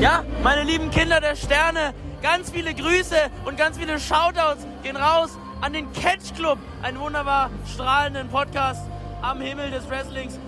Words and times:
Ja, 0.00 0.24
meine 0.42 0.62
lieben 0.62 0.90
Kinder 0.90 1.22
der 1.22 1.36
Sterne, 1.36 1.94
ganz 2.20 2.50
viele 2.50 2.74
Grüße 2.74 3.16
und 3.46 3.56
ganz 3.56 3.78
viele 3.78 3.98
Shoutouts 3.98 4.66
gehen 4.82 4.96
raus 4.96 5.30
an 5.62 5.72
den 5.72 5.90
Catch 5.94 6.34
Club, 6.36 6.58
einen 6.82 7.00
wunderbar 7.00 7.48
strahlenden 7.72 8.28
Podcast 8.28 8.82
am 9.22 9.40
Himmel 9.40 9.70
des 9.70 9.88
Wrestlings. 9.88 10.38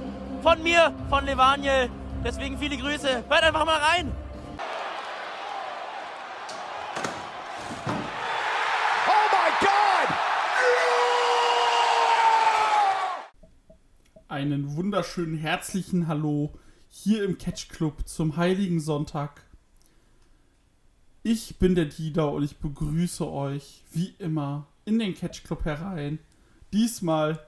Von 0.43 0.63
mir, 0.63 0.93
von 1.09 1.25
Levaniel. 1.25 1.89
Deswegen 2.23 2.59
viele 2.59 2.77
Grüße. 2.77 3.25
Hört 3.27 3.43
einfach 3.43 3.65
mal 3.65 3.79
rein. 3.79 4.13
Einen 14.29 14.77
wunderschönen 14.77 15.39
herzlichen 15.39 16.07
Hallo 16.07 16.53
hier 16.89 17.25
im 17.25 17.39
Catch 17.39 17.69
Club 17.69 18.07
zum 18.07 18.37
Heiligen 18.37 18.81
Sonntag. 18.81 19.43
Ich 21.23 21.59
bin 21.59 21.75
der 21.75 21.85
Dieter 21.85 22.33
und 22.33 22.43
ich 22.43 22.59
begrüße 22.59 23.27
euch 23.27 23.85
wie 23.93 24.15
immer 24.19 24.67
in 24.85 24.99
den 24.99 25.15
Catch 25.15 25.45
Club 25.45 25.65
herein. 25.65 26.19
Diesmal 26.73 27.41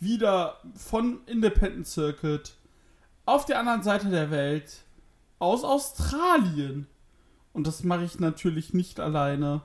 wieder 0.00 0.60
von 0.74 1.20
Independent 1.26 1.86
Circuit 1.86 2.54
auf 3.26 3.44
der 3.44 3.60
anderen 3.60 3.82
Seite 3.82 4.10
der 4.10 4.30
Welt 4.30 4.82
aus 5.38 5.64
Australien. 5.64 6.86
Und 7.52 7.66
das 7.66 7.84
mache 7.84 8.04
ich 8.04 8.18
natürlich 8.18 8.74
nicht 8.74 9.00
alleine. 9.00 9.62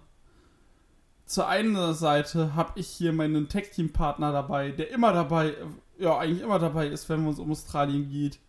Zur 1.25 1.47
einen 1.47 1.93
Seite 1.93 2.55
habe 2.55 2.79
ich 2.79 2.87
hier 2.87 3.13
meinen 3.13 3.49
Tech-Team-Partner 3.49 4.31
dabei, 4.31 4.71
der 4.71 4.91
immer 4.91 5.13
dabei, 5.13 5.55
ja, 5.97 6.17
eigentlich 6.17 6.41
immer 6.41 6.59
dabei 6.59 6.87
ist, 6.87 7.07
wenn 7.09 7.25
es 7.27 7.39
um 7.39 7.51
Australien 7.51 8.09
geht. 8.09 8.39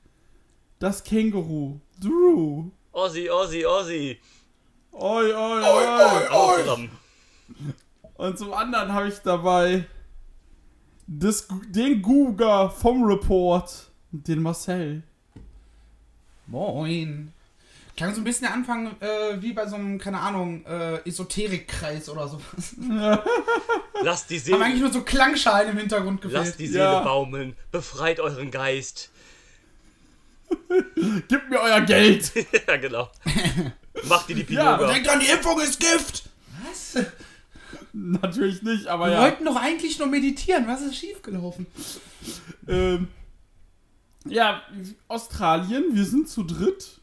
Das 0.84 1.02
Känguru, 1.02 1.80
Drew. 1.98 2.64
Ozzy, 2.92 3.30
Ozzy, 3.30 3.64
Ozzy. 3.64 4.20
Oi, 4.92 5.32
oi, 5.32 5.62
oi. 5.62 6.28
Auch 6.30 6.58
zusammen. 6.58 6.90
Und 8.16 8.38
zum 8.38 8.52
anderen 8.52 8.92
habe 8.92 9.08
ich 9.08 9.14
dabei 9.20 9.86
das, 11.06 11.48
den 11.70 12.02
Guga 12.02 12.68
vom 12.68 13.02
Report, 13.04 13.90
den 14.10 14.42
Marcel. 14.42 15.02
Moin. 16.48 17.32
Klang 17.96 18.14
so 18.14 18.20
ein 18.20 18.24
bisschen 18.24 18.42
der 18.48 18.52
Anfang 18.52 18.88
äh, 19.00 19.40
wie 19.40 19.54
bei 19.54 19.66
so 19.66 19.76
einem, 19.76 19.96
keine 19.98 20.20
Ahnung, 20.20 20.66
äh, 20.66 20.96
Esoterikkreis 21.08 22.10
oder 22.10 22.28
sowas. 22.28 22.76
Lasst 24.02 24.28
die 24.28 24.34
Haben 24.36 24.44
Seele, 24.44 24.62
eigentlich 24.62 24.82
nur 24.82 24.92
so 24.92 25.00
Klangschalen 25.00 25.70
im 25.70 25.78
Hintergrund 25.78 26.22
lasst 26.24 26.34
gefehlt. 26.34 26.58
die 26.58 26.66
Seele 26.66 26.84
Ja. 26.84 27.00
baumeln. 27.04 27.56
Befreit 27.72 28.20
euren 28.20 28.50
Geist. 28.50 29.12
Gib 31.28 31.50
mir 31.50 31.60
euer 31.60 31.80
Geld. 31.82 32.32
ja, 32.68 32.76
genau. 32.76 33.10
Macht 34.04 34.28
ihr 34.30 34.36
die 34.36 34.54
Ja, 34.54 34.76
Pinoga. 34.76 34.92
Denkt 34.92 35.08
dran, 35.08 35.20
die 35.20 35.26
Impfung 35.26 35.60
ist 35.60 35.78
Gift! 35.80 36.24
Was? 36.62 37.04
Natürlich 37.92 38.62
nicht, 38.62 38.86
aber 38.88 39.06
Wir 39.06 39.12
ja. 39.14 39.22
wollten 39.22 39.44
doch 39.44 39.56
eigentlich 39.56 39.98
nur 39.98 40.08
meditieren. 40.08 40.66
Was 40.66 40.82
ist 40.82 40.96
schiefgelaufen? 40.96 41.66
Ähm, 42.66 43.08
ja, 44.26 44.62
Australien, 45.06 45.84
wir 45.92 46.04
sind 46.04 46.28
zu 46.28 46.42
dritt. 46.42 47.00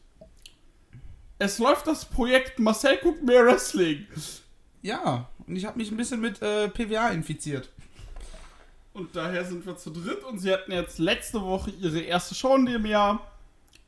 Es 1.38 1.58
läuft 1.58 1.86
das 1.86 2.04
Projekt 2.04 2.58
Marcel 2.58 2.98
guckt 2.98 3.22
mehr 3.22 3.44
Wrestling. 3.46 4.06
Ja, 4.82 5.28
und 5.46 5.56
ich 5.56 5.64
habe 5.64 5.78
mich 5.78 5.90
ein 5.90 5.96
bisschen 5.96 6.20
mit 6.20 6.42
äh, 6.42 6.68
PWA 6.68 7.08
infiziert. 7.08 7.68
Und 8.92 9.16
daher 9.16 9.44
sind 9.44 9.64
wir 9.64 9.76
zu 9.76 9.90
dritt 9.90 10.22
und 10.24 10.38
sie 10.38 10.52
hatten 10.52 10.72
jetzt 10.72 10.98
letzte 10.98 11.40
Woche 11.40 11.70
ihre 11.70 12.00
erste 12.00 12.34
Show 12.34 12.54
in 12.56 12.66
dem 12.66 12.84
Jahr. 12.84 13.31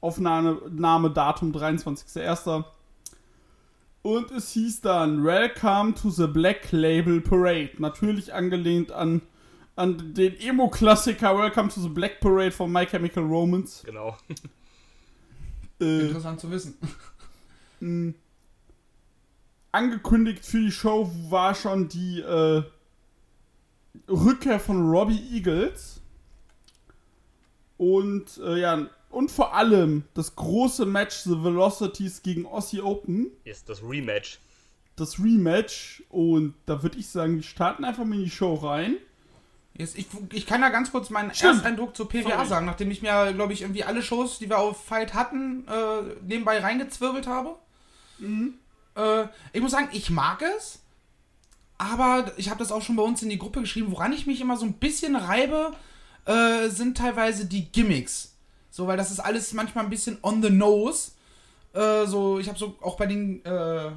Aufnahme 0.04 0.60
Name, 0.70 1.10
Datum 1.10 1.52
23.01. 1.52 2.64
Und 4.02 4.30
es 4.32 4.50
hieß 4.52 4.82
dann 4.82 5.24
Welcome 5.24 5.94
to 5.94 6.10
the 6.10 6.26
Black 6.26 6.72
Label 6.72 7.22
Parade. 7.22 7.70
Natürlich 7.78 8.34
angelehnt 8.34 8.92
an, 8.92 9.22
an 9.76 10.12
den 10.12 10.38
Emo-Klassiker 10.38 11.38
Welcome 11.38 11.70
to 11.70 11.80
the 11.80 11.88
Black 11.88 12.20
Parade 12.20 12.50
von 12.50 12.70
My 12.70 12.84
Chemical 12.84 13.24
Romance. 13.24 13.82
Genau. 13.84 14.14
Äh, 15.80 16.02
Interessant 16.06 16.38
zu 16.38 16.50
wissen. 16.50 16.76
mh, 17.80 18.12
angekündigt 19.72 20.44
für 20.44 20.60
die 20.60 20.70
Show 20.70 21.10
war 21.30 21.54
schon 21.54 21.88
die 21.88 22.20
äh, 22.20 22.62
Rückkehr 24.08 24.60
von 24.60 24.86
Robbie 24.88 25.20
Eagles. 25.32 26.02
Und 27.78 28.38
äh, 28.38 28.60
ja, 28.60 28.86
und 29.14 29.30
vor 29.30 29.54
allem 29.54 30.04
das 30.14 30.36
große 30.36 30.86
Match 30.86 31.16
The 31.18 31.42
Velocities 31.42 32.22
gegen 32.22 32.46
Aussie 32.46 32.80
Open. 32.82 33.30
Jetzt 33.44 33.68
das 33.68 33.82
Rematch. 33.82 34.40
Das 34.96 35.18
Rematch. 35.18 36.02
Und 36.08 36.54
da 36.66 36.82
würde 36.82 36.98
ich 36.98 37.08
sagen, 37.08 37.36
wir 37.36 37.42
starten 37.42 37.84
einfach 37.84 38.04
mal 38.04 38.16
in 38.16 38.24
die 38.24 38.30
Show 38.30 38.54
rein. 38.54 38.96
Jetzt, 39.76 39.98
ich, 39.98 40.06
ich 40.32 40.46
kann 40.46 40.60
da 40.60 40.68
ganz 40.68 40.92
kurz 40.92 41.10
meinen 41.10 41.34
Stimmt. 41.34 41.54
Ersteindruck 41.54 41.96
zur 41.96 42.08
PWA 42.08 42.36
Sorry. 42.36 42.46
sagen, 42.46 42.66
nachdem 42.66 42.90
ich 42.90 43.02
mir, 43.02 43.32
glaube 43.32 43.52
ich, 43.52 43.62
irgendwie 43.62 43.82
alle 43.82 44.02
Shows, 44.02 44.38
die 44.38 44.48
wir 44.48 44.58
auf 44.58 44.84
Fight 44.84 45.14
hatten, 45.14 45.66
äh, 45.66 46.02
nebenbei 46.26 46.60
reingezwirbelt 46.60 47.26
habe. 47.26 47.56
Äh, 48.20 49.24
ich 49.52 49.60
muss 49.60 49.72
sagen, 49.72 49.88
ich 49.92 50.10
mag 50.10 50.42
es, 50.42 50.78
aber 51.76 52.32
ich 52.36 52.50
habe 52.50 52.60
das 52.60 52.70
auch 52.70 52.82
schon 52.82 52.94
bei 52.94 53.02
uns 53.02 53.22
in 53.22 53.30
die 53.30 53.38
Gruppe 53.38 53.60
geschrieben, 53.60 53.90
woran 53.90 54.12
ich 54.12 54.26
mich 54.26 54.40
immer 54.40 54.56
so 54.56 54.64
ein 54.64 54.74
bisschen 54.74 55.16
reibe, 55.16 55.72
äh, 56.24 56.68
sind 56.68 56.96
teilweise 56.96 57.46
die 57.46 57.70
Gimmicks. 57.72 58.33
So, 58.74 58.88
weil 58.88 58.96
das 58.96 59.12
ist 59.12 59.20
alles 59.20 59.52
manchmal 59.52 59.84
ein 59.84 59.90
bisschen 59.90 60.18
on 60.20 60.42
the 60.42 60.50
nose. 60.50 61.12
Äh, 61.74 62.06
so, 62.06 62.40
ich 62.40 62.48
habe 62.48 62.58
so 62.58 62.74
auch 62.80 62.96
bei 62.96 63.06
den, 63.06 63.44
äh, 63.44 63.92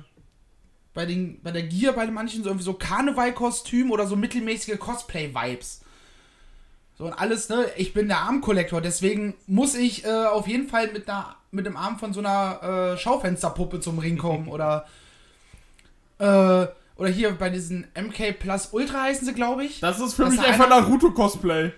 bei 0.93 1.07
den, 1.07 1.41
bei 1.41 1.49
der 1.49 1.63
Gier 1.63 1.93
bei 1.93 2.05
manchen 2.05 2.43
so 2.43 2.49
irgendwie 2.49 2.63
so 2.63 2.75
Karnevalkostüm 2.75 3.89
oder 3.89 4.05
so 4.05 4.15
mittelmäßige 4.15 4.77
Cosplay-Vibes. 4.77 5.81
So 6.95 7.05
und 7.05 7.13
alles, 7.13 7.49
ne? 7.49 7.65
Ich 7.75 7.95
bin 7.95 8.07
der 8.07 8.19
Armkollektor, 8.19 8.79
deswegen 8.79 9.33
muss 9.47 9.73
ich 9.73 10.05
äh, 10.05 10.25
auf 10.25 10.47
jeden 10.47 10.67
Fall 10.67 10.91
mit, 10.93 11.09
einer, 11.09 11.37
mit 11.49 11.65
dem 11.65 11.75
Arm 11.75 11.97
von 11.97 12.13
so 12.13 12.19
einer 12.19 12.93
äh, 12.93 12.97
Schaufensterpuppe 12.99 13.79
zum 13.79 13.97
Ring 13.97 14.19
kommen 14.19 14.47
oder 14.47 14.85
äh, 16.19 16.67
oder 16.97 17.09
hier 17.09 17.31
bei 17.31 17.49
diesen 17.49 17.87
MK 17.95 18.33
Plus 18.39 18.69
Ultra 18.73 19.01
heißen 19.03 19.25
sie, 19.25 19.33
glaube 19.33 19.65
ich. 19.65 19.79
Das 19.79 19.99
ist 19.99 20.13
für 20.13 20.25
Das 20.25 20.33
mich 20.33 20.41
einfach 20.41 20.69
Naruto-Cosplay. 20.69 21.71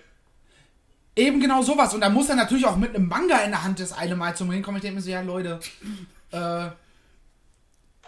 Eben 1.16 1.40
genau 1.40 1.62
sowas. 1.62 1.92
Und 1.92 2.00
da 2.00 2.08
muss 2.08 2.28
er 2.28 2.36
natürlich 2.36 2.66
auch 2.66 2.76
mit 2.76 2.94
einem 2.94 3.08
Manga 3.08 3.38
in 3.38 3.50
der 3.50 3.64
Hand 3.64 3.80
das 3.80 3.92
eine 3.92 4.16
Mal 4.16 4.36
zum 4.36 4.48
Ring 4.50 4.62
kommen. 4.62 4.76
Ich 4.76 4.82
denke 4.82 4.96
mir 4.96 5.02
so, 5.02 5.10
ja, 5.10 5.20
Leute, 5.20 5.60
äh, 6.30 6.70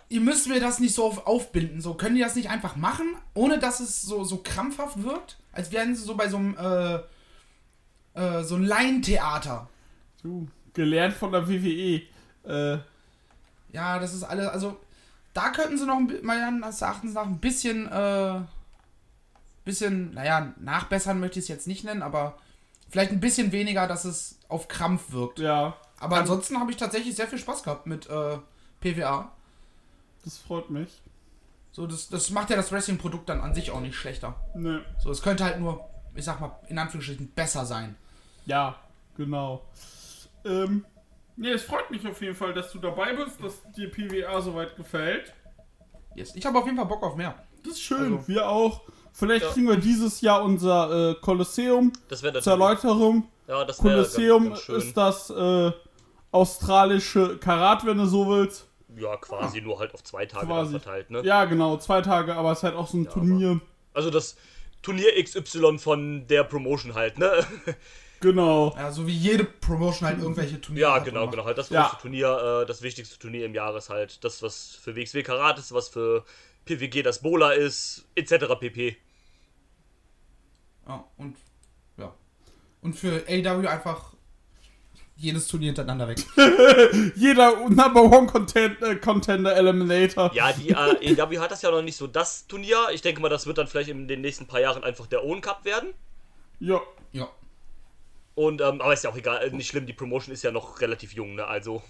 ihr 0.09 0.21
müsst 0.21 0.49
mir 0.49 0.61
das 0.61 0.79
nicht 0.79 0.95
so 0.95 1.07
auf, 1.07 1.27
aufbinden. 1.27 1.81
So, 1.81 1.95
können 1.95 2.15
die 2.15 2.21
das 2.21 2.37
nicht 2.37 2.51
einfach 2.51 2.77
machen, 2.77 3.17
ohne 3.35 3.59
dass 3.59 3.81
es 3.81 4.03
so, 4.03 4.25
so 4.25 4.41
krampfhaft 4.45 5.03
wirkt? 5.03 5.39
Als 5.53 5.73
wären 5.73 5.95
sie 5.95 6.03
so 6.05 6.15
bei 6.15 6.29
so 6.29 6.37
einem, 6.37 6.57
äh, 6.57 7.01
äh, 8.15 8.45
so 8.45 8.57
ein 8.57 8.65
Laientheater. 8.65 9.69
Du, 10.23 10.49
gelernt 10.73 11.15
von 11.15 11.33
der 11.33 11.49
WWE. 11.49 12.03
Äh, 12.47 12.79
Ja, 13.73 13.99
das 13.99 14.15
ist 14.15 14.23
alles, 14.23 14.49
also, 14.49 14.79
da 15.35 15.49
könnten 15.51 15.79
sie 15.79 15.87
noch 15.87 15.99
meines 16.23 16.83
Erachtens 16.83 17.15
nach 17.15 17.27
ein 17.27 17.39
bisschen, 17.39 17.91
äh, 17.91 18.41
bisschen, 19.65 20.13
naja, 20.15 20.53
nachbessern 20.61 21.21
möchte 21.21 21.39
ich 21.39 21.45
es 21.47 21.49
jetzt 21.49 21.67
nicht 21.67 21.85
nennen, 21.85 22.03
aber 22.03 22.39
vielleicht 22.93 23.11
ein 23.11 23.19
bisschen 23.21 23.51
weniger, 23.53 23.89
dass 23.89 24.05
es 24.05 24.39
auf 24.49 24.69
Krampf 24.69 25.11
wirkt. 25.13 25.39
ja, 25.41 25.77
Aber 25.99 26.17
ansonsten 26.19 26.61
habe 26.61 26.71
ich 26.71 26.77
tatsächlich 26.77 27.17
sehr 27.17 27.27
viel 27.27 27.39
Spaß 27.39 27.63
gehabt 27.65 27.87
mit 27.87 28.09
äh, 28.09 28.37
PWA. 28.81 29.33
das 30.25 30.39
freut 30.39 30.71
mich. 30.71 31.01
So, 31.73 31.87
das, 31.87 32.09
das 32.11 32.29
macht 32.31 32.51
ja 32.51 32.57
das 32.57 32.71
Wrestling-Produkt 32.71 33.29
dann 33.31 33.41
an 33.41 33.55
sich 33.55 33.71
auch 33.71 33.81
nicht 33.81 33.97
schlechter. 33.97 34.37
Ne. 34.55 34.85
So, 34.99 35.11
es 35.11 35.23
könnte 35.23 35.43
halt 35.43 35.59
nur, 35.59 35.89
ich 36.15 36.25
sag 36.25 36.39
mal, 36.39 36.55
in 36.69 36.79
Anführungsstrichen 36.79 37.29
besser 37.33 37.65
sein. 37.65 37.97
Ja, 38.45 38.77
genau. 39.17 39.63
Ähm, 40.45 40.85
nee, 41.37 41.49
es 41.51 41.63
freut 41.63 41.91
mich 41.91 42.07
auf 42.07 42.21
jeden 42.21 42.35
Fall, 42.35 42.53
dass 42.53 42.71
du 42.73 42.79
dabei 42.79 43.15
bist, 43.15 43.43
dass 43.43 43.63
dir 43.73 43.91
PWA 43.91 44.43
soweit 44.43 44.77
gefällt. 44.77 45.33
Yes. 46.15 46.35
Ich 46.37 46.45
habe 46.45 46.59
auf 46.59 46.67
jeden 46.67 46.77
Fall 46.77 46.85
Bock 46.87 47.03
auf 47.03 47.17
mehr. 47.17 47.35
Das 47.65 47.73
ist 47.75 47.81
schön, 47.83 48.17
Also- 48.17 48.29
wir 48.29 48.47
auch. 48.49 48.83
Vielleicht 49.13 49.45
Ja. 49.45 49.51
kriegen 49.53 49.69
wir 49.69 49.77
dieses 49.77 50.21
Jahr 50.23 50.43
unser 50.43 51.11
äh, 51.11 51.15
Kolosseum 51.21 51.93
Das 52.09 52.23
wäre 52.23 52.41
zur 52.41 52.53
Erläuterung. 52.55 53.29
Ja, 53.47 53.65
das 53.65 53.83
wäre 53.83 53.95
Kolosseum 53.95 54.45
ganz, 54.45 54.55
ganz 54.55 54.63
schön. 54.65 54.77
ist 54.79 54.97
das 54.97 55.31
äh, 55.31 55.73
australische 56.31 57.37
Karat, 57.39 57.85
wenn 57.87 57.99
du 57.99 58.07
so 58.07 58.29
willst. 58.29 58.67
Ja, 58.97 59.17
quasi 59.17 59.61
nur 59.61 59.79
halt 59.79 59.95
auf 59.95 60.03
zwei 60.03 60.27
Tage 60.27 60.47
verteilt, 60.71 61.11
ne? 61.11 61.23
Ja, 61.25 61.45
genau, 61.47 61.77
zwei 61.79 62.01
Tage, 62.03 62.35
aber 62.35 62.53
es 62.53 62.59
ist 62.59 62.65
halt 62.65 62.75
auch 62.77 62.87
so 62.89 62.99
ein 62.99 63.05
Ja, 63.05 63.11
Turnier. 63.11 63.61
Also 63.95 64.11
das 64.11 64.37
Turnier 64.83 65.23
XY 65.23 65.79
von 65.79 66.27
der 66.27 66.45
Promotion 66.45 66.95
halt, 66.95 67.19
ne? 67.19 67.45
Genau. 68.21 68.73
Ja, 68.77 68.93
so 68.93 69.07
wie 69.07 69.13
jede 69.17 69.45
Promotion 69.45 70.09
halt 70.09 70.21
irgendwelche 70.21 70.61
Turniere 70.61 70.91
Ja, 70.91 70.95
hat 70.97 71.05
genau, 71.05 71.29
genau. 71.29 71.45
Halt 71.45 71.59
das 71.59 71.71
Ja. 71.71 71.83
große 71.89 72.03
Turnier, 72.03 72.61
äh, 72.63 72.67
das 72.67 72.81
wichtigste 72.83 73.19
Turnier 73.19 73.47
im 73.47 73.55
Jahr 73.55 73.75
ist 73.77 73.89
halt 73.91 74.23
das, 74.25 74.43
was 74.43 74.79
für 74.81 74.95
WXW 74.95 75.23
Karat 75.23 75.59
ist, 75.59 75.73
was 75.73 75.89
für 75.89 76.25
PWG 76.65 77.03
das 77.03 77.23
Bola 77.23 77.53
ist, 77.53 78.07
etc. 78.15 78.47
pp. 78.59 78.97
Ja, 80.87 81.05
und, 81.17 81.37
ja. 81.97 82.15
Und 82.81 82.95
für 82.95 83.25
AW 83.29 83.67
einfach 83.67 84.13
jedes 85.17 85.47
Turnier 85.47 85.67
hintereinander 85.69 86.09
weg. 86.09 86.19
Jeder 87.15 87.69
Number 87.69 88.03
One 88.03 88.27
Content, 88.27 88.83
äh, 88.83 88.97
Contender 88.97 89.55
Eliminator. 89.55 90.33
Ja, 90.35 90.53
die 90.53 90.71
äh, 90.71 91.13
EW 91.13 91.39
hat 91.39 91.53
das 91.53 91.63
ja 91.63 91.71
noch 91.71 91.83
nicht 91.83 91.97
so 91.97 92.07
das 92.09 92.47
Turnier. 92.49 92.89
Ich 92.93 93.03
denke 93.03 93.21
mal, 93.21 93.29
das 93.29 93.47
wird 93.47 93.59
dann 93.59 93.69
vielleicht 93.69 93.91
in 93.91 94.09
den 94.09 94.21
nächsten 94.21 94.47
paar 94.47 94.61
Jahren 94.61 94.83
einfach 94.83 95.07
der 95.07 95.25
Own 95.25 95.41
Cup 95.41 95.65
werden. 95.65 95.95
Ja. 96.59 96.81
Ja. 97.13 97.29
Und, 98.35 98.61
ähm, 98.63 98.81
aber 98.81 98.93
ist 98.93 99.05
ja 99.05 99.11
auch 99.11 99.17
egal, 99.17 99.49
nicht 99.51 99.69
schlimm, 99.69 99.87
die 99.87 99.93
Promotion 99.93 100.33
ist 100.33 100.43
ja 100.43 100.51
noch 100.51 100.81
relativ 100.81 101.13
jung, 101.13 101.35
ne? 101.35 101.47
Also. 101.47 101.83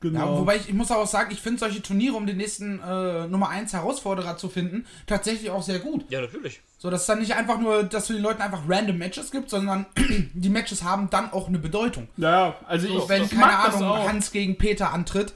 Genau. 0.00 0.18
Ja, 0.18 0.38
wobei 0.40 0.56
ich, 0.56 0.68
ich 0.68 0.74
muss 0.74 0.90
auch 0.90 1.06
sagen, 1.06 1.30
ich 1.30 1.40
finde 1.40 1.60
solche 1.60 1.82
Turniere, 1.82 2.16
um 2.16 2.26
den 2.26 2.38
nächsten 2.38 2.80
äh, 2.80 3.26
Nummer 3.26 3.50
1 3.50 3.74
Herausforderer 3.74 4.38
zu 4.38 4.48
finden, 4.48 4.86
tatsächlich 5.06 5.50
auch 5.50 5.62
sehr 5.62 5.78
gut. 5.78 6.10
Ja, 6.10 6.22
natürlich. 6.22 6.62
So, 6.78 6.88
dass 6.88 7.02
es 7.02 7.06
dann 7.06 7.18
nicht 7.18 7.34
einfach 7.34 7.60
nur, 7.60 7.84
dass 7.84 8.06
du 8.06 8.14
den 8.14 8.22
Leuten 8.22 8.40
einfach 8.40 8.62
random 8.66 8.96
Matches 8.96 9.30
gibt, 9.30 9.50
sondern 9.50 9.84
die 10.32 10.48
Matches 10.48 10.82
haben 10.84 11.10
dann 11.10 11.30
auch 11.32 11.48
eine 11.48 11.58
Bedeutung. 11.58 12.08
ja, 12.16 12.56
also 12.66 12.86
ich, 12.86 13.08
Wenn, 13.10 13.24
ich 13.24 13.30
keine 13.30 13.58
Ahnung, 13.58 13.82
auch. 13.82 14.08
Hans 14.08 14.32
gegen 14.32 14.56
Peter 14.56 14.90
antritt, 14.90 15.34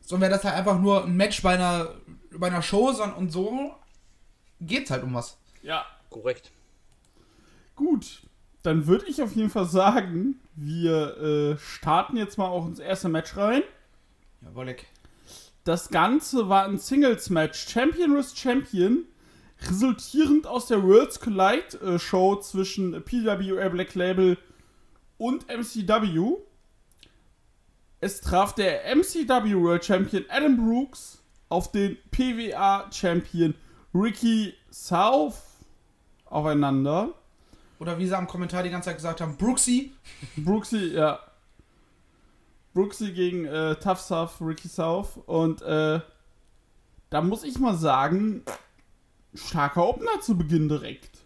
so 0.00 0.18
wäre 0.18 0.30
das 0.30 0.44
halt 0.44 0.54
einfach 0.54 0.78
nur 0.78 1.04
ein 1.04 1.14
Match 1.14 1.42
bei 1.42 1.52
einer, 1.54 1.94
bei 2.32 2.46
einer 2.46 2.62
Show 2.62 2.92
sondern, 2.92 3.18
und 3.18 3.30
so 3.30 3.74
geht's 4.62 4.90
halt 4.90 5.02
um 5.02 5.12
was. 5.12 5.36
Ja. 5.62 5.84
Korrekt. 6.08 6.50
Gut, 7.76 8.22
dann 8.68 8.86
würde 8.86 9.06
ich 9.06 9.22
auf 9.22 9.34
jeden 9.34 9.48
Fall 9.48 9.64
sagen, 9.64 10.38
wir 10.54 11.16
äh, 11.16 11.58
starten 11.58 12.18
jetzt 12.18 12.36
mal 12.36 12.48
auch 12.48 12.66
ins 12.66 12.78
erste 12.78 13.08
Match 13.08 13.34
rein. 13.34 13.62
Ja, 14.42 14.54
Wolleck. 14.54 14.84
Das 15.64 15.88
Ganze 15.88 16.50
war 16.50 16.66
ein 16.66 16.76
Singles-Match, 16.76 17.66
Champion 17.66 18.22
vs. 18.22 18.38
Champion, 18.38 19.06
resultierend 19.70 20.46
aus 20.46 20.66
der 20.66 20.82
Worlds 20.82 21.18
Collide 21.18 21.78
äh, 21.82 21.98
Show 21.98 22.36
zwischen 22.36 22.92
PWR 23.04 23.70
Black 23.70 23.94
Label 23.94 24.36
und 25.16 25.48
MCW. 25.48 26.36
Es 28.00 28.20
traf 28.20 28.54
der 28.54 28.84
MCW 28.94 29.54
World 29.54 29.82
Champion 29.82 30.26
Adam 30.28 30.58
Brooks 30.58 31.22
auf 31.48 31.72
den 31.72 31.96
PWA 32.10 32.90
Champion 32.92 33.54
Ricky 33.94 34.52
South 34.70 35.38
aufeinander. 36.26 37.14
Oder 37.78 37.98
wie 37.98 38.06
sie 38.06 38.16
am 38.16 38.26
Kommentar 38.26 38.62
die 38.62 38.70
ganze 38.70 38.86
Zeit 38.86 38.96
gesagt 38.96 39.20
haben, 39.20 39.36
Brooksy. 39.36 39.92
Brooksy, 40.36 40.94
ja. 40.94 41.20
Brooksy 42.74 43.12
gegen 43.12 43.44
äh, 43.44 43.76
Tough 43.76 44.00
South, 44.00 44.40
Ricky 44.40 44.68
South. 44.68 45.18
Und 45.26 45.62
äh, 45.62 46.00
da 47.10 47.20
muss 47.22 47.44
ich 47.44 47.58
mal 47.58 47.76
sagen, 47.76 48.44
starker 49.34 49.86
Opener 49.86 50.20
zu 50.20 50.36
Beginn 50.36 50.68
direkt. 50.68 51.18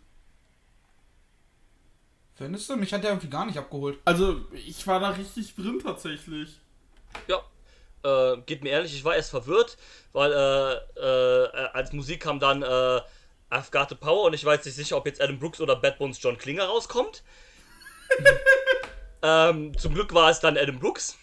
Findest 2.35 2.69
du? 2.69 2.77
Mich 2.77 2.93
hat 2.93 3.03
der 3.03 3.11
irgendwie 3.11 3.31
gar 3.31 3.47
nicht 3.47 3.59
abgeholt. 3.59 3.99
Also, 4.05 4.41
ich 4.53 4.87
war 4.87 5.01
da 5.01 5.11
richtig 5.11 5.55
drin 5.55 5.81
tatsächlich. 5.83 6.61
Ja. 7.29 7.41
Äh, 8.05 8.41
geht 8.47 8.65
mir 8.65 8.71
ehrlich, 8.71 8.95
ich 8.95 9.05
war 9.05 9.15
erst 9.15 9.31
verwirrt, 9.31 9.77
weil 10.13 10.33
äh, 10.33 11.01
äh, 11.01 11.69
als 11.73 11.93
Musik 11.93 12.21
kam 12.21 12.41
dann 12.41 12.63
äh, 12.63 13.01
I've 13.53 13.71
Got 13.71 13.91
the 13.91 13.95
Power 13.95 14.25
und 14.25 14.35
ich 14.35 14.45
jetzt 14.45 14.65
nicht 14.65 14.77
sicher, 14.77 14.97
ob 14.97 15.07
jetzt 15.07 15.21
Adam 15.21 15.39
Brooks 15.39 15.61
oder 15.61 15.77
Bad 15.77 15.99
Bones 15.99 16.23
John 16.23 16.39
Klinger 16.39 16.65
rauskommt. 16.65 17.23
ähm, 19.23 19.77
zum 19.77 19.95
Glück 19.95 20.15
war 20.15 20.31
es 20.31 20.41
dann 20.41 20.57
Adam 20.57 20.79
Brooks 20.79 21.19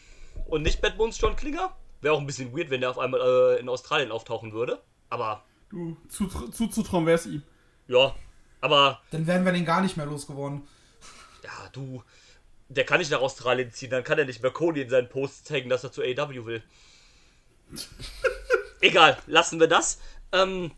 und 0.46 0.62
nicht 0.62 0.82
Bad 0.82 0.98
Bones 0.98 1.20
John 1.20 1.36
Klinger. 1.36 1.76
Wäre 2.02 2.14
auch 2.14 2.20
ein 2.20 2.28
bisschen 2.28 2.56
weird, 2.56 2.70
wenn 2.70 2.82
der 2.82 2.92
auf 2.92 3.00
einmal 3.00 3.20
äh, 3.22 3.60
in 3.60 3.68
Australien 3.68 4.12
auftauchen 4.12 4.54
würde. 4.54 4.82
Aber 5.10 5.44
Du, 5.70 5.98
zu, 6.08 6.28
zuzutrauen 6.28 7.06
wär's 7.06 7.26
ihm. 7.28 7.44
ja, 7.88 8.16
aber 8.62 9.02
Dann 9.12 9.28
wären 9.28 9.46
wir 9.46 9.52
den 9.52 9.66
gar 9.66 9.82
nicht 9.82 9.98
mehr 9.98 10.06
losgeworden. 10.08 10.68
ja, 11.44 11.70
du, 11.74 12.04
der 12.70 12.86
kann 12.86 13.00
nicht 13.00 13.12
nach 13.12 13.22
Australien 13.22 13.72
ziehen, 13.72 13.92
dann 13.92 14.04
kann 14.04 14.18
er 14.18 14.26
nicht 14.26 14.42
mehr 14.42 14.52
Cody 14.52 14.82
in 14.82 14.90
seinen 14.90 15.10
Posts 15.10 15.44
zeigen, 15.44 15.70
dass 15.70 15.84
er 15.84 15.92
zu 15.92 16.02
AW 16.02 16.46
will. 16.46 16.64
Egal, 18.82 19.18
lassen 19.28 19.60
wir 19.60 19.68
das. 19.68 20.00
Ähm, 20.32 20.72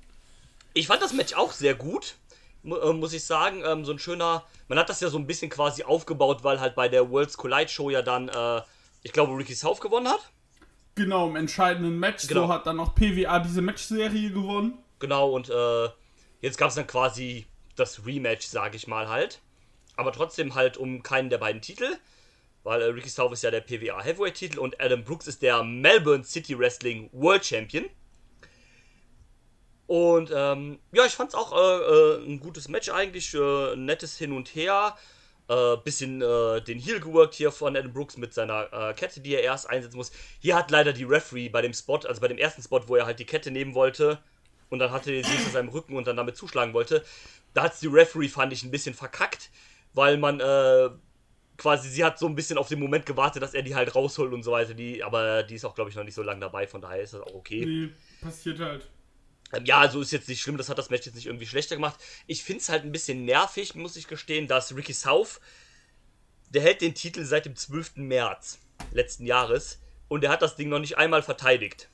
ich 0.73 0.87
fand 0.87 1.01
das 1.01 1.13
Match 1.13 1.33
auch 1.33 1.51
sehr 1.51 1.75
gut, 1.75 2.15
äh, 2.63 2.93
muss 2.93 3.13
ich 3.13 3.23
sagen. 3.23 3.63
Ähm, 3.65 3.85
so 3.85 3.91
ein 3.91 3.99
schöner, 3.99 4.45
man 4.67 4.79
hat 4.79 4.89
das 4.89 4.99
ja 5.01 5.09
so 5.09 5.17
ein 5.17 5.27
bisschen 5.27 5.49
quasi 5.49 5.83
aufgebaut, 5.83 6.43
weil 6.43 6.59
halt 6.59 6.75
bei 6.75 6.87
der 6.87 7.09
Worlds 7.09 7.37
Collide 7.37 7.69
Show 7.69 7.89
ja 7.89 8.01
dann, 8.01 8.29
äh, 8.29 8.61
ich 9.03 9.13
glaube, 9.13 9.35
Ricky 9.37 9.55
South 9.55 9.81
gewonnen 9.81 10.07
hat. 10.07 10.31
Genau, 10.95 11.29
im 11.29 11.35
entscheidenden 11.35 11.99
Match. 11.99 12.27
Genau. 12.27 12.47
So 12.47 12.53
hat 12.53 12.67
dann 12.67 12.79
auch 12.79 12.95
PWA 12.95 13.39
diese 13.39 13.61
Matchserie 13.61 14.31
gewonnen. 14.31 14.77
Genau, 14.99 15.31
und 15.31 15.49
äh, 15.49 15.89
jetzt 16.41 16.57
gab 16.57 16.69
es 16.69 16.75
dann 16.75 16.87
quasi 16.87 17.47
das 17.75 18.05
Rematch, 18.05 18.45
sage 18.45 18.75
ich 18.75 18.87
mal 18.87 19.07
halt. 19.07 19.39
Aber 19.95 20.11
trotzdem 20.11 20.55
halt 20.55 20.77
um 20.77 21.01
keinen 21.03 21.29
der 21.29 21.37
beiden 21.37 21.61
Titel. 21.61 21.97
Weil 22.63 22.81
äh, 22.81 22.85
Ricky 22.85 23.09
South 23.09 23.31
ist 23.31 23.43
ja 23.43 23.51
der 23.51 23.61
PWA 23.61 24.01
Heavyweight 24.03 24.35
Titel 24.35 24.59
und 24.59 24.79
Adam 24.79 25.03
Brooks 25.03 25.27
ist 25.27 25.41
der 25.41 25.63
Melbourne 25.63 26.23
City 26.23 26.57
Wrestling 26.57 27.09
World 27.11 27.45
Champion. 27.45 27.85
Und 29.91 30.31
ähm, 30.33 30.79
ja, 30.93 31.05
ich 31.05 31.15
fand's 31.15 31.35
auch 31.35 31.51
äh, 31.51 31.57
äh, 31.57 32.25
ein 32.25 32.39
gutes 32.39 32.69
Match 32.69 32.87
eigentlich, 32.87 33.33
äh, 33.33 33.73
ein 33.73 33.83
nettes 33.83 34.17
Hin 34.17 34.31
und 34.31 34.47
Her. 34.55 34.95
Äh, 35.49 35.75
bisschen 35.83 36.21
den 36.21 36.79
Heel 36.79 37.01
geworkt 37.01 37.33
hier 37.33 37.51
von 37.51 37.75
Adam 37.75 37.91
Brooks 37.91 38.15
mit 38.15 38.33
seiner 38.33 38.93
Kette, 38.95 39.19
die 39.19 39.35
er 39.35 39.43
erst 39.43 39.69
einsetzen 39.69 39.97
muss. 39.97 40.13
Hier 40.39 40.55
hat 40.55 40.71
leider 40.71 40.93
die 40.93 41.03
Referee 41.03 41.49
bei 41.49 41.61
dem 41.61 41.73
Spot, 41.73 41.97
also 41.97 42.21
bei 42.21 42.29
dem 42.29 42.37
ersten 42.37 42.61
Spot, 42.61 42.81
wo 42.87 42.95
er 42.95 43.05
halt 43.05 43.19
die 43.19 43.25
Kette 43.25 43.51
nehmen 43.51 43.75
wollte 43.75 44.19
und 44.69 44.79
dann 44.79 44.91
hatte 44.91 45.11
er 45.11 45.25
sie 45.25 45.31
hinter 45.31 45.51
seinem 45.51 45.67
Rücken 45.67 45.97
und 45.97 46.07
dann 46.07 46.15
damit 46.15 46.37
zuschlagen 46.37 46.73
wollte, 46.73 47.03
da 47.53 47.63
hat 47.63 47.81
die 47.81 47.87
Referee, 47.87 48.29
fand 48.29 48.53
ich, 48.53 48.63
ein 48.63 48.71
bisschen 48.71 48.93
verkackt, 48.93 49.49
weil 49.93 50.15
man 50.15 50.37
quasi, 51.57 51.89
sie 51.89 52.05
hat 52.05 52.17
so 52.17 52.27
ein 52.27 52.35
bisschen 52.35 52.57
auf 52.57 52.69
den 52.69 52.79
Moment 52.79 53.05
gewartet, 53.05 53.43
dass 53.43 53.53
er 53.53 53.61
die 53.61 53.75
halt 53.75 53.93
rausholt 53.93 54.31
und 54.31 54.43
so 54.43 54.53
weiter. 54.53 54.73
Die, 54.73 55.03
aber 55.03 55.43
die 55.43 55.55
ist 55.55 55.65
auch, 55.65 55.75
glaube 55.75 55.89
ich, 55.89 55.97
noch 55.97 56.05
nicht 56.05 56.15
so 56.15 56.23
lange 56.23 56.39
dabei, 56.39 56.65
von 56.65 56.79
daher 56.79 57.01
ist 57.01 57.13
das 57.13 57.23
auch 57.23 57.33
okay. 57.33 57.65
Nee, 57.65 57.89
passiert 58.21 58.59
halt. 58.61 58.87
Ja, 59.63 59.79
also 59.79 60.01
ist 60.01 60.11
jetzt 60.11 60.29
nicht 60.29 60.41
schlimm, 60.41 60.57
das 60.57 60.69
hat 60.69 60.77
das 60.77 60.89
Match 60.89 61.05
jetzt 61.05 61.15
nicht 61.15 61.25
irgendwie 61.25 61.45
schlechter 61.45 61.75
gemacht. 61.75 61.99
Ich 62.27 62.43
finde 62.43 62.61
es 62.61 62.69
halt 62.69 62.83
ein 62.83 62.91
bisschen 62.91 63.25
nervig, 63.25 63.75
muss 63.75 63.95
ich 63.95 64.07
gestehen, 64.07 64.47
dass 64.47 64.75
Ricky 64.75 64.93
South, 64.93 65.41
der 66.49 66.61
hält 66.61 66.81
den 66.81 66.95
Titel 66.95 67.25
seit 67.25 67.45
dem 67.45 67.55
12. 67.55 67.97
März 67.97 68.59
letzten 68.91 69.25
Jahres 69.25 69.79
und 70.07 70.23
er 70.23 70.31
hat 70.31 70.41
das 70.41 70.55
Ding 70.55 70.69
noch 70.69 70.79
nicht 70.79 70.97
einmal 70.97 71.21
verteidigt. 71.23 71.89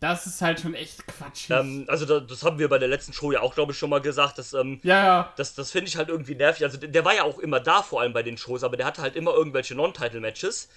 Das 0.00 0.26
ist 0.26 0.42
halt 0.42 0.60
schon 0.60 0.74
echt 0.74 1.06
quatschig. 1.06 1.50
Ähm, 1.50 1.86
also 1.88 2.04
da, 2.04 2.20
das 2.20 2.42
haben 2.42 2.58
wir 2.58 2.68
bei 2.68 2.78
der 2.78 2.88
letzten 2.88 3.12
Show 3.12 3.32
ja 3.32 3.40
auch, 3.40 3.54
glaube 3.54 3.72
ich, 3.72 3.78
schon 3.78 3.88
mal 3.88 4.00
gesagt, 4.00 4.36
dass 4.36 4.52
ähm, 4.52 4.80
ja, 4.82 5.04
ja. 5.04 5.32
das, 5.36 5.54
das 5.54 5.70
finde 5.70 5.88
ich 5.88 5.96
halt 5.96 6.08
irgendwie 6.08 6.34
nervig. 6.34 6.62
Also 6.64 6.76
der, 6.76 6.90
der 6.90 7.04
war 7.04 7.14
ja 7.14 7.22
auch 7.22 7.38
immer 7.38 7.58
da, 7.58 7.82
vor 7.82 8.02
allem 8.02 8.12
bei 8.12 8.22
den 8.22 8.36
Shows, 8.36 8.64
aber 8.64 8.76
der 8.76 8.84
hatte 8.84 9.00
halt 9.00 9.16
immer 9.16 9.32
irgendwelche 9.32 9.74
Non-Title-Matches. 9.74 10.68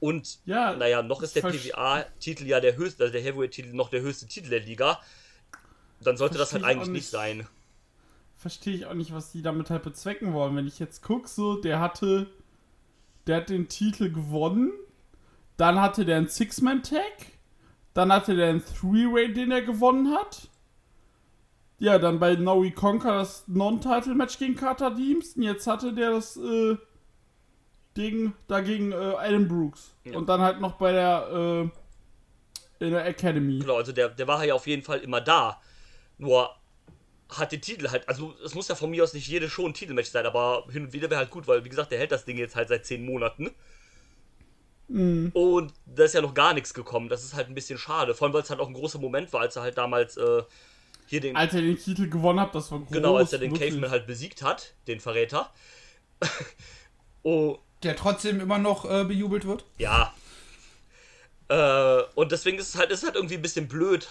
Und 0.00 0.38
Ja, 0.44 0.74
naja, 0.76 1.02
noch 1.02 1.22
ist 1.22 1.34
der 1.34 1.42
PWA-Titel 1.42 2.46
ja 2.46 2.60
der 2.60 2.76
höchste, 2.76 3.02
also 3.02 3.12
der 3.12 3.22
Heavyweight-Titel 3.22 3.74
noch 3.74 3.90
der 3.90 4.02
höchste 4.02 4.26
Titel 4.26 4.48
der 4.50 4.60
Liga. 4.60 5.00
Dann 6.00 6.16
sollte 6.16 6.38
das 6.38 6.52
halt 6.52 6.64
eigentlich 6.64 6.88
nicht 6.88 7.02
nicht. 7.02 7.10
sein. 7.10 7.46
verstehe 8.36 8.74
ich 8.74 8.86
auch 8.86 8.94
nicht, 8.94 9.12
was 9.12 9.32
die 9.32 9.42
damit 9.42 9.70
halt 9.70 9.82
bezwecken 9.82 10.32
wollen. 10.32 10.54
Wenn 10.54 10.68
ich 10.68 10.78
jetzt 10.78 11.02
gucke, 11.02 11.28
so, 11.28 11.56
der 11.60 11.80
hatte, 11.80 12.28
der 13.26 13.38
hat 13.38 13.48
den 13.48 13.68
Titel 13.68 14.12
gewonnen, 14.12 14.70
dann 15.56 15.80
hatte 15.80 16.04
der 16.04 16.18
einen 16.18 16.28
Six-Man-Tag, 16.28 17.26
dann 17.94 18.12
hatte 18.12 18.36
der 18.36 18.50
einen 18.50 18.64
Three-Way, 18.64 19.32
den 19.32 19.50
er 19.50 19.62
gewonnen 19.62 20.14
hat. 20.14 20.48
Ja, 21.80 21.98
dann 21.98 22.18
bei 22.20 22.34
No 22.36 22.62
We 22.62 22.70
Conquer 22.70 23.18
das 23.18 23.46
Non-Title-Match 23.48 24.38
gegen 24.38 24.54
Carter 24.56 24.92
Deems 24.92 25.34
und 25.36 25.42
jetzt 25.42 25.66
hatte 25.66 25.92
der 25.92 26.10
das, 26.12 26.36
äh, 26.36 26.76
gegen, 27.98 28.32
dagegen 28.46 28.92
äh, 28.92 28.94
Adam 28.94 29.48
Brooks. 29.48 29.92
Ja. 30.04 30.16
Und 30.16 30.28
dann 30.28 30.40
halt 30.40 30.60
noch 30.60 30.74
bei 30.74 30.92
der, 30.92 31.70
äh, 32.78 32.84
in 32.84 32.92
der 32.92 33.04
Academy. 33.04 33.58
Genau, 33.58 33.74
also 33.74 33.90
der, 33.90 34.10
der 34.10 34.28
war 34.28 34.44
ja 34.44 34.54
auf 34.54 34.68
jeden 34.68 34.84
Fall 34.84 35.00
immer 35.00 35.20
da. 35.20 35.60
Nur 36.16 36.48
hat 37.28 37.50
den 37.50 37.60
Titel 37.60 37.90
halt, 37.90 38.08
also 38.08 38.36
es 38.44 38.54
muss 38.54 38.68
ja 38.68 38.76
von 38.76 38.90
mir 38.90 39.02
aus 39.02 39.14
nicht 39.14 39.26
jede 39.26 39.50
Show 39.50 39.66
ein 39.66 39.74
Titelmatch 39.74 40.10
sein, 40.10 40.26
aber 40.26 40.64
hin 40.70 40.84
und 40.84 40.92
wieder 40.92 41.10
wäre 41.10 41.18
halt 41.18 41.30
gut, 41.30 41.48
weil 41.48 41.64
wie 41.64 41.68
gesagt, 41.68 41.90
der 41.90 41.98
hält 41.98 42.12
das 42.12 42.24
Ding 42.24 42.38
jetzt 42.38 42.54
halt 42.54 42.68
seit 42.68 42.86
zehn 42.86 43.04
Monaten. 43.04 43.50
Mhm. 44.86 45.32
Und 45.34 45.74
da 45.84 46.04
ist 46.04 46.14
ja 46.14 46.22
noch 46.22 46.34
gar 46.34 46.54
nichts 46.54 46.72
gekommen. 46.72 47.08
Das 47.08 47.24
ist 47.24 47.34
halt 47.34 47.48
ein 47.48 47.54
bisschen 47.56 47.78
schade. 47.78 48.14
Vor 48.14 48.26
allem, 48.26 48.32
weil 48.32 48.42
es 48.42 48.50
halt 48.50 48.60
auch 48.60 48.68
ein 48.68 48.74
großer 48.74 49.00
Moment 49.00 49.32
war, 49.32 49.40
als 49.40 49.56
er 49.56 49.62
halt 49.62 49.76
damals 49.76 50.16
äh, 50.16 50.44
hier 51.06 51.20
den. 51.20 51.34
Als 51.34 51.52
er 51.52 51.62
den 51.62 51.76
Titel 51.76 52.08
gewonnen 52.08 52.38
hat, 52.38 52.54
das 52.54 52.70
war 52.70 52.78
groß. 52.78 52.90
genau, 52.90 53.16
als 53.16 53.32
er 53.32 53.40
den 53.40 53.50
wirklich. 53.50 53.70
Caveman 53.70 53.90
halt 53.90 54.06
besiegt 54.06 54.42
hat, 54.42 54.74
den 54.86 55.00
Verräter. 55.00 55.52
oh, 57.24 57.58
Der 57.82 57.96
trotzdem 57.96 58.40
immer 58.40 58.58
noch 58.58 58.84
äh, 58.84 59.04
bejubelt 59.04 59.46
wird. 59.46 59.64
ja. 59.78 60.14
Äh, 61.50 62.02
und 62.14 62.30
deswegen 62.30 62.58
ist 62.58 62.68
es 62.68 62.76
halt, 62.78 62.90
ist 62.90 63.04
halt 63.04 63.14
irgendwie 63.14 63.36
ein 63.36 63.42
bisschen 63.42 63.68
blöd. 63.68 64.06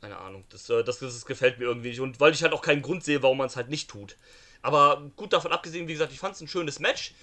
Keine 0.00 0.16
Ahnung, 0.18 0.44
das, 0.50 0.70
äh, 0.70 0.84
das, 0.84 1.00
das 1.00 1.26
gefällt 1.26 1.58
mir 1.58 1.64
irgendwie 1.64 1.88
nicht. 1.88 2.00
Und 2.00 2.20
weil 2.20 2.32
ich 2.32 2.42
halt 2.44 2.52
auch 2.52 2.62
keinen 2.62 2.82
Grund 2.82 3.02
sehe, 3.02 3.20
warum 3.22 3.38
man 3.38 3.48
es 3.48 3.56
halt 3.56 3.68
nicht 3.68 3.90
tut. 3.90 4.16
Aber 4.62 5.10
gut 5.16 5.32
davon 5.32 5.50
abgesehen, 5.50 5.88
wie 5.88 5.92
gesagt, 5.92 6.12
ich 6.12 6.20
fand 6.20 6.36
es 6.36 6.40
ein 6.40 6.46
schönes 6.46 6.78
Match. 6.78 7.14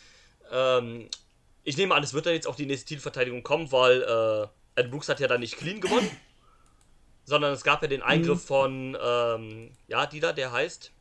Ähm, 0.51 1.07
ich 1.63 1.77
nehme 1.77 1.95
an, 1.95 2.03
es 2.03 2.13
wird 2.13 2.25
dann 2.25 2.33
jetzt 2.33 2.48
auch 2.48 2.55
die 2.55 2.65
nächste 2.65 2.88
Titelverteidigung 2.88 3.43
kommen, 3.43 3.71
weil 3.71 4.01
äh, 4.01 4.81
Ed 4.81 4.91
Brooks 4.91 5.07
hat 5.07 5.21
ja 5.21 5.27
dann 5.27 5.39
nicht 5.39 5.57
clean 5.57 5.79
gewonnen. 5.79 6.12
sondern 7.24 7.53
es 7.53 7.63
gab 7.63 7.81
ja 7.81 7.88
den 7.88 8.01
Eingriff 8.01 8.43
von, 8.45 8.98
ähm, 9.01 9.71
ja, 9.88 10.05
die 10.05 10.19
da, 10.19 10.33
der 10.33 10.51
heißt. 10.51 10.91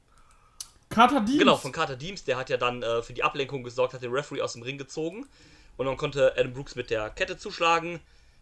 Carter 0.90 1.20
Deans. 1.20 1.38
Genau, 1.38 1.56
von 1.56 1.73
Carter 1.73 1.97
Deems, 1.97 2.25
der 2.25 2.37
hat 2.37 2.50
ja 2.50 2.56
dann 2.56 2.82
äh, 2.82 3.02
für 3.02 3.12
die 3.12 3.23
Ablenkung 3.23 3.62
gesorgt, 3.62 3.94
hat 3.94 4.02
den 4.02 4.12
Referee 4.12 4.42
aus 4.42 4.52
dem 4.52 4.62
Ring 4.62 4.76
gezogen. 4.76 5.26
Und 5.76 5.87
dann 5.87 5.97
konnte 5.97 6.35
Adam 6.37 6.52
Brooks 6.52 6.75
mit 6.75 6.90
der 6.90 7.09
Kette 7.11 7.38
zuschlagen. 7.38 8.00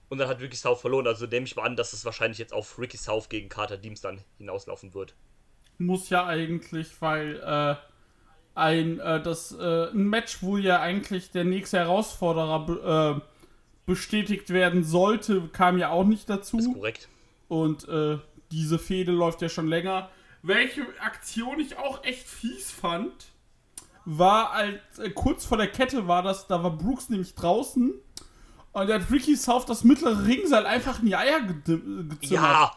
Und 0.08 0.18
dann 0.18 0.28
hat 0.28 0.40
Ricky 0.40 0.56
South 0.56 0.80
verloren. 0.80 1.06
Also 1.06 1.26
nehme 1.26 1.46
ich 1.46 1.54
mal 1.54 1.64
an, 1.64 1.76
dass 1.76 1.92
es 1.92 2.04
wahrscheinlich 2.04 2.38
jetzt 2.38 2.54
auf 2.54 2.78
Ricky 2.78 2.96
South 2.96 3.28
gegen 3.28 3.48
Carter 3.48 3.76
Deems 3.76 4.00
dann 4.00 4.22
hinauslaufen 4.38 4.94
wird. 4.94 5.14
Muss 5.76 6.08
ja 6.08 6.26
eigentlich, 6.26 6.88
weil 7.00 7.36
äh, 7.36 7.76
ein, 8.54 8.98
äh, 8.98 9.22
das, 9.22 9.52
äh, 9.52 9.90
ein 9.90 10.08
Match, 10.08 10.42
wo 10.42 10.56
ja 10.56 10.80
eigentlich 10.80 11.30
der 11.30 11.44
nächste 11.44 11.78
Herausforderer 11.78 13.18
äh, 13.18 13.20
bestätigt 13.84 14.50
werden 14.50 14.82
sollte, 14.82 15.48
kam 15.52 15.78
ja 15.78 15.90
auch 15.90 16.04
nicht 16.04 16.28
dazu. 16.30 16.58
Ist 16.58 16.72
korrekt. 16.72 17.08
Und 17.48 17.86
äh, 17.88 18.18
diese 18.50 18.78
Fehde 18.78 19.12
läuft 19.12 19.42
ja 19.42 19.50
schon 19.50 19.68
länger. 19.68 20.10
Welche 20.48 20.86
Aktion 21.00 21.60
ich 21.60 21.76
auch 21.76 22.02
echt 22.04 22.26
fies 22.26 22.70
fand, 22.70 23.12
war 24.06 24.52
als 24.52 24.98
äh, 24.98 25.10
kurz 25.10 25.44
vor 25.44 25.58
der 25.58 25.70
Kette 25.70 26.08
war 26.08 26.22
das, 26.22 26.46
da 26.46 26.62
war 26.62 26.70
Brooks 26.70 27.10
nämlich 27.10 27.34
draußen 27.34 27.92
und 28.72 28.86
der 28.86 29.00
hat 29.00 29.10
Ricky 29.10 29.36
South 29.36 29.66
das 29.66 29.84
mittlere 29.84 30.26
Ringseil 30.26 30.64
einfach 30.64 31.00
in 31.00 31.06
die 31.06 31.16
Eier 31.16 31.40
gedi- 31.40 32.08
gezimmert. 32.08 32.30
Ja! 32.30 32.76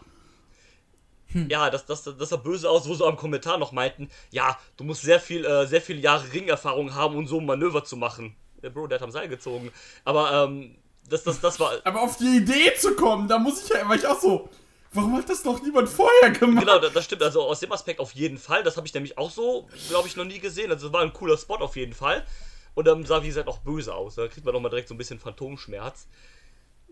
Ja, 1.47 1.69
das, 1.69 1.85
das, 1.85 2.03
das 2.03 2.27
sah 2.27 2.35
böse 2.35 2.69
aus, 2.69 2.89
wo 2.89 2.93
sie 2.93 3.05
am 3.05 3.15
Kommentar 3.15 3.57
noch 3.57 3.71
meinten, 3.71 4.09
ja, 4.31 4.57
du 4.75 4.83
musst 4.83 5.01
sehr 5.01 5.21
viel, 5.21 5.45
äh, 5.45 5.65
sehr 5.65 5.81
viele 5.81 6.01
Jahre 6.01 6.33
Ringerfahrung 6.33 6.93
haben, 6.93 7.15
um 7.15 7.25
so 7.25 7.39
ein 7.39 7.45
Manöver 7.45 7.85
zu 7.85 7.95
machen. 7.95 8.35
Der 8.61 8.69
Bro, 8.69 8.87
der 8.87 8.99
hat 8.99 9.03
am 9.03 9.11
Seil 9.11 9.29
gezogen. 9.29 9.71
Aber, 10.03 10.43
ähm, 10.43 10.75
das, 11.09 11.23
das, 11.23 11.39
das 11.39 11.57
war. 11.57 11.71
Aber 11.85 12.01
auf 12.01 12.17
die 12.17 12.35
Idee 12.37 12.73
zu 12.77 12.97
kommen, 12.97 13.29
da 13.29 13.39
muss 13.39 13.63
ich 13.63 13.69
ja, 13.69 13.87
war 13.87 13.95
ich 13.95 14.05
auch 14.05 14.19
so, 14.19 14.49
warum 14.93 15.15
hat 15.17 15.29
das 15.29 15.43
noch 15.43 15.61
niemand 15.61 15.89
vorher 15.89 16.31
gemacht? 16.31 16.65
Genau, 16.65 16.79
das, 16.79 16.93
das 16.93 17.05
stimmt. 17.05 17.23
Also 17.23 17.43
aus 17.43 17.59
dem 17.59 17.71
Aspekt 17.71 17.99
auf 17.99 18.13
jeden 18.13 18.37
Fall. 18.37 18.63
Das 18.63 18.77
habe 18.77 18.87
ich 18.87 18.93
nämlich 18.93 19.17
auch 19.17 19.31
so, 19.31 19.67
glaube 19.89 20.07
ich, 20.07 20.15
noch 20.15 20.25
nie 20.25 20.39
gesehen. 20.39 20.71
Also 20.71 20.87
es 20.87 20.93
war 20.93 21.01
ein 21.01 21.13
cooler 21.13 21.37
Spot 21.37 21.55
auf 21.55 21.75
jeden 21.75 21.93
Fall. 21.93 22.25
Und 22.73 22.87
dann 22.87 23.05
sah, 23.05 23.23
wie 23.23 23.27
gesagt, 23.27 23.47
auch 23.47 23.59
böse 23.59 23.93
aus. 23.93 24.15
Da 24.15 24.27
kriegt 24.27 24.45
man 24.45 24.53
doch 24.53 24.61
mal 24.61 24.69
direkt 24.69 24.87
so 24.87 24.93
ein 24.93 24.97
bisschen 24.97 25.19
Phantomschmerz. 25.19 26.07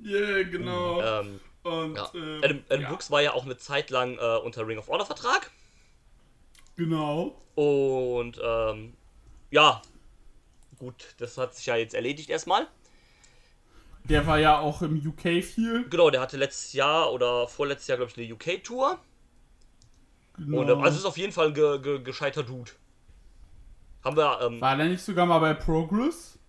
Ja, 0.01 0.43
genau. 0.43 1.01
Ähm, 1.01 1.39
und, 1.63 1.95
ja. 1.95 2.11
ähm, 2.13 2.41
Adam, 2.43 2.63
Adam 2.69 2.81
ja, 2.81 2.89
Brooks 2.89 3.11
war 3.11 3.21
ja 3.21 3.33
auch 3.33 3.45
eine 3.45 3.57
Zeit 3.57 3.89
lang 3.89 4.17
äh, 4.17 4.37
unter 4.37 4.65
Ring 4.67 4.77
of 4.77 4.87
Honor 4.87 5.05
Vertrag. 5.05 5.51
Genau. 6.75 7.35
Und 7.55 8.39
ähm, 8.41 8.93
ja, 9.51 9.81
gut, 10.77 11.15
das 11.17 11.37
hat 11.37 11.55
sich 11.55 11.65
ja 11.65 11.75
jetzt 11.75 11.93
erledigt 11.93 12.29
erstmal. 12.29 12.67
Der 14.05 14.25
war 14.25 14.39
ja 14.39 14.59
auch 14.59 14.81
im 14.81 14.95
UK 15.05 15.43
viel. 15.43 15.87
Genau, 15.89 16.09
der 16.09 16.21
hatte 16.21 16.37
letztes 16.37 16.73
Jahr 16.73 17.11
oder 17.11 17.47
vorletztes 17.47 17.87
Jahr, 17.87 17.97
glaube 17.97 18.11
ich, 18.11 18.17
eine 18.17 18.33
UK-Tour. 18.33 18.97
Genau. 20.37 20.61
Und 20.61 20.69
ähm, 20.69 20.81
also 20.81 20.97
ist 20.97 21.05
auf 21.05 21.17
jeden 21.17 21.33
Fall 21.33 21.47
ein 21.47 21.53
ge 21.53 21.79
ge 21.79 22.01
gescheiter 22.01 22.43
Dude. 22.43 22.71
Haben 24.03 24.17
wir, 24.17 24.39
ähm, 24.41 24.61
war 24.61 24.77
der 24.77 24.87
nicht 24.87 25.03
sogar 25.03 25.25
mal 25.25 25.39
bei 25.39 25.53
Progress? 25.53 26.39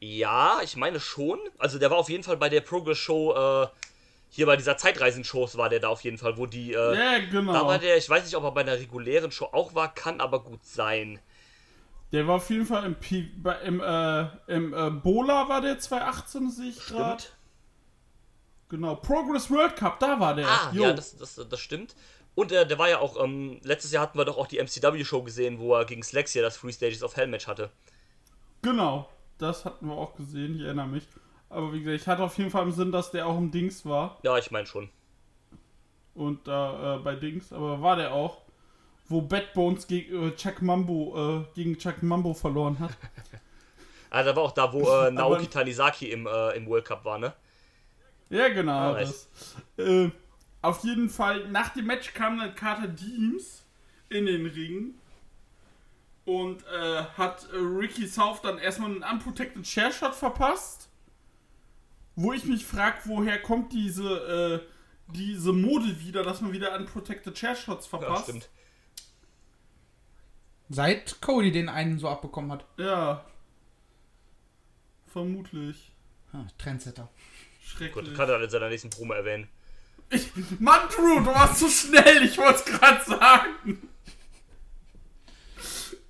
ja, 0.00 0.60
ich 0.62 0.76
meine 0.76 0.98
schon. 0.98 1.38
Also 1.58 1.78
der 1.78 1.90
war 1.90 1.98
auf 1.98 2.08
jeden 2.08 2.22
Fall 2.24 2.36
bei 2.38 2.48
der 2.48 2.62
Progress-Show, 2.62 3.34
äh, 3.64 3.66
hier 4.30 4.46
bei 4.46 4.56
dieser 4.56 4.76
Zeitreisen-Shows 4.76 5.56
war 5.58 5.68
der 5.68 5.80
da 5.80 5.88
auf 5.88 6.02
jeden 6.04 6.16
Fall, 6.16 6.38
wo 6.38 6.46
die, 6.46 6.72
äh, 6.72 6.94
Ja, 6.96 7.18
genau. 7.30 7.52
da 7.52 7.66
war 7.66 7.78
der, 7.78 7.96
ich 7.96 8.08
weiß 8.08 8.24
nicht, 8.24 8.36
ob 8.36 8.44
er 8.44 8.52
bei 8.52 8.62
einer 8.62 8.78
regulären 8.78 9.30
Show 9.30 9.48
auch 9.52 9.74
war, 9.74 9.92
kann 9.92 10.20
aber 10.20 10.42
gut 10.42 10.64
sein. 10.64 11.18
Der 12.12 12.26
war 12.26 12.36
auf 12.36 12.50
jeden 12.50 12.66
Fall 12.66 12.84
im, 12.84 12.96
P 12.96 13.28
bei, 13.36 13.54
im, 13.60 13.80
äh, 13.80 14.26
im 14.48 14.74
äh, 14.74 14.90
Bola 14.90 15.48
war 15.48 15.60
der 15.60 15.78
2018, 15.78 16.50
sehe 16.50 16.70
ich 16.70 16.86
gerade. 16.86 17.22
Genau, 18.68 18.96
Progress 18.96 19.50
World 19.50 19.76
Cup, 19.76 19.98
da 20.00 20.18
war 20.18 20.34
der. 20.34 20.48
Ah, 20.48 20.70
Jo. 20.72 20.84
ja, 20.84 20.92
das, 20.92 21.16
das, 21.16 21.40
das 21.48 21.60
stimmt. 21.60 21.94
Und 22.34 22.52
äh, 22.52 22.66
der 22.66 22.78
war 22.78 22.88
ja 22.88 22.98
auch, 23.00 23.22
ähm, 23.22 23.60
letztes 23.62 23.92
Jahr 23.92 24.02
hatten 24.02 24.18
wir 24.18 24.24
doch 24.24 24.38
auch 24.38 24.46
die 24.46 24.58
MCW-Show 24.58 25.22
gesehen, 25.22 25.58
wo 25.58 25.74
er 25.74 25.84
gegen 25.84 26.02
Slexia 26.02 26.42
das 26.42 26.56
Free 26.56 26.72
Stages 26.72 27.02
of 27.02 27.16
Hell 27.16 27.26
Match 27.26 27.46
hatte. 27.46 27.70
Genau, 28.62 29.08
das 29.38 29.64
hatten 29.64 29.86
wir 29.86 29.94
auch 29.94 30.14
gesehen, 30.14 30.56
ich 30.56 30.62
erinnere 30.62 30.86
mich. 30.86 31.04
Aber 31.48 31.72
wie 31.72 31.82
gesagt, 31.82 32.02
ich 32.02 32.06
hatte 32.06 32.22
auf 32.22 32.38
jeden 32.38 32.50
Fall 32.50 32.62
im 32.62 32.72
Sinn, 32.72 32.92
dass 32.92 33.10
der 33.10 33.26
auch 33.26 33.36
im 33.36 33.50
Dings 33.50 33.84
war. 33.84 34.18
Ja, 34.22 34.38
ich 34.38 34.50
meine 34.50 34.66
schon. 34.66 34.88
Und 36.14 36.46
da 36.46 36.96
äh, 36.96 36.98
bei 37.00 37.16
Dings, 37.16 37.52
aber 37.52 37.82
war 37.82 37.96
der 37.96 38.14
auch. 38.14 38.42
Wo 39.10 39.20
Bad 39.20 39.52
Bones 39.54 39.86
gegen 39.88 40.28
äh, 40.28 40.34
Chuck 40.36 40.62
Mambo, 40.62 41.42
äh, 41.42 41.54
gegen 41.54 41.76
Chuck 41.76 42.02
Mambo 42.02 42.32
verloren 42.32 42.78
hat. 42.78 42.96
Ah, 44.12 44.24
da 44.24 44.34
war 44.34 44.42
auch 44.42 44.50
da, 44.50 44.72
wo 44.72 44.80
äh, 44.90 45.12
Naoki 45.12 45.46
Tanizaki 45.46 46.10
im, 46.10 46.26
äh, 46.26 46.56
im 46.56 46.66
World 46.66 46.84
Cup 46.84 47.04
war, 47.04 47.16
ne? 47.16 47.32
Ja, 48.28 48.48
genau. 48.48 48.96
Ah. 48.96 49.04
Äh, 49.80 50.10
auf 50.62 50.82
jeden 50.82 51.08
Fall, 51.08 51.48
nach 51.50 51.68
dem 51.74 51.86
Match 51.86 52.12
kam 52.12 52.36
dann 52.40 52.56
Carter 52.56 52.88
Deems 52.88 53.62
in 54.08 54.26
den 54.26 54.46
Ring 54.46 54.94
und 56.24 56.64
äh, 56.66 57.04
hat 57.16 57.46
Ricky 57.52 58.08
South 58.08 58.42
dann 58.42 58.58
erstmal 58.58 58.90
einen 58.90 59.04
Unprotected 59.04 59.62
Chair 59.62 59.92
Shot 59.92 60.16
verpasst. 60.16 60.88
Wo 62.16 62.32
ich 62.32 62.44
mich 62.46 62.66
frage, 62.66 62.98
woher 63.04 63.40
kommt 63.40 63.72
diese, 63.72 64.60
diese 65.06 65.52
Mode 65.52 66.00
wieder, 66.00 66.24
dass 66.24 66.40
man 66.40 66.50
wieder 66.50 66.76
Unprotected 66.76 67.34
Chair 67.34 67.54
Shots 67.54 67.88
Ja, 67.92 67.98
verpasst. 67.98 68.24
stimmt. 68.24 68.48
Seit 70.70 71.20
Cody 71.20 71.50
den 71.50 71.68
einen 71.68 71.98
so 71.98 72.08
abbekommen 72.08 72.52
hat. 72.52 72.64
Ja. 72.76 73.24
Vermutlich. 75.08 75.90
Ah, 76.32 76.44
Trendsetter. 76.58 77.08
Schrecklich. 77.60 78.06
Gut, 78.06 78.14
kann 78.14 78.28
er 78.28 78.34
dann 78.34 78.44
in 78.44 78.50
seiner 78.50 78.68
nächsten 78.68 78.88
Promo 78.88 79.12
erwähnen. 79.12 79.48
Ich, 80.10 80.30
Mann, 80.60 80.88
Drew, 80.88 81.20
du 81.20 81.26
warst 81.26 81.58
zu 81.58 81.68
schnell, 81.68 82.22
ich 82.22 82.38
wollte 82.38 82.60
es 82.60 82.64
gerade 82.64 83.04
sagen. 83.04 83.88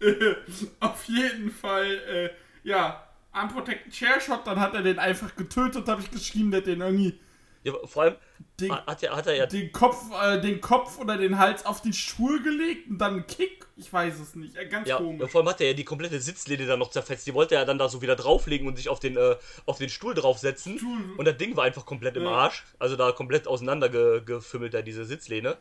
Äh, 0.01 0.35
Auf 0.81 1.05
jeden 1.05 1.51
Fall, 1.51 1.87
äh, 1.87 2.31
ja, 2.63 3.07
Unprotected 3.33 3.93
Chair 3.93 4.21
Shot, 4.21 4.47
dann 4.47 4.61
hat 4.61 4.75
er 4.75 4.83
den 4.83 4.99
einfach 4.99 5.37
getötet, 5.37 5.89
habe 5.89 6.03
ich 6.03 6.11
geschrieben, 6.11 6.51
der 6.51 6.61
hat 6.61 6.67
den 6.67 6.81
irgendwie 6.81 7.19
Ja, 7.63 7.73
vor 7.87 8.03
allem 8.03 8.17
den, 8.59 8.73
hat 8.73 9.03
er, 9.03 9.17
hat 9.17 9.27
er 9.27 9.35
ja. 9.35 9.47
den, 9.47 9.73
Kopf, 9.73 10.05
äh, 10.23 10.41
den 10.41 10.61
Kopf 10.61 10.99
oder 10.99 11.17
den 11.17 11.39
Hals 11.39 11.65
auf 11.65 11.81
die 11.81 11.93
Stuhl 11.93 12.43
gelegt 12.43 12.89
und 12.91 12.99
dann 12.99 13.13
einen 13.15 13.27
Kick. 13.27 13.67
Ich 13.77 13.93
weiß 13.93 14.19
es 14.21 14.35
nicht, 14.35 14.57
äh, 14.57 14.67
ganz 14.67 14.89
Ja, 14.89 14.99
komisch. 14.99 15.31
vor 15.31 15.41
allem 15.41 15.49
hat 15.49 15.61
er 15.61 15.69
ja 15.69 15.73
die 15.73 15.85
komplette 15.85 16.21
Sitzlehne 16.21 16.67
dann 16.67 16.79
noch 16.79 16.91
zerfetzt. 16.91 17.27
Die 17.27 17.35
wollte 17.35 17.55
er 17.55 17.65
dann 17.65 17.79
da 17.79 17.89
so 17.89 18.03
wieder 18.03 18.17
drauflegen 18.17 18.67
und 18.69 18.77
sich 18.77 18.89
auf 18.89 19.01
den, 19.01 19.17
äh, 19.17 19.37
auf 19.67 19.79
den 19.79 19.89
Stuhl 19.89 20.15
draufsetzen. 20.15 20.79
Stuhl. 20.79 21.15
Und 21.17 21.25
das 21.27 21.37
Ding 21.39 21.57
war 21.57 21.65
einfach 21.65 21.87
komplett 21.87 22.17
im 22.17 22.25
Ja. 22.25 22.31
Arsch. 22.31 22.65
Also 22.79 22.97
da 22.97 23.13
komplett 23.13 23.47
auseinandergefimmelt, 23.47 24.75
da 24.75 24.83
diese 24.83 25.05
Sitzlehne. 25.05 25.57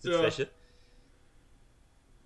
Sitzfläche. 0.00 0.48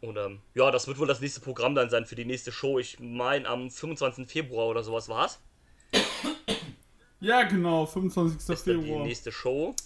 Und 0.01 0.17
ähm, 0.17 0.41
ja, 0.55 0.71
das 0.71 0.89
wird 0.89 0.99
wohl 0.99 1.07
das 1.07 1.21
nächste 1.21 1.41
Programm 1.41 1.75
dann 1.75 1.89
sein 1.89 2.07
für 2.07 2.17
die 2.17 2.25
nächste 2.25 2.51
Show. 2.51 2.79
Ich 2.79 2.99
meine, 2.99 3.49
am 3.49 3.71
25. 3.71 4.27
Februar 4.29 4.67
oder 4.67 4.83
sowas 4.83 5.09
war's. 5.09 5.41
Ja, 7.23 7.45
genau, 7.45 7.87
25. 7.87 8.37
Ist 8.37 8.49
dann 8.49 8.57
die 8.57 8.83
Februar. 8.83 9.07
nächste 9.07 9.31
Show. 9.31 9.77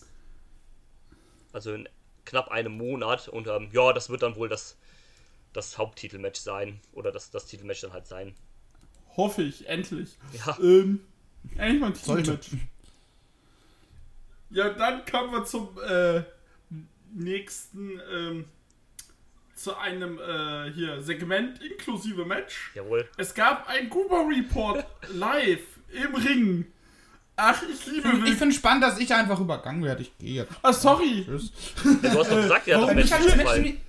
Also 1.52 1.75
in 1.75 1.87
knapp 2.25 2.49
einem 2.49 2.76
Monat. 2.78 3.28
Und 3.28 3.47
ähm, 3.47 3.69
ja, 3.73 3.93
das 3.93 4.09
wird 4.09 4.23
dann 4.23 4.37
wohl 4.37 4.49
das, 4.49 4.78
das 5.52 5.76
Haupttitelmatch 5.76 6.40
sein. 6.40 6.81
Oder 6.93 7.12
das, 7.12 7.31
das 7.31 7.45
Titelmatch 7.45 7.83
dann 7.83 7.93
halt 7.93 8.07
sein. 8.07 8.35
Hoffe 9.19 9.43
ich, 9.43 9.69
endlich. 9.69 10.16
Ja. 10.33 10.59
Ähm, 10.61 11.00
endlich 11.57 11.81
mal 11.81 11.88
ein. 11.88 11.95
Titelmatch. 11.95 12.49
Ja, 14.49 14.71
dann 14.71 15.05
kommen 15.05 15.33
wir 15.33 15.45
zum 15.45 15.69
äh, 15.87 16.23
nächsten, 17.12 18.00
ähm, 18.14 18.45
zu 19.55 19.76
einem 19.76 20.19
äh, 20.19 20.73
hier 20.73 21.02
Segment 21.02 21.62
inklusive 21.62 22.25
Match. 22.25 22.73
Jawohl. 22.75 23.07
Es 23.19 23.35
gab 23.35 23.69
ein 23.69 23.90
Goober 23.90 24.26
Report 24.26 24.87
live 25.09 25.66
im 25.93 26.14
Ring. 26.14 26.73
Ach, 27.37 27.62
ich 27.71 27.87
liebe 27.87 28.09
Ich 28.09 28.23
Will. 28.23 28.37
finde 28.37 28.55
spannend, 28.55 28.83
dass 28.83 28.99
ich 28.99 29.12
einfach 29.12 29.38
übergangen 29.38 29.85
werde. 29.85 30.02
Ich 30.02 30.16
gehe 30.19 30.35
jetzt. 30.43 30.52
Ah, 30.62 30.73
sorry. 30.73 31.25
Tschüss. 31.26 31.52
Ja, 32.02 32.11
du 32.11 32.21
hast 32.21 32.31
doch 32.31 32.37
gesagt, 32.43 32.66
ja, 32.66 32.81
das 32.81 32.90
Ich 33.05 33.11
gefallen. 33.11 33.47
ziemlich- 33.64 33.81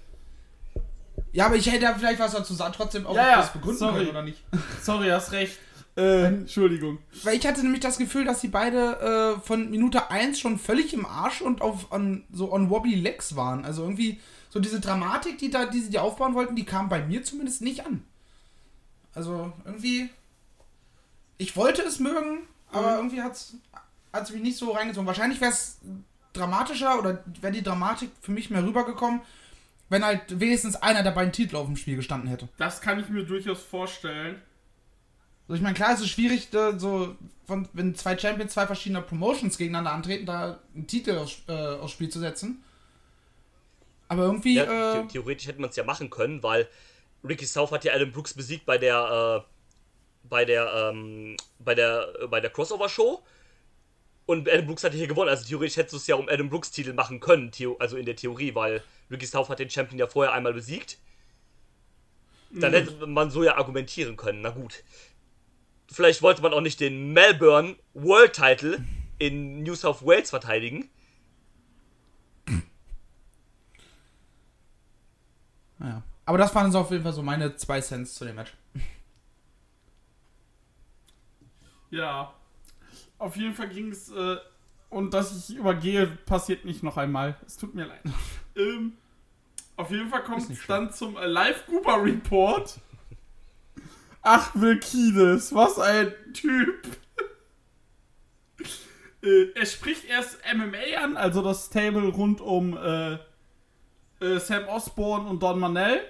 Ja, 1.32 1.46
aber 1.46 1.56
ich 1.56 1.66
hätte 1.72 1.82
da 1.86 1.94
vielleicht 1.96 2.20
was 2.20 2.34
dazu 2.34 2.54
sagen, 2.54 2.74
trotzdem 2.76 3.08
auch 3.08 3.16
Ja, 3.16 3.30
ja, 3.32 3.38
das 3.38 3.54
begründen 3.54 3.80
sorry. 3.80 3.98
können 4.00 4.10
oder 4.10 4.22
nicht. 4.24 4.44
Sorry, 4.82 5.08
hast 5.10 5.32
recht. 5.32 5.58
Äh, 5.96 6.26
Entschuldigung. 6.26 7.00
Weil 7.24 7.38
ich 7.38 7.48
hatte 7.48 7.62
nämlich 7.64 7.80
das 7.82 7.98
Gefühl, 7.98 8.24
dass 8.26 8.42
die 8.42 8.50
beide 8.50 9.38
äh, 9.38 9.46
von 9.46 9.70
Minute 9.72 10.12
1 10.12 10.40
schon 10.40 10.60
völlig 10.60 10.94
im 10.94 11.06
Arsch 11.06 11.42
und 11.42 11.62
auf 11.62 11.92
on, 11.92 12.24
so 12.32 12.52
on 12.52 12.70
wobbly 12.70 12.96
legs 12.96 13.36
waren. 13.36 13.66
Also 13.66 13.82
irgendwie 13.84 14.20
so 14.50 14.60
diese 14.60 14.80
Dramatik, 14.80 15.38
die 15.40 15.50
da, 15.50 15.66
die 15.66 15.80
sie 15.80 15.90
die 15.90 16.00
aufbauen 16.00 16.36
wollten, 16.36 16.56
die 16.56 16.66
kam 16.66 16.88
bei 16.90 17.02
mir 17.04 17.24
zumindest 17.24 17.62
nicht 17.62 17.86
an. 17.86 18.04
Also 19.16 19.52
irgendwie 19.66 20.10
ich 21.40 21.56
wollte 21.56 21.82
es 21.84 22.00
mögen, 22.00 22.40
aber 22.72 22.92
Mhm. 22.92 22.98
irgendwie 22.98 23.22
hat's 23.22 23.56
hat's 24.14 24.32
mich 24.32 24.42
nicht 24.42 24.58
so 24.58 24.72
reingezogen. 24.72 25.06
Wahrscheinlich 25.08 25.40
wäre 25.42 25.52
es 25.52 25.80
dramatischer 26.34 26.98
oder 27.00 27.24
wäre 27.42 27.54
die 27.54 27.62
Dramatik 27.64 28.10
für 28.22 28.32
mich 28.32 28.50
mehr 28.50 28.64
rübergekommen, 28.64 29.22
wenn 29.90 30.04
halt 30.04 30.40
wenigstens 30.40 30.76
einer 30.76 31.04
der 31.04 31.12
beiden 31.12 31.32
Titel 31.34 31.56
auf 31.56 31.66
dem 31.68 31.76
Spiel 31.78 31.96
gestanden 31.98 32.30
hätte. 32.30 32.48
Das 32.58 32.82
kann 32.82 33.00
ich 33.00 33.10
mir 33.10 33.24
durchaus 33.26 33.62
vorstellen. 33.62 34.42
Also 35.48 35.56
ich 35.58 35.62
meine, 35.62 35.76
klar 35.76 35.94
ist 35.94 36.02
es 36.02 36.10
schwierig, 36.10 36.50
da 36.50 36.78
so, 36.78 37.16
von, 37.46 37.68
wenn 37.74 37.96
zwei 37.96 38.18
Champions 38.18 38.54
zwei 38.54 38.66
verschiedene 38.68 39.02
Promotions 39.02 39.58
gegeneinander 39.58 39.94
antreten, 39.94 40.26
da 40.26 40.60
einen 40.76 40.88
Titel 40.88 41.18
aufs, 41.18 41.38
äh, 41.48 41.52
aufs 41.54 41.94
Spiel 41.94 42.10
zu 42.10 42.20
setzen. 42.20 42.64
Aber 44.10 44.24
irgendwie, 44.24 44.56
Ja, 44.56 44.64
äh, 44.94 45.02
the 45.02 45.08
theoretisch 45.08 45.48
hätte 45.48 45.62
man 45.62 45.70
es 45.70 45.76
ja 45.76 45.84
machen 45.84 46.10
können, 46.10 46.42
weil 46.44 46.68
Ricky 47.24 47.46
South 47.46 47.72
hat 47.72 47.84
ja 47.84 47.94
Adam 47.94 48.12
Brooks 48.12 48.34
besiegt 48.34 48.66
bei 48.66 48.78
der, 48.78 49.44
äh, 49.46 49.57
bei 50.30 50.46
der, 50.46 50.72
ähm, 50.74 51.38
bei 51.60 51.76
der, 51.76 52.08
äh, 52.22 52.28
bei 52.28 52.40
der 52.40 52.50
Crossover-Show. 52.50 53.24
Und 54.26 54.50
Adam 54.50 54.66
Brooks 54.66 54.84
hatte 54.84 54.98
hier 54.98 55.08
gewonnen. 55.08 55.30
Also 55.30 55.46
theoretisch 55.48 55.78
hättest 55.78 55.94
du 55.94 55.98
es 55.98 56.08
ja 56.08 56.16
um 56.16 56.28
Adam 56.28 56.50
Brooks 56.50 56.72
Titel 56.72 56.94
machen 56.94 57.20
können, 57.20 57.52
also 57.80 57.96
in 57.96 58.06
der 58.06 58.16
Theorie, 58.16 58.54
weil 58.56 58.84
Ricky 59.10 59.26
South 59.26 59.50
hat 59.50 59.60
den 59.60 59.70
Champion 59.70 60.00
ja 60.00 60.08
vorher 60.08 60.34
einmal 60.34 60.54
besiegt. 60.54 60.98
Dann 62.52 62.74
hätte 62.74 63.08
man 63.08 63.30
so 63.30 63.44
ja 63.44 63.58
argumentieren 63.58 64.18
können. 64.18 64.42
Na 64.42 64.50
gut. 64.50 64.84
Vielleicht 65.90 66.22
wollte 66.22 66.42
man 66.42 66.54
auch 66.54 66.62
nicht 66.62 66.80
den 66.80 67.14
Melbourne 67.14 67.76
World 67.94 68.34
Title 68.34 68.84
in 69.20 69.64
New 69.64 69.76
South 69.76 70.06
Wales 70.06 70.30
verteidigen. 70.30 70.90
Ja. 75.80 76.04
Aber 76.26 76.38
das 76.38 76.54
waren 76.56 76.72
so 76.72 76.80
auf 76.80 76.92
jeden 76.92 77.04
Fall 77.04 77.14
so 77.14 77.22
meine 77.22 77.56
zwei 77.56 77.80
Cents 77.82 78.16
zu 78.16 78.26
dem 78.26 78.36
Match. 78.36 78.54
Ja. 81.90 82.34
Auf 83.18 83.36
jeden 83.36 83.54
Fall 83.54 83.70
ging 83.70 83.92
es, 83.92 84.10
äh, 84.12 84.38
und 84.90 85.14
dass 85.14 85.50
ich 85.50 85.58
übergehe, 85.58 86.08
passiert 86.08 86.66
nicht 86.66 86.84
noch 86.84 86.98
einmal. 86.98 87.36
Es 87.46 87.58
tut 87.58 87.76
mir 87.76 87.86
leid. 87.86 88.02
ähm, 88.56 88.94
auf 89.76 89.92
jeden 89.92 90.10
Fall 90.10 90.24
kommt 90.24 90.50
es 90.50 90.66
dann 90.68 90.92
zum 90.92 91.18
äh, 91.18 91.26
Live-Gooper-Report. 91.26 92.80
Ach, 94.22 94.52
Wilkides, 94.56 95.54
was 95.54 95.80
ein 95.80 96.14
Typ. 96.34 96.98
äh, 99.24 99.52
er 99.54 99.66
spricht 99.66 100.06
erst 100.06 100.40
MMA 100.54 101.04
an, 101.04 101.18
also 101.18 101.42
das 101.42 101.68
Stable 101.68 102.10
rund 102.10 102.42
um 102.42 102.76
äh, 102.78 103.18
äh, 104.20 104.40
Sam 104.40 104.68
Osborne 104.68 105.30
und 105.30 105.42
Don 105.42 105.60
Manel. 105.60 106.02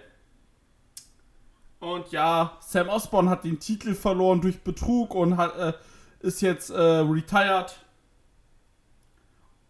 Und 1.79 2.12
ja, 2.12 2.57
Sam 2.60 2.89
Osborne 2.89 3.29
hat 3.29 3.43
den 3.43 3.60
Titel 3.60 3.93
verloren 3.93 4.41
durch 4.41 4.62
Betrug 4.62 5.13
und 5.13 5.38
hat, 5.38 5.55
äh, 5.57 5.74
ist 6.19 6.41
jetzt 6.41 6.69
äh, 6.69 6.81
retired. 6.81 7.77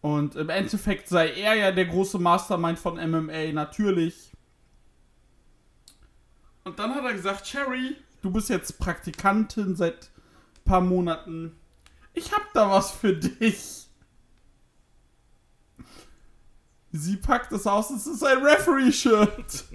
Und 0.01 0.35
im 0.35 0.49
Endeffekt 0.49 1.09
sei 1.09 1.31
er 1.33 1.55
ja 1.55 1.71
der 1.71 1.85
große 1.85 2.17
Mastermind 2.17 2.79
von 2.79 2.95
MMA, 2.95 3.51
natürlich. 3.51 4.31
Und 6.63 6.79
dann 6.79 6.93
hat 6.95 7.03
er 7.03 7.13
gesagt, 7.13 7.45
Cherry, 7.45 7.97
du 8.21 8.31
bist 8.31 8.49
jetzt 8.49 8.77
Praktikantin 8.79 9.75
seit 9.75 10.11
ein 10.57 10.63
paar 10.63 10.81
Monaten. 10.81 11.57
Ich 12.13 12.31
hab 12.31 12.53
da 12.53 12.69
was 12.69 12.91
für 12.91 13.13
dich. 13.13 13.87
Sie 16.91 17.17
packt 17.17 17.51
es 17.51 17.67
aus, 17.67 17.89
es 17.89 18.07
ist 18.07 18.23
ein 18.23 18.43
Referee-Shirt. 18.43 19.65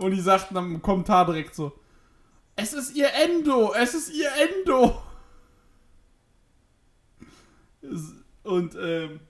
Und 0.00 0.12
die 0.12 0.20
sagt 0.20 0.56
dann 0.56 0.74
im 0.74 0.82
Kommentar 0.82 1.26
direkt 1.26 1.54
so: 1.54 1.78
Es 2.56 2.72
ist 2.72 2.96
ihr 2.96 3.12
Endo, 3.12 3.74
es 3.74 3.92
ist 3.92 4.10
ihr 4.14 4.30
Endo. 4.32 5.02
Und 8.42 8.74
ähm, 8.80 9.20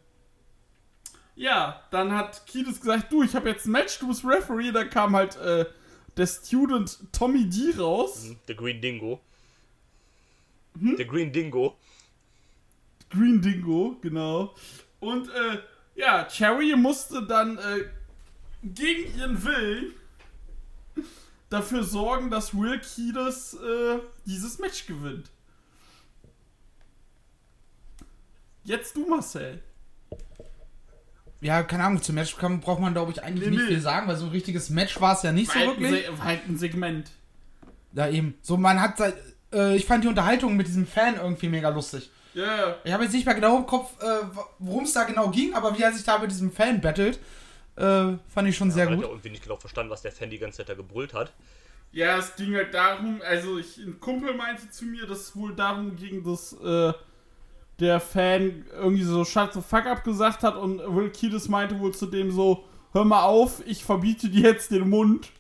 ja, 1.35 1.83
dann 1.91 2.13
hat 2.13 2.47
Kiedis 2.47 2.81
gesagt, 2.81 3.11
du, 3.11 3.25
ich 3.25 3.35
habe 3.35 3.49
jetzt 3.49 3.67
ein 3.67 3.73
Match, 3.73 3.99
du 3.99 4.07
bist 4.07 4.25
Referee. 4.25 4.71
Da 4.71 4.85
kam 4.85 5.17
halt 5.17 5.37
äh, 5.39 5.67
der 6.17 6.27
Student 6.29 6.99
Tommy 7.13 7.51
D 7.51 7.77
raus. 7.77 8.27
Mhm, 8.27 8.37
der 8.47 8.55
Green 8.55 8.81
Dingo. 8.81 9.21
Hm? 10.79 10.97
Der 10.97 11.07
Green 11.07 11.33
Dingo. 11.33 11.77
Green 13.11 13.43
Dingo, 13.43 13.97
genau. 14.01 14.55
Und 15.01 15.29
äh, 15.31 15.59
ja, 15.97 16.27
Cherry 16.27 16.77
musste 16.77 17.27
dann 17.27 17.59
äh, 17.59 17.87
gegen 18.63 19.19
ihren 19.19 19.43
Willen 19.45 19.95
dafür 21.51 21.85
sorgen, 21.85 22.31
dass 22.31 22.55
Will 22.55 22.81
Kiedis 22.81 23.55
äh, 23.55 23.99
dieses 24.25 24.59
Match 24.59 24.87
gewinnt. 24.87 25.31
Jetzt 28.65 28.97
du, 28.97 29.07
Marcel. 29.07 29.63
Ja, 31.41 31.63
keine 31.63 31.85
Ahnung, 31.85 32.03
zum 32.03 32.15
Match 32.15 32.37
braucht 32.37 32.81
man, 32.81 32.93
glaube 32.93 33.13
ich, 33.13 33.23
eigentlich 33.23 33.49
nee, 33.49 33.57
nicht 33.57 33.63
nee. 33.65 33.75
viel 33.75 33.81
sagen, 33.81 34.07
weil 34.07 34.17
so 34.17 34.27
ein 34.27 34.31
richtiges 34.31 34.71
Match 34.71 35.01
war 35.01 35.15
es 35.15 35.23
ja 35.23 35.33
nicht 35.33 35.55
war 35.55 35.63
so 35.63 35.69
wirklich. 35.69 36.09
War 36.09 36.25
halt 36.25 36.49
ein 36.49 36.59
Segment. 36.59 37.11
Ja, 37.93 38.09
eben. 38.09 38.35
So, 38.43 38.57
man 38.57 38.81
hat 38.81 38.99
seit. 38.99 39.15
Äh, 39.53 39.77
ich 39.77 39.87
fand 39.87 40.05
die 40.05 40.09
Unterhaltung 40.09 40.57
mit 40.57 40.69
diesem 40.69 40.87
Fan 40.87 41.17
irgendwie 41.17 41.49
mega 41.49 41.71
lustig. 41.71 42.11
Ja. 42.35 42.45
Yeah. 42.45 42.77
Ich 42.85 42.93
habe 42.93 43.05
jetzt 43.05 43.13
nicht 43.13 43.27
mehr 43.27 43.35
genau 43.35 43.57
im 43.57 43.67
Kopf, 43.67 44.01
äh, 44.01 44.27
worum 44.59 44.85
es 44.85 44.93
da 44.93 45.05
genau 45.05 45.31
ging, 45.31 45.55
aber 45.55 45.77
wie 45.77 45.83
er 45.83 45.93
sich 45.93 46.05
da 46.05 46.19
mit 46.19 46.31
diesem 46.31 46.53
Fan 46.53 46.81
battelt, 46.81 47.19
äh, 47.81 48.19
fand 48.29 48.49
ich 48.49 48.57
schon 48.57 48.69
ja, 48.69 48.75
sehr 48.75 48.87
gut. 48.87 48.97
Ich 48.97 49.03
habe 49.03 49.13
irgendwie 49.13 49.31
nicht 49.31 49.43
genau 49.43 49.57
verstanden, 49.57 49.91
was 49.91 50.03
der 50.03 50.13
Fan 50.13 50.31
die 50.31 50.39
ganze 50.39 50.59
Zeit 50.59 50.69
da 50.69 50.75
gebrüllt 50.75 51.15
hat. 51.15 51.33
Ja, 51.93 52.19
es 52.19 52.37
ging 52.37 52.55
halt 52.55 52.73
darum, 52.75 53.21
also 53.27 53.59
ich, 53.59 53.79
ein 53.79 53.99
Kumpel 53.99 54.35
meinte 54.35 54.71
zu 54.71 54.85
mir, 54.85 55.07
dass 55.07 55.19
es 55.19 55.37
wohl 55.37 55.55
darum 55.55 55.97
ging, 55.97 56.23
dass 56.23 56.53
äh, 56.53 56.93
der 57.81 58.01
Fan 58.01 58.65
irgendwie 58.73 59.03
so 59.03 59.25
Shut 59.25 59.55
the 59.55 59.61
fuck 59.61 59.87
up 59.87 60.05
gesagt 60.05 60.43
hat 60.43 60.57
und 60.57 60.79
Will 60.79 61.11
Kiedis 61.11 61.49
meinte 61.49 61.81
wohl 61.81 61.93
zu 61.93 62.07
dem 62.07 62.31
so, 62.31 62.65
hör 62.93 63.05
mal 63.05 63.25
auf, 63.25 63.67
ich 63.67 63.83
verbiete 63.83 64.29
dir 64.29 64.43
jetzt 64.43 64.71
den 64.71 64.89
Mund. 64.89 65.31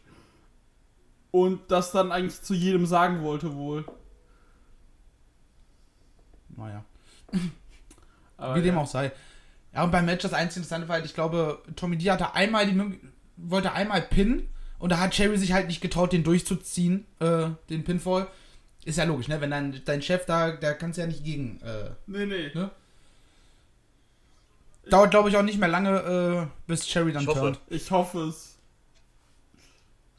Und 1.32 1.70
das 1.70 1.92
dann 1.92 2.10
eigentlich 2.10 2.42
zu 2.42 2.54
jedem 2.54 2.86
sagen 2.86 3.22
wollte 3.22 3.54
wohl. 3.54 3.84
Naja. 6.48 6.84
Aber 8.36 8.56
Wie 8.56 8.62
dem 8.62 8.74
ja. 8.74 8.80
auch 8.80 8.86
sei. 8.88 9.12
Ja, 9.74 9.84
und 9.84 9.90
beim 9.92 10.06
Match 10.06 10.22
das 10.22 10.32
einzige 10.32 10.60
Interessante 10.60 10.88
war 10.88 10.96
halt, 10.96 11.06
ich 11.06 11.14
glaube, 11.14 11.62
Tommy 11.76 11.96
D 11.96 12.10
hatte 12.10 12.34
einmal 12.34 12.66
die 12.66 12.98
wollte 13.36 13.72
einmal 13.72 14.02
pinnen 14.02 14.48
und 14.78 14.90
da 14.90 14.98
hat 14.98 15.12
Cherry 15.12 15.38
sich 15.38 15.52
halt 15.52 15.68
nicht 15.68 15.80
getraut, 15.80 16.12
den 16.12 16.24
durchzuziehen, 16.24 17.06
äh, 17.20 17.48
den 17.68 17.84
Pinfall. 17.84 18.26
Ist 18.84 18.98
ja 18.98 19.04
logisch, 19.04 19.28
ne? 19.28 19.40
Wenn 19.40 19.50
dein, 19.50 19.82
dein 19.84 20.02
Chef 20.02 20.24
da, 20.24 20.52
da 20.52 20.72
kannst 20.72 20.96
du 20.96 21.02
ja 21.02 21.06
nicht 21.06 21.22
gegen. 21.22 21.60
Äh, 21.60 21.90
nee, 22.06 22.26
nee. 22.26 22.50
Ne? 22.54 22.70
Dauert, 24.88 25.10
glaube 25.10 25.28
ich, 25.28 25.36
auch 25.36 25.42
nicht 25.42 25.58
mehr 25.58 25.68
lange, 25.68 26.48
äh, 26.48 26.66
bis 26.66 26.86
Cherry 26.86 27.12
dann 27.12 27.22
ich 27.22 27.28
hoffe. 27.28 27.40
turnt. 27.40 27.60
Ich 27.68 27.90
hoffe 27.90 28.20
es. 28.24 28.56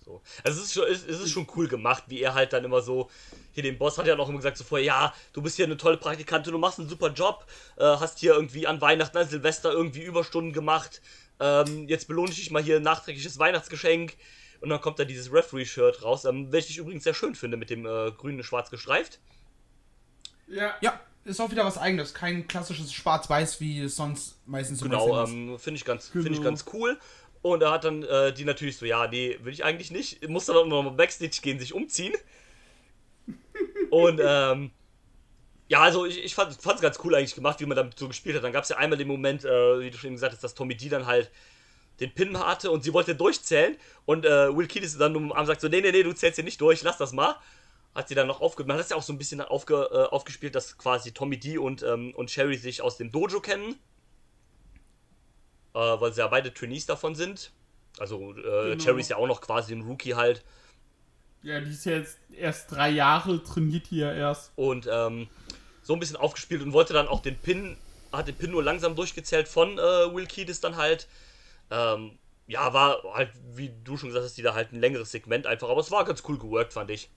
So. 0.05 0.21
Also 0.43 0.59
es 0.59 0.67
ist, 0.67 0.73
schon, 0.73 0.83
es 0.87 1.03
ist 1.03 1.31
schon 1.31 1.47
cool 1.55 1.67
gemacht, 1.67 2.03
wie 2.07 2.21
er 2.21 2.35
halt 2.35 2.53
dann 2.53 2.63
immer 2.63 2.81
so, 2.81 3.09
hier 3.51 3.63
den 3.63 3.77
Boss 3.77 3.97
hat 3.97 4.07
ja 4.07 4.15
noch 4.15 4.29
immer 4.29 4.37
gesagt 4.37 4.57
so 4.57 4.63
vorher, 4.63 4.85
ja, 4.85 5.13
du 5.33 5.41
bist 5.41 5.55
hier 5.55 5.65
eine 5.65 5.77
tolle 5.77 5.97
Praktikantin, 5.97 6.53
du 6.53 6.59
machst 6.59 6.79
einen 6.79 6.89
super 6.89 7.09
Job, 7.09 7.45
äh, 7.77 7.83
hast 7.83 8.19
hier 8.19 8.33
irgendwie 8.33 8.67
an 8.67 8.81
Weihnachten, 8.81 9.17
an 9.17 9.27
Silvester 9.27 9.71
irgendwie 9.71 10.01
Überstunden 10.01 10.53
gemacht, 10.53 11.01
ähm, 11.41 11.87
jetzt 11.87 12.07
belohne 12.07 12.31
ich 12.31 12.37
dich 12.37 12.51
mal 12.51 12.61
hier 12.61 12.77
ein 12.77 12.83
nachträgliches 12.83 13.39
Weihnachtsgeschenk. 13.39 14.15
Und 14.61 14.69
dann 14.69 14.79
kommt 14.79 14.99
da 14.99 15.05
dieses 15.05 15.33
Referee-Shirt 15.33 16.03
raus, 16.03 16.25
ähm, 16.25 16.51
welches 16.51 16.69
ich 16.69 16.77
übrigens 16.77 17.03
sehr 17.03 17.15
schön 17.15 17.33
finde, 17.33 17.57
mit 17.57 17.71
dem 17.71 17.85
äh, 17.87 18.11
grünen 18.11 18.43
schwarz 18.43 18.69
gestreift. 18.69 19.19
Ja. 20.47 20.75
Ja, 20.81 20.99
ist 21.25 21.41
auch 21.41 21.49
wieder 21.49 21.65
was 21.65 21.79
eigenes. 21.79 22.13
Kein 22.13 22.47
klassisches 22.47 22.93
Schwarz-Weiß, 22.93 23.59
wie 23.59 23.81
es 23.81 23.95
sonst 23.95 24.37
meistens 24.45 24.81
Genau, 24.81 25.23
ähm, 25.23 25.57
finde 25.57 25.79
ich, 25.79 25.85
ganz, 25.85 26.11
genau. 26.11 26.23
Find 26.23 26.35
ich 26.35 26.43
ganz 26.43 26.65
cool. 26.73 26.99
Und 27.41 27.63
er 27.63 27.71
hat 27.71 27.85
dann 27.85 28.03
äh, 28.03 28.31
die 28.33 28.45
natürlich 28.45 28.77
so, 28.77 28.85
ja, 28.85 29.07
nee, 29.07 29.39
will 29.41 29.51
ich 29.51 29.63
eigentlich 29.63 29.89
nicht. 29.89 30.27
Muss 30.29 30.45
dann 30.45 30.57
auch 30.57 30.67
nochmal 30.67 30.93
Backstage 30.93 31.39
gehen, 31.41 31.57
sich 31.57 31.73
umziehen. 31.73 32.13
Und, 33.91 34.21
ähm, 34.23 34.71
ja, 35.67 35.81
also 35.81 36.05
ich, 36.05 36.23
ich 36.23 36.35
fand 36.35 36.51
es 36.51 36.81
ganz 36.81 36.99
cool 37.03 37.15
eigentlich 37.15 37.35
gemacht, 37.35 37.59
wie 37.59 37.65
man 37.65 37.77
damit 37.77 37.97
so 37.97 38.07
gespielt 38.07 38.35
hat. 38.35 38.43
Dann 38.43 38.51
gab 38.51 38.63
es 38.63 38.69
ja 38.69 38.77
einmal 38.77 38.97
den 38.97 39.07
Moment, 39.07 39.45
äh, 39.45 39.79
wie 39.79 39.91
du 39.91 39.97
schon 39.97 40.11
gesagt 40.11 40.33
hast, 40.33 40.43
dass 40.43 40.53
Tommy 40.53 40.75
D 40.75 40.89
dann 40.89 41.05
halt 41.05 41.31
den 41.99 42.13
Pin 42.13 42.37
hatte 42.39 42.71
und 42.71 42.83
sie 42.83 42.93
wollte 42.93 43.15
durchzählen 43.15 43.77
und 44.05 44.25
äh, 44.25 44.55
Will 44.55 44.67
Kiedis 44.67 44.97
dann 44.97 45.15
um 45.15 45.31
Arm 45.31 45.45
sagt 45.45 45.61
so, 45.61 45.67
nee, 45.67 45.81
nee, 45.81 45.91
nee, 45.91 46.03
du 46.03 46.13
zählst 46.13 46.35
hier 46.35 46.43
nicht 46.43 46.59
durch, 46.59 46.81
lass 46.83 46.97
das 46.97 47.13
mal. 47.13 47.35
Hat 47.93 48.07
sie 48.07 48.15
dann 48.15 48.27
noch 48.27 48.41
aufge... 48.41 48.63
Man 48.63 48.77
hat 48.77 48.83
es 48.83 48.89
ja 48.89 48.95
auch 48.95 49.03
so 49.03 49.13
ein 49.13 49.17
bisschen 49.17 49.41
aufge, 49.41 49.75
äh, 49.91 50.13
aufgespielt, 50.13 50.55
dass 50.55 50.77
quasi 50.77 51.11
Tommy 51.11 51.37
D 51.37 51.57
und, 51.57 51.83
ähm, 51.83 52.13
und 52.15 52.31
Sherry 52.31 52.57
sich 52.57 52.81
aus 52.81 52.97
dem 52.97 53.11
Dojo 53.11 53.39
kennen. 53.41 53.75
Äh, 55.73 55.79
weil 55.79 56.11
sie 56.13 56.19
ja 56.19 56.27
beide 56.27 56.53
Trainees 56.53 56.85
davon 56.85 57.15
sind. 57.15 57.51
Also 57.99 58.31
äh, 58.31 58.71
genau. 58.71 58.83
Cherry 58.83 59.01
ist 59.01 59.09
ja 59.09 59.17
auch 59.17 59.27
noch 59.27 59.41
quasi 59.41 59.73
ein 59.73 59.81
Rookie 59.81 60.15
halt. 60.15 60.43
Ja, 61.43 61.59
die 61.59 61.71
ist 61.71 61.85
ja 61.85 61.93
jetzt 61.93 62.19
erst 62.31 62.71
drei 62.71 62.89
Jahre, 62.89 63.43
trainiert 63.43 63.87
hier 63.87 64.13
erst. 64.13 64.51
Und 64.55 64.87
ähm, 64.91 65.27
so 65.81 65.93
ein 65.93 65.99
bisschen 65.99 66.17
aufgespielt 66.17 66.61
und 66.61 66.73
wollte 66.73 66.93
dann 66.93 67.07
auch 67.07 67.21
den 67.21 67.37
Pin, 67.37 67.77
hat 68.11 68.27
den 68.27 68.35
Pin 68.35 68.51
nur 68.51 68.63
langsam 68.63 68.95
durchgezählt 68.95 69.47
von 69.47 69.77
äh, 69.77 70.13
Will 70.13 70.27
Kiedis 70.27 70.61
dann 70.61 70.75
halt. 70.75 71.07
Ähm, 71.71 72.17
ja, 72.47 72.73
war 72.73 73.01
halt, 73.13 73.31
wie 73.55 73.71
du 73.83 73.97
schon 73.97 74.09
gesagt 74.09 74.25
hast, 74.25 74.37
die 74.37 74.41
da 74.41 74.53
halt 74.53 74.73
ein 74.73 74.81
längeres 74.81 75.11
Segment 75.11 75.47
einfach, 75.47 75.69
aber 75.69 75.79
es 75.79 75.89
war 75.89 76.03
ganz 76.05 76.21
cool 76.27 76.37
geworkt, 76.37 76.73
fand 76.73 76.91
ich. 76.91 77.09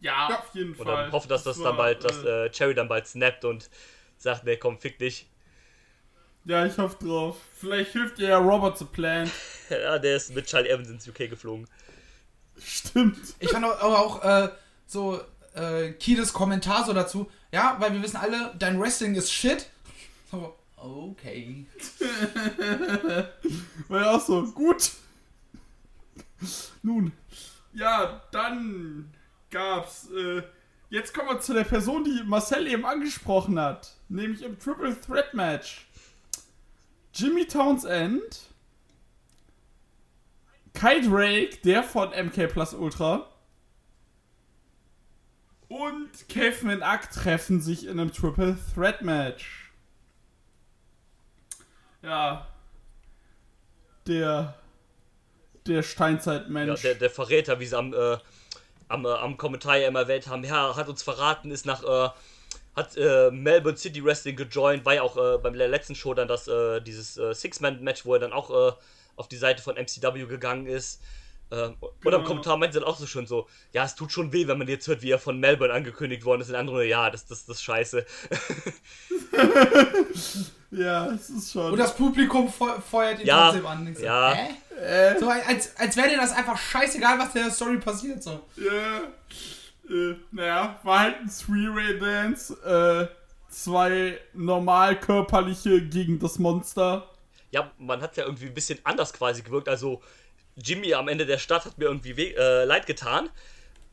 Ja, 0.00 0.28
ja 0.30 0.38
auf 0.38 0.54
jeden 0.54 0.74
und 0.74 0.84
Fall. 0.84 1.06
Und 1.06 1.12
hoffe, 1.12 1.28
dass 1.28 1.42
das, 1.42 1.56
das 1.56 1.64
dann 1.64 1.76
bald, 1.76 2.04
dass 2.04 2.22
äh, 2.24 2.50
Cherry 2.50 2.74
dann 2.74 2.88
bald 2.88 3.06
snappt 3.06 3.44
und 3.44 3.68
sagt, 4.18 4.44
nee, 4.44 4.56
komm, 4.56 4.78
fick 4.78 4.98
dich. 4.98 5.26
Ja, 6.44 6.66
ich 6.66 6.76
hoffe 6.78 7.04
drauf. 7.04 7.36
Vielleicht 7.54 7.92
hilft 7.92 8.18
dir 8.18 8.30
ja 8.30 8.38
Robert 8.38 8.76
zu 8.76 8.86
Plan. 8.86 9.30
ja, 9.70 9.98
der 9.98 10.16
ist 10.16 10.34
mit 10.34 10.46
Charlie 10.46 10.68
Evans 10.70 10.90
ins 10.90 11.06
UK 11.06 11.30
geflogen. 11.30 11.68
Stimmt. 12.58 13.18
Ich 13.38 13.50
fand 13.50 13.64
auch, 13.64 13.80
auch 13.80 14.24
äh, 14.24 14.48
so 14.86 15.20
äh, 15.54 15.92
Kides 15.92 16.32
Kommentar 16.32 16.84
so 16.84 16.92
dazu. 16.92 17.30
Ja, 17.52 17.76
weil 17.78 17.92
wir 17.92 18.02
wissen 18.02 18.16
alle, 18.16 18.54
dein 18.58 18.80
Wrestling 18.80 19.14
ist 19.14 19.32
shit. 19.32 19.68
So, 20.30 20.54
Okay. 20.82 21.64
War 23.88 24.00
ja 24.00 24.10
auch 24.10 24.20
so, 24.20 24.42
gut. 24.50 24.90
Nun, 26.82 27.12
ja, 27.72 28.20
dann 28.32 29.14
gab's. 29.50 30.08
Äh, 30.10 30.42
jetzt 30.90 31.14
kommen 31.14 31.28
wir 31.28 31.40
zu 31.40 31.54
der 31.54 31.62
Person, 31.62 32.02
die 32.02 32.24
Marcel 32.24 32.66
eben 32.66 32.84
angesprochen 32.84 33.60
hat. 33.60 33.94
Nämlich 34.08 34.42
im 34.42 34.58
Triple 34.58 35.00
Threat 35.00 35.32
Match. 35.34 35.86
Jimmy 37.14 37.46
Townsend, 37.46 38.40
Kai 40.74 41.00
Drake, 41.00 41.58
der 41.64 41.82
von 41.82 42.10
MK 42.10 42.48
Plus 42.48 42.74
Ultra, 42.74 43.28
und 45.72 46.28
Caveman 46.28 46.82
Ack 46.82 47.10
treffen 47.10 47.62
sich 47.62 47.86
in 47.86 47.98
einem 47.98 48.12
Triple 48.12 48.58
Threat 48.74 49.00
Match. 49.00 49.72
Ja. 52.02 52.46
Der. 54.06 54.54
Der 55.66 55.82
Steinzeitmensch. 55.82 56.84
Ja, 56.84 56.90
der, 56.90 56.98
der 56.98 57.10
Verräter, 57.10 57.58
wie 57.58 57.64
sie 57.64 57.78
am, 57.78 57.94
äh, 57.94 58.18
am, 58.88 59.06
äh, 59.06 59.08
am 59.08 59.38
Kommentar 59.38 59.78
immer 59.78 60.00
erwähnt 60.00 60.26
haben, 60.26 60.44
ja, 60.44 60.76
hat 60.76 60.88
uns 60.90 61.02
verraten, 61.02 61.50
ist 61.50 61.64
nach, 61.64 61.82
äh, 61.84 62.10
hat 62.76 62.96
äh, 62.98 63.30
Melbourne 63.30 63.78
City 63.78 64.04
Wrestling 64.04 64.36
gejoint, 64.36 64.84
war 64.84 64.94
ja 64.94 65.02
auch 65.02 65.16
äh, 65.16 65.38
beim 65.38 65.54
letzten 65.54 65.94
Show 65.94 66.12
dann 66.12 66.28
das, 66.28 66.48
äh, 66.48 66.82
dieses 66.82 67.16
äh, 67.16 67.32
Six-Man-Match, 67.32 68.04
wo 68.04 68.12
er 68.12 68.20
dann 68.20 68.32
auch 68.34 68.50
äh, 68.50 68.72
auf 69.16 69.28
die 69.28 69.36
Seite 69.36 69.62
von 69.62 69.76
MCW 69.76 70.26
gegangen 70.26 70.66
ist. 70.66 71.00
Ähm, 71.50 71.74
und 71.80 71.90
Genau. 72.02 72.16
am 72.18 72.24
Kommentar 72.24 72.56
meinte 72.56 72.74
sie 72.74 72.80
dann 72.80 72.88
auch 72.88 72.96
so 72.98 73.06
schön 73.06 73.26
so, 73.26 73.46
ja, 73.72 73.84
es 73.84 73.94
tut 73.94 74.10
schon 74.10 74.32
weh, 74.32 74.46
wenn 74.48 74.56
man 74.58 74.68
jetzt 74.68 74.86
hört, 74.88 75.02
wie 75.02 75.10
er 75.10 75.18
von 75.18 75.38
Melbourne 75.38 75.74
angekündigt 75.74 76.24
worden 76.24 76.40
ist. 76.40 76.48
Und 76.48 76.54
andere, 76.56 76.86
ja, 76.86 77.10
das, 77.10 77.26
das, 77.26 77.44
das 77.44 77.56
ist 77.58 77.62
scheiße. 77.62 78.06
ja, 80.70 81.06
es 81.12 81.30
ist 81.30 81.52
schon. 81.52 81.72
Und 81.72 81.78
das 81.78 81.94
Publikum 81.94 82.48
fe 82.48 82.80
feuert 82.88 83.20
ihn 83.20 83.26
Ja, 83.26 83.46
trotzdem 83.50 83.66
an. 83.66 83.94
So, 83.94 84.02
ja. 84.02 84.32
Hä? 84.34 84.50
äh, 84.80 85.18
So, 85.18 85.28
als, 85.28 85.76
als 85.76 85.96
wäre 85.96 86.08
dir 86.08 86.16
das 86.16 86.32
einfach 86.32 86.56
scheißegal, 86.58 87.18
was 87.18 87.34
in 87.34 87.42
der 87.42 87.50
Story 87.50 87.78
passiert. 87.78 88.22
So. 88.22 88.40
Ja. 88.56 89.00
Äh, 89.90 90.16
naja, 90.30 90.80
war 90.82 91.00
halt 91.00 91.16
ein 91.20 91.28
Three-Way-Dance. 91.30 93.08
Äh, 93.10 93.52
zwei 93.52 94.18
normal 94.32 94.98
körperliche 94.98 95.82
gegen 95.82 96.18
das 96.18 96.38
Monster. 96.38 97.08
Ja, 97.52 97.70
man 97.78 98.00
hat 98.02 98.16
ja 98.16 98.24
irgendwie 98.24 98.46
ein 98.46 98.54
bisschen 98.54 98.78
anders 98.84 99.12
quasi 99.12 99.42
gewirkt. 99.42 99.68
Also 99.68 100.02
Jimmy 100.56 100.94
am 100.94 101.08
Ende 101.08 101.26
der 101.26 101.38
Stadt 101.38 101.64
hat 101.64 101.78
mir 101.78 101.84
irgendwie 101.84 102.16
weh, 102.16 102.32
äh, 102.34 102.64
leid 102.64 102.86
getan, 102.86 103.30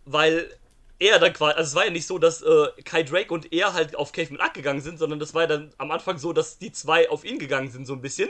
weil 0.05 0.49
er 0.97 1.19
dann 1.19 1.31
quasi, 1.33 1.55
also 1.55 1.67
es 1.69 1.75
war 1.75 1.85
ja 1.85 1.91
nicht 1.91 2.07
so, 2.07 2.17
dass 2.17 2.41
äh, 2.41 2.67
Kai 2.83 3.03
Drake 3.03 3.33
und 3.33 3.53
er 3.53 3.73
halt 3.73 3.95
auf 3.95 4.11
Caveman 4.11 4.41
Ack 4.41 4.53
gegangen 4.53 4.81
sind, 4.81 4.97
sondern 4.99 5.19
das 5.19 5.33
war 5.33 5.43
ja 5.43 5.47
dann 5.47 5.71
am 5.77 5.91
Anfang 5.91 6.17
so, 6.17 6.33
dass 6.33 6.57
die 6.57 6.71
zwei 6.71 7.09
auf 7.09 7.23
ihn 7.23 7.39
gegangen 7.39 7.69
sind 7.69 7.85
so 7.85 7.93
ein 7.93 8.01
bisschen 8.01 8.29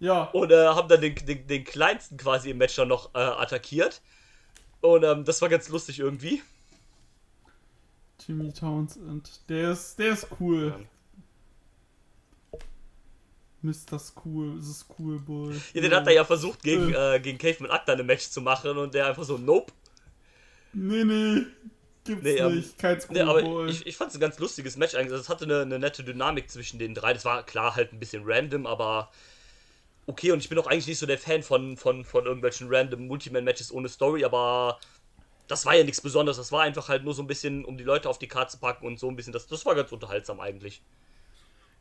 Ja. 0.00 0.24
und 0.32 0.50
äh, 0.52 0.66
haben 0.66 0.88
dann 0.88 1.00
den, 1.00 1.14
den, 1.14 1.46
den 1.46 1.64
kleinsten 1.64 2.16
quasi 2.18 2.50
im 2.50 2.58
Match 2.58 2.76
dann 2.76 2.88
noch 2.88 3.14
äh, 3.14 3.18
attackiert. 3.18 4.02
Und 4.80 5.04
ähm, 5.04 5.24
das 5.24 5.40
war 5.40 5.48
ganz 5.48 5.68
lustig 5.70 5.98
irgendwie. 6.00 6.42
Jimmy 8.26 8.52
Townsend. 8.52 9.40
Der 9.48 9.70
ist, 9.72 9.98
der 9.98 10.12
ist 10.12 10.28
cool. 10.40 10.74
Mr. 13.64 13.98
Cool, 14.24 14.58
ist 14.58 14.86
cool, 14.98 15.18
Boy. 15.18 15.54
Ja, 15.72 15.80
den 15.80 15.94
hat 15.94 16.06
er 16.06 16.12
ja 16.12 16.24
versucht, 16.24 16.62
gegen, 16.62 16.92
äh, 16.92 17.18
gegen 17.20 17.38
Caveman 17.38 17.70
Ack 17.70 17.86
dann 17.86 17.98
ein 17.98 18.06
Match 18.06 18.28
zu 18.28 18.42
machen 18.42 18.76
und 18.76 18.92
der 18.92 19.06
einfach 19.06 19.24
so, 19.24 19.38
nope. 19.38 19.72
Nee, 20.74 21.04
nee. 21.04 21.46
Gibt's 22.04 22.22
Nee, 22.22 22.36
ähm, 22.36 22.56
nicht. 22.56 22.78
Kein 22.78 23.00
Nee, 23.08 23.22
aber 23.22 23.66
ich, 23.66 23.86
ich 23.86 23.96
fand 23.96 24.10
es 24.10 24.16
ein 24.18 24.20
ganz 24.20 24.38
lustiges 24.38 24.76
Match 24.76 24.94
eigentlich. 24.94 25.12
Also, 25.12 25.22
Es 25.22 25.28
hatte 25.30 25.46
eine, 25.46 25.62
eine 25.62 25.78
nette 25.78 26.04
Dynamik 26.04 26.50
zwischen 26.50 26.78
den 26.78 26.94
drei. 26.94 27.14
Das 27.14 27.24
war 27.24 27.42
klar 27.44 27.74
halt 27.74 27.92
ein 27.94 27.98
bisschen 27.98 28.22
random, 28.26 28.66
aber 28.66 29.10
okay. 30.06 30.32
Und 30.32 30.40
ich 30.40 30.50
bin 30.50 30.58
auch 30.58 30.66
eigentlich 30.66 30.86
nicht 30.86 30.98
so 30.98 31.06
der 31.06 31.18
Fan 31.18 31.42
von, 31.42 31.78
von, 31.78 32.04
von 32.04 32.26
irgendwelchen 32.26 32.68
random 32.70 33.06
Multiman-Matches 33.06 33.72
ohne 33.72 33.88
Story, 33.88 34.26
aber 34.26 34.78
das 35.48 35.64
war 35.64 35.74
ja 35.74 35.84
nichts 35.84 36.02
Besonderes. 36.02 36.36
Das 36.36 36.52
war 36.52 36.62
einfach 36.62 36.88
halt 36.90 37.04
nur 37.04 37.14
so 37.14 37.22
ein 37.22 37.26
bisschen, 37.26 37.64
um 37.64 37.78
die 37.78 37.84
Leute 37.84 38.10
auf 38.10 38.18
die 38.18 38.28
Karte 38.28 38.52
zu 38.52 38.58
packen 38.58 38.86
und 38.86 38.98
so 38.98 39.08
ein 39.08 39.16
bisschen. 39.16 39.32
Das, 39.32 39.46
das 39.46 39.64
war 39.64 39.74
ganz 39.74 39.90
unterhaltsam 39.90 40.40
eigentlich. 40.40 40.82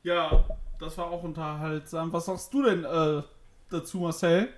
Ja, 0.03 0.43
das 0.79 0.97
war 0.97 1.07
auch 1.07 1.23
unterhaltsam. 1.23 2.11
Was 2.13 2.25
sagst 2.25 2.53
du 2.53 2.63
denn 2.63 2.83
äh, 2.85 3.23
dazu, 3.69 3.99
Marcel? 3.99 4.49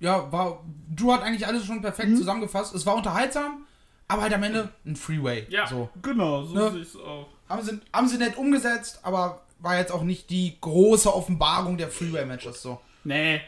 Ja, 0.00 0.30
war. 0.32 0.64
Du 0.90 1.12
hat 1.12 1.22
eigentlich 1.22 1.46
alles 1.46 1.64
schon 1.64 1.80
perfekt 1.80 2.10
Mhm. 2.10 2.16
zusammengefasst. 2.16 2.74
Es 2.74 2.84
war 2.84 2.96
unterhaltsam, 2.96 3.66
aber 4.08 4.22
halt 4.22 4.34
am 4.34 4.42
Ende 4.42 4.68
ein 4.84 4.96
Freeway. 4.96 5.46
So. 5.66 5.88
genau, 6.02 6.42
so 6.44 6.54
Ne? 6.54 6.70
sehe 6.72 6.80
ich 6.82 6.88
es 6.88 6.96
auch. 6.96 7.28
Haben 7.48 7.62
sie, 7.62 7.80
haben 7.92 8.08
sie 8.08 8.18
nett 8.18 8.36
umgesetzt, 8.36 9.00
aber 9.02 9.42
war 9.60 9.78
jetzt 9.78 9.92
auch 9.92 10.02
nicht 10.02 10.28
die 10.30 10.58
große 10.60 11.12
Offenbarung 11.14 11.76
der 11.78 11.88
Freeway-Matches 11.90 12.60
so. 12.60 12.80
Nee. 13.04 13.40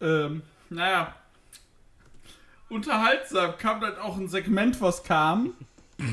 Ähm, 0.00 0.42
naja. 0.70 1.14
Unterhaltsam 2.68 3.56
kam 3.58 3.80
dann 3.80 3.98
auch 3.98 4.16
ein 4.16 4.28
Segment, 4.28 4.80
was 4.80 5.02
kam. 5.02 5.54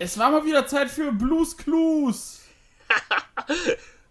Es 0.00 0.16
war 0.16 0.30
mal 0.30 0.46
wieder 0.46 0.66
Zeit 0.66 0.90
für 0.90 1.12
Blues 1.12 1.54
Clues. 1.58 2.40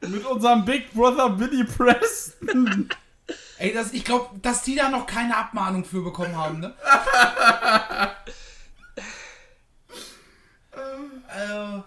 Mit 0.01 0.23
unserem 0.23 0.63
Big 0.63 0.93
Brother 0.93 1.31
Billy 1.31 1.63
Preston. 1.63 2.87
Ey, 3.57 3.73
das, 3.73 3.91
ich 3.91 4.05
glaube, 4.05 4.37
dass 4.39 4.61
die 4.61 4.75
da 4.75 4.89
noch 4.89 5.07
keine 5.07 5.35
Abmahnung 5.35 5.83
für 5.83 6.03
bekommen 6.03 6.37
haben, 6.37 6.59
ne? 6.59 6.75
äh, 11.27 11.79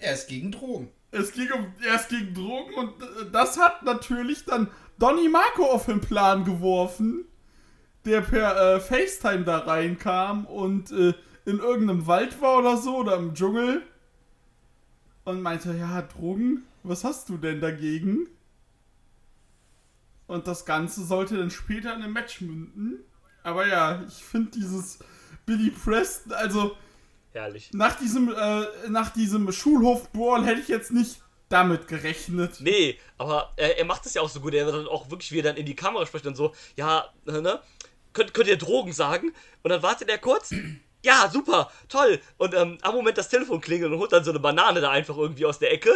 er 0.00 0.12
ist 0.12 0.26
gegen 0.26 0.50
Drogen. 0.50 0.90
Es 1.12 1.32
ging 1.32 1.52
um 1.52 1.72
erst 1.86 2.08
gegen 2.08 2.34
Drogen 2.34 2.74
und 2.74 3.00
äh, 3.00 3.30
das 3.30 3.58
hat 3.60 3.84
natürlich 3.84 4.44
dann 4.44 4.68
Donny 4.98 5.28
Marco 5.28 5.66
auf 5.66 5.86
den 5.86 6.00
Plan 6.00 6.44
geworfen, 6.44 7.26
der 8.04 8.22
per 8.22 8.74
äh, 8.74 8.80
FaceTime 8.80 9.44
da 9.44 9.58
reinkam 9.58 10.46
und 10.46 10.90
äh, 10.90 11.14
in 11.50 11.58
irgendeinem 11.58 12.06
Wald 12.06 12.40
war 12.40 12.58
oder 12.58 12.76
so 12.76 12.96
oder 12.96 13.16
im 13.16 13.34
Dschungel 13.34 13.82
und 15.24 15.42
meinte, 15.42 15.74
ja, 15.74 16.02
Drogen, 16.02 16.64
was 16.82 17.04
hast 17.04 17.28
du 17.28 17.36
denn 17.36 17.60
dagegen? 17.60 18.28
Und 20.26 20.46
das 20.46 20.64
Ganze 20.64 21.04
sollte 21.04 21.36
dann 21.36 21.50
später 21.50 21.94
in 21.94 22.02
einem 22.02 22.12
Match 22.12 22.40
münden. 22.40 23.00
Aber 23.42 23.66
ja, 23.66 24.02
ich 24.06 24.24
finde 24.24 24.52
dieses 24.52 25.00
Billy 25.44 25.70
Preston, 25.70 26.32
also 26.32 26.76
Herrlich. 27.32 27.70
nach 27.72 27.96
diesem, 27.96 28.32
äh, 28.32 28.66
nach 28.88 29.10
diesem 29.10 29.50
Schulhof-Brawl 29.50 30.44
hätte 30.44 30.60
ich 30.60 30.68
jetzt 30.68 30.92
nicht 30.92 31.20
damit 31.48 31.88
gerechnet. 31.88 32.60
Nee, 32.60 32.98
aber 33.18 33.52
er, 33.56 33.78
er 33.78 33.84
macht 33.84 34.06
es 34.06 34.14
ja 34.14 34.22
auch 34.22 34.28
so 34.28 34.40
gut. 34.40 34.54
Er 34.54 34.66
wird 34.66 34.76
dann 34.76 34.86
auch 34.86 35.10
wirklich, 35.10 35.32
wie 35.32 35.40
er 35.40 35.44
dann 35.44 35.56
in 35.56 35.66
die 35.66 35.74
Kamera 35.74 36.06
spricht 36.06 36.26
und 36.26 36.36
so, 36.36 36.54
ja, 36.76 37.12
ne? 37.26 37.60
Könnt, 38.12 38.34
könnt 38.34 38.48
ihr 38.48 38.58
Drogen 38.58 38.92
sagen? 38.92 39.32
Und 39.62 39.70
dann 39.70 39.82
wartet 39.82 40.08
er 40.08 40.18
kurz. 40.18 40.52
Ja, 41.04 41.30
super, 41.32 41.70
toll. 41.88 42.20
Und 42.36 42.54
ähm, 42.54 42.78
am 42.82 42.94
Moment 42.94 43.16
das 43.16 43.28
Telefon 43.28 43.60
klingelt 43.60 43.92
und 43.92 43.98
holt 43.98 44.12
dann 44.12 44.24
so 44.24 44.30
eine 44.30 44.40
Banane 44.40 44.80
da 44.80 44.90
einfach 44.90 45.16
irgendwie 45.16 45.46
aus 45.46 45.58
der 45.58 45.72
Ecke. 45.72 45.90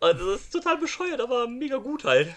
Und 0.00 0.20
das 0.20 0.40
ist 0.40 0.52
total 0.52 0.78
bescheuert, 0.78 1.20
aber 1.20 1.46
mega 1.48 1.76
gut 1.76 2.04
halt. 2.04 2.34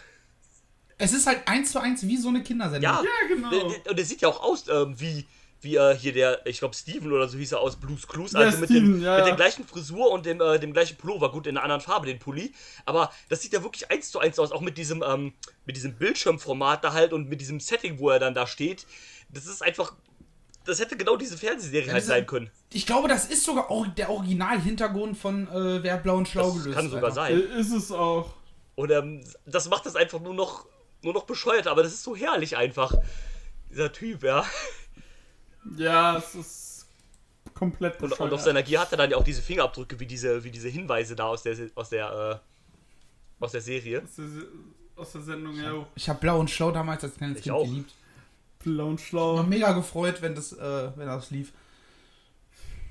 Es 0.98 1.14
ist 1.14 1.28
halt 1.28 1.48
eins 1.48 1.72
zu 1.72 1.80
eins 1.80 2.08
wie 2.08 2.18
so 2.18 2.30
eine 2.30 2.42
Kindersendung. 2.42 2.84
Ja, 2.84 3.02
Ja, 3.04 3.28
genau. 3.28 3.76
Und 3.90 3.98
der 3.98 4.06
sieht 4.06 4.22
ja 4.22 4.30
auch 4.30 4.42
aus 4.42 4.68
ähm, 4.70 5.00
wie, 5.00 5.28
wie 5.62 5.76
äh, 5.76 5.96
hier 5.96 6.14
der, 6.14 6.46
ich 6.46 6.60
glaube 6.60 6.74
Steven 6.74 7.12
oder 7.12 7.28
so 7.28 7.38
hieß 7.38 7.52
er 7.52 7.60
aus 7.60 7.76
Blues 7.76 8.08
Clues. 8.08 8.32
Ja, 8.32 8.42
Also 8.42 8.60
mit, 8.60 8.70
Steven, 8.70 8.94
dem, 8.94 9.04
ja, 9.04 9.16
mit 9.16 9.20
ja. 9.20 9.26
der 9.26 9.36
gleichen 9.36 9.66
Frisur 9.68 10.12
und 10.12 10.26
dem, 10.26 10.40
äh, 10.42 10.60
dem 10.60 10.74
gleichen 10.74 10.96
Pullover. 10.96 11.32
Gut, 11.32 11.48
in 11.48 11.58
einer 11.58 11.64
anderen 11.64 11.82
Farbe, 11.82 12.06
den 12.08 12.20
Pulli. 12.20 12.54
Aber 12.86 13.12
das 13.30 13.42
sieht 13.42 13.52
ja 13.52 13.62
wirklich 13.62 13.92
eins 13.92 14.10
zu 14.12 14.20
eins 14.20 14.40
aus. 14.40 14.52
Auch 14.52 14.62
mit 14.62 14.78
diesem, 14.78 15.04
ähm, 15.06 15.34
mit 15.66 15.76
diesem 15.76 15.96
Bildschirmformat 15.96 16.84
da 16.84 16.94
halt 16.94 17.14
und 17.14 17.28
mit 17.30 17.42
diesem 17.42 17.60
Setting, 17.60 18.00
wo 18.00 18.10
er 18.10 18.20
dann 18.20 18.34
da 18.34 18.48
steht. 18.48 18.86
Das 19.30 19.48
ist 19.48 19.62
einfach. 19.62 19.94
Das 20.66 20.80
hätte 20.80 20.98
genau 20.98 21.16
diese 21.16 21.38
Fernsehserie 21.38 21.94
halt 21.94 22.04
sein 22.04 22.26
können. 22.26 22.50
Ich 22.74 22.86
glaube, 22.86 23.08
das 23.08 23.26
ist 23.26 23.44
sogar 23.46 23.70
auch 23.70 23.86
der 23.88 24.10
Originalhintergrund 24.10 25.18
von 25.18 25.48
äh, 25.48 25.84
Wer 25.84 25.94
hat 25.94 26.04
blau 26.04 26.18
und 26.18 26.28
schlau 26.28 26.52
Das 26.52 26.64
gelöst. 26.64 26.78
kann 26.78 26.90
sogar 26.90 27.18
Alter. 27.18 27.30
Äh, 27.30 27.48
sein. 27.48 27.58
Ist 27.60 27.72
es 27.72 27.92
auch. 27.92 28.34
Und 28.76 28.92
ähm, 28.92 29.22
das 29.46 29.70
macht 29.70 29.86
das 29.86 29.96
einfach 29.96 30.20
nur 30.20 30.34
noch, 30.34 30.66
nur 31.04 31.14
noch 31.14 31.26
bescheuert. 31.26 31.68
Aber 31.68 31.84
das 31.84 31.94
ist 31.94 32.04
so 32.04 32.16
herrlich 32.16 32.58
einfach. 32.58 32.94
Dieser 33.70 33.92
Typ, 33.92 34.24
ja. 34.24 34.44
Ja, 35.78 36.18
es 36.18 36.36
ist 36.36 36.88
komplett 37.54 37.96
Und, 37.98 38.04
und 38.04 38.10
bescheuert. 38.12 38.34
auf 38.34 38.42
seiner 38.42 38.64
Gier 38.64 38.80
hat 38.82 38.92
er 38.92 38.98
dann 38.98 39.12
ja 39.12 39.18
auch 39.18 39.24
diese 39.24 39.42
Fingerabdrücke, 39.42 40.00
wie 40.00 40.06
diese, 40.06 40.44
wie 40.44 40.52
diese 40.52 40.68
Hinweise 40.70 41.16
da 41.16 41.26
aus 41.28 41.44
der, 41.44 41.56
aus 41.76 41.90
der, 41.90 42.42
äh, 43.40 43.44
aus 43.44 43.52
der 43.52 43.62
Serie. 43.62 44.02
aus, 44.04 44.16
der, 44.18 44.26
aus 44.96 45.12
der 45.14 45.22
Sendung, 45.22 45.56
ja. 45.56 45.86
Ich 45.96 46.08
habe 46.10 46.20
blau 46.20 46.40
und 46.40 46.50
schlau 46.50 46.72
damals 46.72 47.04
als 47.04 47.16
kleines 47.16 47.38
Ich 47.38 47.44
Kind 47.44 47.56
auch. 47.56 47.64
geliebt. 47.66 47.94
Blau 48.66 48.88
und 48.88 49.00
War 49.00 49.06
schlau. 49.08 49.44
mega 49.44 49.72
gefreut, 49.74 50.22
wenn 50.22 50.36
das, 50.36 50.52
äh, 50.54 50.92
wenn 50.98 51.08
das 51.08 51.32
lief. 51.32 51.54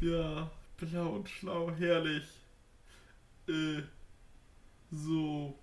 Ja, 0.01 0.51
blau 0.79 1.09
und 1.11 1.29
schlau, 1.29 1.71
herrlich. 1.79 2.25
Äh, 3.49 3.83
so. 4.91 5.59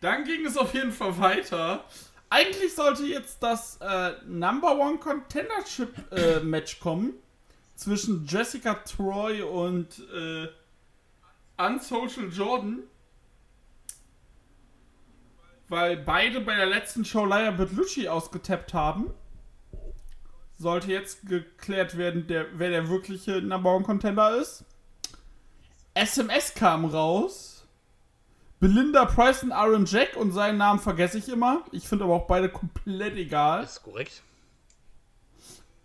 Dann 0.00 0.24
ging 0.24 0.44
es 0.46 0.56
auf 0.56 0.74
jeden 0.74 0.92
Fall 0.92 1.18
weiter. 1.18 1.84
Eigentlich 2.30 2.74
sollte 2.74 3.04
jetzt 3.04 3.42
das 3.42 3.76
äh, 3.80 4.12
Number 4.26 4.76
One 4.78 4.98
Contendership 4.98 5.94
äh, 6.12 6.40
Match 6.42 6.80
kommen 6.80 7.14
zwischen 7.76 8.26
Jessica 8.26 8.74
Troy 8.74 9.42
und 9.42 10.00
äh, 10.12 10.48
Unsocial 11.56 12.28
Jordan. 12.32 12.82
weil 15.68 15.96
beide 15.96 16.40
bei 16.40 16.54
der 16.56 16.66
letzten 16.66 17.04
Show 17.04 17.24
Laia 17.24 17.50
Bertolucci 17.50 18.08
ausgetappt 18.08 18.74
haben, 18.74 19.10
sollte 20.64 20.90
jetzt 20.90 21.26
geklärt 21.28 21.96
werden, 21.96 22.26
der, 22.26 22.46
wer 22.58 22.70
der 22.70 22.88
wirkliche 22.88 23.40
Number 23.42 23.72
One 23.76 23.84
Contender 23.84 24.36
ist. 24.38 24.64
SMS 25.92 26.54
kam 26.54 26.86
raus. 26.86 27.66
Belinda 28.60 29.04
Price 29.04 29.42
und 29.42 29.52
Aaron 29.52 29.84
Jack 29.84 30.16
und 30.16 30.32
seinen 30.32 30.56
Namen 30.58 30.80
vergesse 30.80 31.18
ich 31.18 31.28
immer. 31.28 31.64
Ich 31.70 31.86
finde 31.86 32.04
aber 32.04 32.14
auch 32.14 32.26
beide 32.26 32.48
komplett 32.48 33.14
egal. 33.16 33.62
Ist 33.62 33.82
korrekt. 33.82 34.22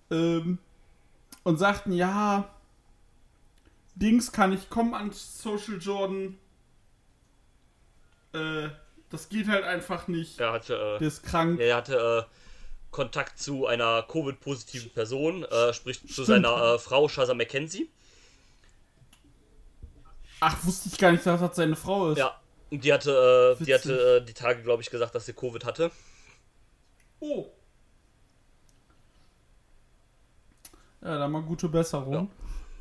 Ähm, 0.10 0.58
und 1.44 1.58
sagten, 1.58 1.92
ja, 1.92 2.50
Dings 3.96 4.32
kann 4.32 4.54
ich 4.54 4.70
kommen 4.70 4.94
an 4.94 5.12
Social 5.12 5.78
Jordan. 5.78 6.38
Äh, 8.34 8.70
das 9.10 9.28
geht 9.28 9.50
halt 9.50 9.66
einfach 9.66 10.08
nicht. 10.08 10.40
Er 10.40 10.54
hatte, 10.54 10.76
äh, 10.76 11.00
Der 11.00 11.08
ist 11.08 11.24
krank. 11.24 11.60
er 11.60 11.76
hatte 11.76 12.28
äh, 12.30 12.39
Kontakt 12.92 13.40
zu 13.40 13.68
einer 13.68 14.04
Covid-positiven 14.04 14.92
Person, 14.92 15.44
äh, 15.44 15.74
sprich 15.74 16.08
zu 16.08 16.24
seiner 16.24 16.76
äh, 16.76 16.80
Frau 16.80 17.08
Shaza 17.08 17.34
McKenzie. 17.34 17.90
Ach, 20.40 20.66
wusste 20.66 20.90
ich 20.90 20.98
gar 20.98 21.12
nicht, 21.12 21.26
dass 21.26 21.40
das 21.40 21.56
seine 21.56 21.76
Frau 21.76 22.12
ist. 22.12 22.18
Ja. 22.18 22.40
Die 22.72 22.94
hatte, 22.94 23.58
äh, 23.60 23.64
die, 23.64 23.74
hatte 23.74 24.18
äh, 24.18 24.26
die 24.26 24.34
Tage, 24.34 24.62
glaube 24.62 24.82
ich, 24.82 24.90
gesagt, 24.90 25.16
dass 25.16 25.26
sie 25.26 25.34
Covid 25.34 25.66
hatte. 25.66 25.92
Oh. 27.20 27.48
Ja, 31.02 31.18
dann 31.18 31.32
mal 31.32 31.42
gute 31.42 31.68
Besserung. 31.68 32.30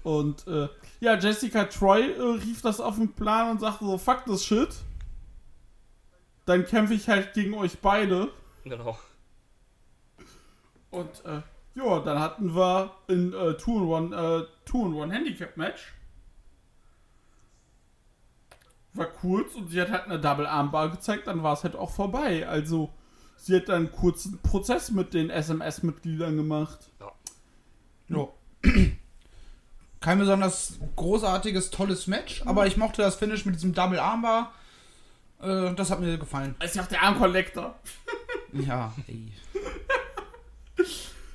Und 0.02 0.46
äh, 0.46 0.68
ja, 1.00 1.18
Jessica 1.18 1.64
Troy 1.64 2.12
äh, 2.12 2.22
rief 2.42 2.62
das 2.62 2.80
auf 2.80 2.96
den 2.96 3.14
Plan 3.14 3.50
und 3.50 3.60
sagte 3.60 3.84
so, 3.84 3.98
fuck 3.98 4.24
this 4.24 4.44
shit. 4.44 4.68
Dann 6.46 6.64
kämpfe 6.64 6.94
ich 6.94 7.08
halt 7.08 7.34
gegen 7.34 7.54
euch 7.54 7.78
beide. 7.78 8.28
Genau. 8.64 8.98
Und 10.90 11.24
äh, 11.24 11.42
ja, 11.74 12.00
dann 12.00 12.18
hatten 12.18 12.54
wir 12.54 12.92
ein 13.08 13.32
äh, 13.32 13.54
2-in-1 13.54 14.42
äh, 14.42 14.46
2-in-1 14.68 15.12
Handicap-Match. 15.12 15.94
War 18.94 19.06
kurz 19.06 19.54
und 19.54 19.68
sie 19.68 19.80
hat 19.80 19.90
halt 19.90 20.06
eine 20.06 20.18
Double 20.18 20.46
Armbar 20.46 20.88
gezeigt, 20.88 21.26
dann 21.26 21.42
war 21.42 21.52
es 21.52 21.62
halt 21.62 21.76
auch 21.76 21.90
vorbei. 21.90 22.48
Also 22.48 22.90
sie 23.36 23.56
hat 23.56 23.68
dann 23.68 23.76
einen 23.76 23.92
kurzen 23.92 24.40
Prozess 24.42 24.90
mit 24.90 25.14
den 25.14 25.30
SMS-Mitgliedern 25.30 26.36
gemacht. 26.36 26.90
Ja. 28.08 28.28
Kein 30.00 30.18
besonders 30.18 30.78
großartiges, 30.96 31.70
tolles 31.70 32.06
Match, 32.06 32.42
aber 32.46 32.66
ich 32.66 32.76
mochte 32.76 33.02
das 33.02 33.16
Finish 33.16 33.44
mit 33.44 33.56
diesem 33.56 33.74
Double 33.74 33.98
Armbar. 33.98 34.52
Äh, 35.40 35.74
das 35.74 35.90
hat 35.90 36.00
mir 36.00 36.18
gefallen. 36.18 36.56
Ist 36.62 36.76
ja 36.76 36.82
auch 36.82 36.88
der 36.88 37.02
Arm-Collector. 37.02 37.78
Ja, 38.52 38.94
ey. 39.06 39.32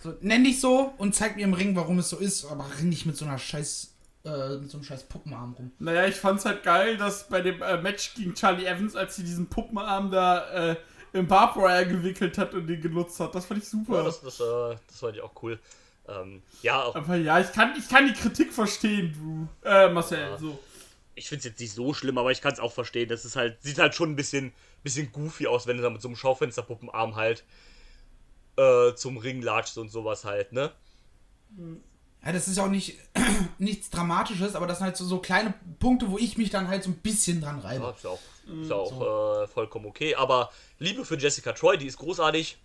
So, 0.02 0.14
nenn 0.22 0.44
dich 0.44 0.60
so 0.60 0.94
und 0.98 1.16
zeig 1.16 1.36
mir 1.38 1.44
im 1.44 1.54
Ring, 1.54 1.76
warum 1.76 2.00
es 2.00 2.10
so 2.10 2.18
ist, 2.18 2.46
aber 2.46 2.66
renn 2.78 2.90
nicht 2.90 3.06
mit 3.06 3.16
so 3.16 3.24
einer 3.26 3.38
scheiß, 3.38 3.94
äh, 4.26 4.58
mit 4.58 4.70
so 4.70 4.78
einem 4.78 4.84
scheiß 4.84 5.04
Puppenarm 5.04 5.54
rum. 5.54 5.72
Naja, 5.80 6.06
ich 6.08 6.16
fand's 6.16 6.44
halt 6.46 6.64
geil, 6.64 6.98
dass 6.98 7.30
bei 7.30 7.42
dem 7.42 7.62
äh, 7.62 7.78
Match 7.82 8.14
gegen 8.16 8.34
Charlie 8.34 8.66
Evans, 8.66 8.96
als 8.96 9.16
sie 9.16 9.24
diesen 9.24 9.48
Puppenarm 9.48 10.12
da 10.12 10.72
äh, 10.72 10.76
im 11.14 11.28
Barbwire 11.28 11.88
gewickelt 11.88 12.38
hat 12.38 12.54
und 12.54 12.68
den 12.68 12.82
genutzt 12.82 13.20
hat, 13.22 13.34
das 13.34 13.46
fand 13.46 13.64
ich 13.64 13.70
super. 13.70 13.98
Ja, 14.00 14.04
das, 14.04 14.20
das, 14.22 14.40
äh, 14.42 14.76
das 14.88 15.00
fand 15.00 15.16
ich 15.16 15.22
auch 15.22 15.32
cool. 15.42 15.58
Ähm, 16.10 16.42
ja, 16.64 16.84
auch, 16.84 16.96
Aber 16.96 17.16
ja, 17.16 17.40
ich 17.40 17.52
kann, 17.54 17.74
ich 17.78 17.88
kann 17.88 18.06
die 18.08 18.14
Kritik 18.14 18.52
verstehen, 18.52 19.14
Drew. 19.14 19.70
Äh, 19.70 19.90
Marcel, 19.90 20.20
Ja. 20.20 20.38
so. 20.38 20.60
ich 21.16 21.30
finde 21.30 21.40
es 21.40 21.46
jetzt 21.46 21.60
nicht 21.62 21.72
so 21.74 21.94
schlimm, 21.94 22.18
aber 22.18 22.32
ich 22.32 22.42
kann 22.42 22.52
es 22.52 22.60
auch 22.60 22.74
verstehen. 22.74 23.08
Das 23.08 23.24
ist 23.24 23.38
halt, 23.38 23.62
sieht 23.62 23.80
halt 23.80 23.96
schon 23.96 24.12
ein 24.12 24.16
bisschen, 24.18 24.52
bisschen 24.84 25.14
goofy 25.14 25.48
aus, 25.48 25.66
wenn 25.66 25.78
du 25.78 25.84
da 25.84 25.90
mit 25.90 26.02
so 26.02 26.10
einem 26.10 26.18
Schaufensterpuppenarm 26.18 27.16
halt 27.16 27.46
äh, 28.58 28.94
zum 28.96 29.18
Ring 29.18 29.42
latschst 29.42 29.78
und 29.78 29.90
sowas 29.90 30.26
halt, 30.26 30.52
ne? 30.54 30.72
Ja, 32.26 32.32
das 32.32 32.48
ist 32.48 32.58
auch 32.60 32.70
nicht 32.70 32.98
nichts 33.60 33.90
Dramatisches, 33.90 34.56
aber 34.56 34.66
das 34.68 34.78
sind 34.78 34.86
halt 34.86 34.98
so, 34.98 35.06
so 35.06 35.20
kleine 35.20 35.54
Punkte, 35.80 36.10
wo 36.10 36.18
ich 36.18 36.38
mich 36.38 36.50
dann 36.50 36.68
halt 36.68 36.84
so 36.84 36.90
ein 36.90 36.98
bisschen 36.98 37.42
dran 37.42 37.62
Ja, 37.78 37.90
reibe. 37.90 37.94
ist 37.96 38.04
ja 38.04 38.10
auch, 38.12 38.24
ist 38.62 38.70
ja 38.70 38.76
auch 38.76 39.44
äh, 39.44 39.48
vollkommen 39.48 39.86
okay. 39.86 40.16
Aber 40.16 40.52
Liebe 40.80 41.06
für 41.06 41.18
Jessica 41.18 41.54
Troy, 41.54 41.78
die 41.78 41.88
ist 41.88 41.98
großartig. 41.98 42.58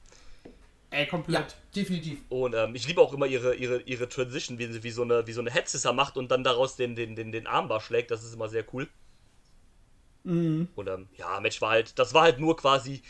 Ey, 0.91 1.07
Ja, 1.31 1.45
komplett. 1.45 1.57
definitiv. 1.75 2.21
Und 2.29 2.55
ähm, 2.55 2.75
ich 2.75 2.87
liebe 2.87 3.01
auch 3.01 3.13
immer 3.13 3.27
ihre, 3.27 3.55
ihre, 3.55 3.81
ihre 3.83 4.09
Transition, 4.09 4.59
wie 4.59 4.67
sie 4.73 4.83
wie 4.83 4.91
so 4.91 5.03
eine, 5.03 5.27
wie 5.27 5.33
so 5.33 5.41
eine 5.41 5.51
Headsisser 5.51 5.93
macht 5.93 6.17
und 6.17 6.31
dann 6.31 6.45
daraus 6.45 6.77
den, 6.77 6.95
den, 6.97 7.17
den, 7.17 7.33
den 7.33 7.47
Armbar 7.47 7.81
schlägt. 7.81 8.11
Das 8.11 8.25
ist 8.25 8.35
immer 8.35 8.49
sehr 8.49 8.65
cool. 8.75 8.89
Mhm. 10.25 10.69
Und 10.75 10.89
ähm, 10.89 11.09
ja, 11.17 11.41
Match 11.41 11.61
war 11.61 11.71
halt, 11.71 11.99
das 11.99 12.15
war 12.15 12.23
halt 12.23 12.39
nur 12.41 12.57
quasi, 12.57 13.03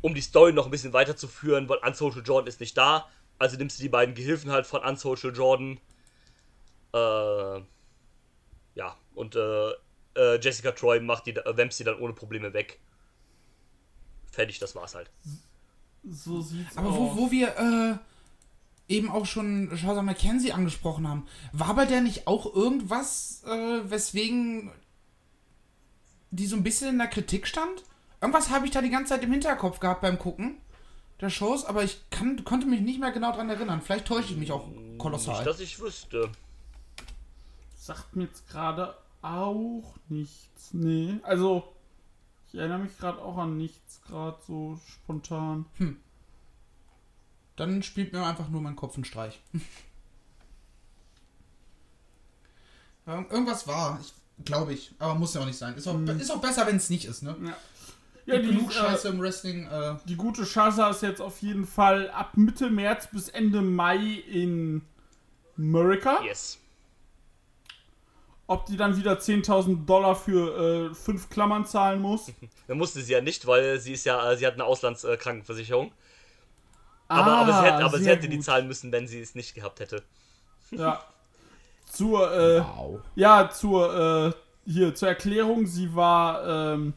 um 0.00 0.14
die 0.14 0.20
Story 0.20 0.52
noch 0.52 0.66
ein 0.66 0.70
bisschen 0.70 0.92
weiterzuführen, 0.92 1.68
weil 1.68 1.78
Unsocial 1.78 2.24
Jordan 2.24 2.48
ist 2.48 2.60
nicht 2.60 2.76
da. 2.76 3.08
Also 3.38 3.56
nimmst 3.56 3.78
du 3.78 3.82
die 3.82 3.88
beiden 3.88 4.14
Gehilfen 4.14 4.50
halt 4.50 4.66
von 4.66 4.82
Unsocial 4.82 5.34
Jordan. 5.34 5.80
Äh, 6.92 7.62
ja, 8.74 8.96
und 9.14 9.36
äh, 9.36 9.70
äh, 10.16 10.40
Jessica 10.40 10.72
Troy 10.72 11.00
macht 11.00 11.26
die, 11.26 11.36
äh, 11.36 11.56
wämst 11.56 11.78
die 11.78 11.84
dann 11.84 11.98
ohne 11.98 12.12
Probleme 12.12 12.52
weg. 12.52 12.80
Fertig, 14.30 14.58
das 14.58 14.74
war's 14.74 14.94
halt. 14.94 15.10
So 16.08 16.40
sieht's 16.40 16.76
Aber 16.76 16.88
aus. 16.88 16.96
wo, 16.96 17.16
wo 17.16 17.30
wir 17.30 17.48
äh, 18.88 18.94
eben 18.94 19.10
auch 19.10 19.26
schon 19.26 19.70
Shazam 19.76 20.06
McKenzie 20.06 20.52
angesprochen 20.52 21.08
haben, 21.08 21.26
war 21.52 21.74
bei 21.74 21.86
der 21.86 22.00
nicht 22.00 22.26
auch 22.26 22.54
irgendwas, 22.54 23.42
äh, 23.44 23.90
weswegen 23.90 24.72
die 26.30 26.46
so 26.46 26.56
ein 26.56 26.62
bisschen 26.62 26.90
in 26.90 26.98
der 26.98 27.08
Kritik 27.08 27.46
stand? 27.46 27.84
Irgendwas 28.20 28.50
habe 28.50 28.66
ich 28.66 28.70
da 28.70 28.82
die 28.82 28.90
ganze 28.90 29.14
Zeit 29.14 29.22
im 29.22 29.32
Hinterkopf 29.32 29.80
gehabt 29.80 30.02
beim 30.02 30.18
Gucken 30.18 30.58
der 31.20 31.30
Shows, 31.30 31.64
aber 31.64 31.84
ich 31.84 32.00
kann, 32.10 32.44
konnte 32.44 32.66
mich 32.66 32.80
nicht 32.80 33.00
mehr 33.00 33.12
genau 33.12 33.32
dran 33.32 33.50
erinnern. 33.50 33.82
Vielleicht 33.82 34.06
täusche 34.06 34.32
ich 34.32 34.38
mich 34.38 34.52
auch 34.52 34.66
kolossal. 34.98 35.36
Nicht, 35.36 35.46
dass 35.46 35.60
ich 35.60 35.78
wüsste. 35.78 36.30
Sagt 37.76 38.16
mir 38.16 38.24
jetzt 38.24 38.48
gerade 38.48 38.96
auch 39.22 39.94
nichts. 40.08 40.72
Nee. 40.72 41.18
Also, 41.22 41.74
ich 42.48 42.58
erinnere 42.58 42.78
mich 42.78 42.96
gerade 42.98 43.20
auch 43.20 43.36
an 43.36 43.56
nichts, 43.58 44.00
gerade 44.06 44.38
so 44.46 44.78
spontan. 44.86 45.66
Dann 47.56 47.82
spielt 47.82 48.12
mir 48.12 48.24
einfach 48.24 48.48
nur 48.48 48.62
mein 48.62 48.76
Kopf 48.76 48.94
einen 48.94 49.04
Streich. 49.04 49.40
Ja, 53.06 53.20
Irgendwas 53.30 53.66
war, 53.66 54.00
ich 54.00 54.14
glaube 54.44 54.72
ich, 54.72 54.94
aber 54.98 55.14
muss 55.14 55.34
ja 55.34 55.42
auch 55.42 55.46
nicht 55.46 55.58
sein. 55.58 55.74
Ist 55.76 55.86
auch, 55.86 56.00
ist 56.00 56.30
auch 56.30 56.40
besser, 56.40 56.66
wenn 56.66 56.76
es 56.76 56.88
nicht 56.88 57.04
ist, 57.04 57.22
ne? 57.22 57.36
Ja. 57.42 57.56
Ja, 58.30 58.38
die, 58.38 58.48
genug 58.48 58.70
äh, 58.70 58.74
Scheiße 58.74 59.08
im 59.08 59.20
Wrestling. 59.20 59.66
Äh, 59.66 59.94
die 60.06 60.16
gute 60.16 60.46
Shaza 60.46 60.90
ist 60.90 61.02
jetzt 61.02 61.20
auf 61.20 61.40
jeden 61.42 61.66
Fall 61.66 62.10
ab 62.10 62.36
Mitte 62.36 62.70
März 62.70 63.08
bis 63.10 63.28
Ende 63.28 63.60
Mai 63.62 64.22
in 64.30 64.82
America. 65.58 66.22
Yes. 66.24 66.58
Ob 68.46 68.66
die 68.66 68.76
dann 68.76 68.96
wieder 68.96 69.12
10.000 69.14 69.84
Dollar 69.84 70.16
für 70.16 70.90
äh, 70.90 70.94
fünf 70.94 71.30
Klammern 71.30 71.66
zahlen 71.66 72.00
muss. 72.00 72.32
Dann 72.66 72.78
musste 72.78 73.00
sie 73.00 73.12
ja 73.12 73.20
nicht, 73.20 73.46
weil 73.46 73.78
sie 73.78 73.92
ist 73.92 74.04
ja, 74.04 74.32
äh, 74.32 74.36
sie 74.36 74.46
hat 74.46 74.54
eine 74.54 74.64
Auslandskrankenversicherung. 74.64 75.92
Aber, 77.06 77.32
Ah, 77.32 77.40
aber, 77.40 77.52
sie, 77.52 77.66
hätte, 77.66 77.84
aber 77.84 77.98
sie 77.98 78.08
hätte 78.08 78.28
die 78.28 78.38
zahlen 78.38 78.68
müssen, 78.68 78.92
wenn 78.92 79.08
sie 79.08 79.20
es 79.20 79.34
nicht 79.34 79.54
gehabt 79.54 79.80
hätte. 79.80 80.02
Ja. 80.70 81.02
Zur, 81.90 82.32
äh, 82.32 82.60
wow. 82.60 83.00
ja, 83.16 83.50
zur, 83.50 84.28
äh, 84.28 84.32
hier, 84.64 84.94
zur 84.94 85.08
Erklärung, 85.08 85.66
sie 85.66 85.92
war 85.96 86.74
ähm, 86.74 86.94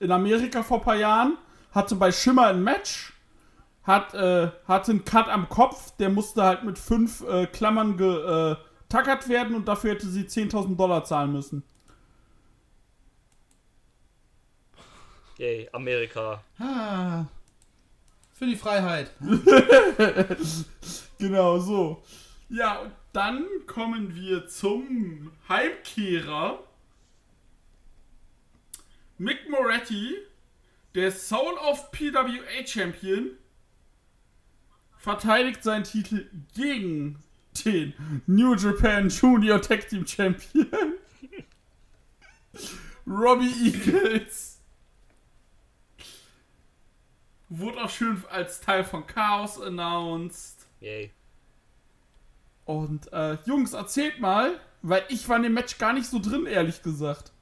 in 0.00 0.10
Amerika 0.10 0.62
vor 0.62 0.78
ein 0.78 0.84
paar 0.84 0.96
Jahren, 0.96 1.38
hatte 1.72 1.94
bei 1.94 2.10
Schimmer 2.10 2.46
ein 2.48 2.62
Match, 2.64 3.12
hat, 3.84 4.14
äh, 4.14 4.50
hatte 4.66 4.90
einen 4.90 5.04
Cut 5.04 5.28
am 5.28 5.48
Kopf, 5.48 5.96
der 5.98 6.08
musste 6.08 6.42
halt 6.42 6.64
mit 6.64 6.78
fünf 6.78 7.22
äh, 7.22 7.46
Klammern 7.46 7.96
getackert 7.96 9.28
werden 9.28 9.54
und 9.54 9.68
dafür 9.68 9.92
hätte 9.92 10.08
sie 10.08 10.24
10.000 10.24 10.76
Dollar 10.76 11.04
zahlen 11.04 11.32
müssen. 11.32 11.62
Yay, 15.38 15.68
Amerika. 15.72 16.42
Ah, 16.58 17.24
für 18.32 18.46
die 18.46 18.56
Freiheit. 18.56 19.12
Genau 21.20 21.58
so. 21.58 22.02
Ja, 22.48 22.80
und 22.80 22.92
dann 23.12 23.44
kommen 23.66 24.14
wir 24.14 24.48
zum 24.48 25.30
Heimkehrer. 25.48 26.60
Mick 29.20 29.50
Moretti, 29.50 30.16
der 30.94 31.12
Soul 31.12 31.52
of 31.58 31.90
PWA 31.92 32.66
Champion, 32.66 33.32
verteidigt 34.96 35.62
seinen 35.62 35.84
Titel 35.84 36.30
gegen 36.54 37.22
den 37.66 37.92
New 38.26 38.54
Japan 38.54 39.10
Junior 39.10 39.60
Tag 39.60 39.86
Team 39.90 40.06
Champion. 40.06 40.70
Robbie 43.06 43.52
Eagles. 43.62 44.62
Wurde 47.50 47.84
auch 47.84 47.90
schön 47.90 48.24
als 48.30 48.62
Teil 48.62 48.84
von 48.84 49.06
Chaos 49.06 49.60
announced. 49.60 50.66
Yay. 50.80 51.10
Und 52.64 53.12
äh, 53.12 53.36
Jungs, 53.44 53.74
erzählt 53.74 54.18
mal, 54.18 54.58
weil 54.80 55.04
ich 55.10 55.28
war 55.28 55.36
in 55.36 55.42
dem 55.42 55.52
Match 55.52 55.76
gar 55.76 55.92
nicht 55.92 56.06
so 56.06 56.18
drin, 56.18 56.46
ehrlich 56.46 56.82
gesagt. 56.82 57.34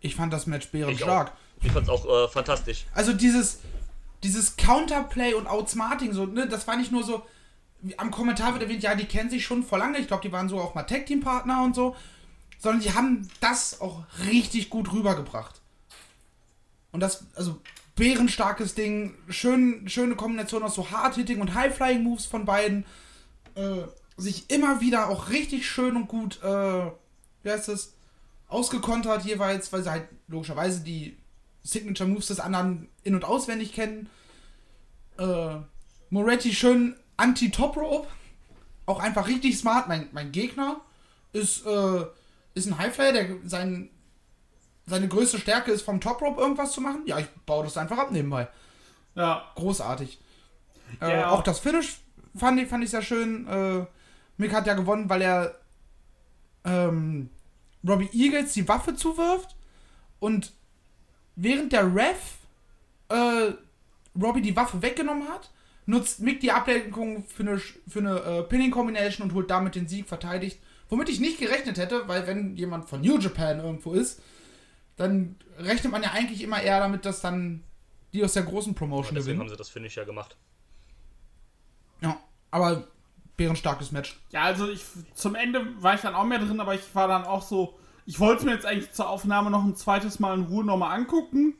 Ich 0.00 0.14
fand 0.16 0.32
das 0.32 0.46
Match 0.46 0.66
Ich 0.66 0.72
bärenstark. 0.72 1.28
auch. 1.30 1.64
Ich 1.64 1.72
fand's 1.72 1.88
auch 1.88 2.06
äh, 2.06 2.28
fantastisch. 2.28 2.86
Also 2.94 3.12
dieses, 3.12 3.60
dieses 4.22 4.56
Counterplay 4.56 5.34
und 5.34 5.46
Outsmarting, 5.46 6.12
so, 6.12 6.26
ne, 6.26 6.48
das 6.48 6.66
war 6.66 6.76
nicht 6.76 6.92
nur 6.92 7.04
so, 7.04 7.22
am 7.96 8.10
Kommentar 8.10 8.52
wird 8.52 8.62
erwähnt, 8.62 8.82
ja, 8.82 8.94
die 8.94 9.06
kennen 9.06 9.30
sich 9.30 9.44
schon 9.44 9.62
vor 9.62 9.78
lange, 9.78 9.98
ich 9.98 10.06
glaube, 10.06 10.22
die 10.22 10.32
waren 10.32 10.48
so 10.48 10.58
auch 10.58 10.74
mal 10.74 10.82
Tag-Team-Partner 10.82 11.62
und 11.62 11.74
so, 11.74 11.96
sondern 12.58 12.82
die 12.82 12.92
haben 12.92 13.28
das 13.40 13.80
auch 13.80 14.04
richtig 14.30 14.70
gut 14.70 14.92
rübergebracht. 14.92 15.60
Und 16.92 17.00
das, 17.00 17.24
also, 17.34 17.60
bärenstarkes 17.96 18.74
Ding, 18.74 19.14
schön, 19.28 19.88
schöne 19.88 20.16
Kombination 20.16 20.62
aus 20.62 20.74
so 20.74 20.90
Hard-Hitting 20.90 21.40
und 21.40 21.54
High-Flying-Moves 21.54 22.26
von 22.26 22.44
beiden, 22.44 22.84
äh, 23.54 23.82
sich 24.16 24.50
immer 24.50 24.80
wieder 24.80 25.08
auch 25.08 25.30
richtig 25.30 25.68
schön 25.68 25.96
und 25.96 26.08
gut, 26.08 26.42
äh, 26.42 26.90
wie 27.42 27.50
heißt 27.50 27.68
das, 27.68 27.94
ausgekontert 28.50 29.24
jeweils, 29.24 29.72
weil 29.72 29.82
sie 29.82 29.90
halt 29.90 30.08
logischerweise 30.28 30.80
die 30.80 31.16
Signature 31.62 32.08
Moves 32.08 32.26
des 32.28 32.40
anderen 32.40 32.88
in- 33.02 33.14
und 33.14 33.24
auswendig 33.24 33.72
kennen. 33.72 34.08
Äh, 35.18 35.56
Moretti 36.10 36.52
schön 36.54 36.96
anti-Top 37.16 37.76
Rope. 37.76 38.08
Auch 38.86 39.00
einfach 39.00 39.28
richtig 39.28 39.56
smart. 39.58 39.88
Mein, 39.88 40.08
mein 40.12 40.32
Gegner 40.32 40.80
ist, 41.32 41.64
äh, 41.66 42.04
ist 42.54 42.66
ein 42.66 42.78
Highflyer, 42.78 43.12
der 43.12 43.28
sein, 43.44 43.90
seine 44.86 45.06
größte 45.06 45.38
Stärke 45.38 45.70
ist, 45.70 45.82
vom 45.82 46.00
Top 46.00 46.20
Rope 46.20 46.40
irgendwas 46.40 46.72
zu 46.72 46.80
machen. 46.80 47.02
Ja, 47.06 47.18
ich 47.18 47.28
baue 47.46 47.64
das 47.64 47.76
einfach 47.76 47.98
ab 47.98 48.10
nebenbei. 48.10 48.48
Ja. 49.14 49.44
Großartig. 49.54 50.18
Äh, 51.00 51.10
Ja. 51.20 51.30
Auch 51.30 51.42
das 51.42 51.60
Finish 51.60 51.98
fand 52.36 52.58
ich, 52.60 52.68
fand 52.68 52.82
ich 52.82 52.90
sehr 52.90 53.02
schön. 53.02 53.46
Äh, 53.46 53.86
Mick 54.38 54.52
hat 54.52 54.66
ja 54.66 54.74
gewonnen, 54.74 55.08
weil 55.08 55.22
er 55.22 55.54
ähm, 56.64 57.28
Robbie 57.86 58.10
Eagles 58.12 58.52
die 58.52 58.68
Waffe 58.68 58.94
zuwirft 58.94 59.56
und 60.18 60.52
während 61.36 61.72
der 61.72 61.94
Ref 61.94 62.38
äh, 63.08 63.52
Robbie 64.20 64.42
die 64.42 64.56
Waffe 64.56 64.82
weggenommen 64.82 65.28
hat, 65.28 65.50
nutzt 65.86 66.20
Mick 66.20 66.40
die 66.40 66.52
Ablenkung 66.52 67.24
für 67.24 67.42
eine, 67.42 67.58
für 67.58 67.98
eine 67.98 68.18
äh, 68.18 68.42
Pinning 68.42 68.70
Combination 68.70 69.28
und 69.28 69.34
holt 69.34 69.50
damit 69.50 69.74
den 69.74 69.88
Sieg 69.88 70.08
verteidigt. 70.08 70.60
Womit 70.88 71.08
ich 71.08 71.20
nicht 71.20 71.38
gerechnet 71.38 71.78
hätte, 71.78 72.08
weil 72.08 72.26
wenn 72.26 72.56
jemand 72.56 72.88
von 72.88 73.00
New 73.00 73.18
Japan 73.18 73.60
irgendwo 73.60 73.92
ist, 73.92 74.20
dann 74.96 75.36
rechnet 75.58 75.92
man 75.92 76.02
ja 76.02 76.10
eigentlich 76.10 76.42
immer 76.42 76.60
eher 76.60 76.80
damit, 76.80 77.04
dass 77.04 77.20
dann 77.20 77.62
die 78.12 78.24
aus 78.24 78.32
der 78.32 78.42
großen 78.42 78.74
Promotion 78.74 79.14
Deswegen 79.14 79.24
gewinnen. 79.24 79.40
haben 79.40 79.48
sie 79.48 79.56
das 79.56 79.68
Finish 79.68 79.96
ja 79.96 80.04
gemacht. 80.04 80.36
Ja, 82.00 82.18
aber 82.50 82.88
bärenstarkes 83.40 83.90
Match. 83.90 84.20
Ja, 84.32 84.42
also 84.42 84.68
ich 84.68 84.84
zum 85.14 85.34
Ende 85.34 85.66
war 85.82 85.94
ich 85.94 86.02
dann 86.02 86.14
auch 86.14 86.24
mehr 86.24 86.40
drin, 86.40 86.60
aber 86.60 86.74
ich 86.74 86.94
war 86.94 87.08
dann 87.08 87.24
auch 87.24 87.40
so. 87.40 87.78
Ich 88.04 88.20
wollte 88.20 88.44
mir 88.44 88.52
jetzt 88.52 88.66
eigentlich 88.66 88.92
zur 88.92 89.08
Aufnahme 89.08 89.50
noch 89.50 89.64
ein 89.64 89.76
zweites 89.76 90.20
Mal 90.20 90.34
in 90.34 90.44
Ruhe 90.44 90.62
nochmal 90.62 90.94
angucken. 90.94 91.54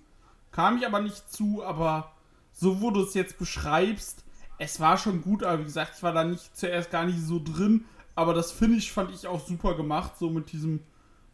Kam 0.52 0.76
ich 0.76 0.86
aber 0.86 1.00
nicht 1.00 1.32
zu, 1.32 1.64
aber 1.64 2.12
so 2.52 2.82
wo 2.82 2.90
du 2.90 3.02
es 3.02 3.14
jetzt 3.14 3.38
beschreibst, 3.38 4.24
es 4.58 4.78
war 4.78 4.98
schon 4.98 5.22
gut, 5.22 5.42
aber 5.42 5.60
wie 5.60 5.64
gesagt, 5.64 5.94
ich 5.96 6.02
war 6.02 6.12
da 6.12 6.22
nicht 6.22 6.54
zuerst 6.54 6.90
gar 6.90 7.06
nicht 7.06 7.18
so 7.18 7.40
drin. 7.42 7.86
Aber 8.14 8.34
das 8.34 8.52
Finish 8.52 8.92
fand 8.92 9.14
ich 9.14 9.26
auch 9.26 9.40
super 9.40 9.74
gemacht, 9.74 10.18
so 10.18 10.28
mit 10.28 10.52
diesem, 10.52 10.80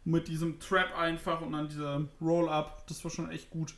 mit 0.05 0.29
diesem 0.29 0.61
Trap 0.61 0.97
einfach 0.97 1.41
und 1.41 1.51
dann 1.51 1.67
dieser 1.67 2.05
Roll-Up. 2.21 2.87
Das 2.87 3.03
war 3.03 3.11
schon 3.11 3.29
echt 3.29 3.49
gut. 3.49 3.73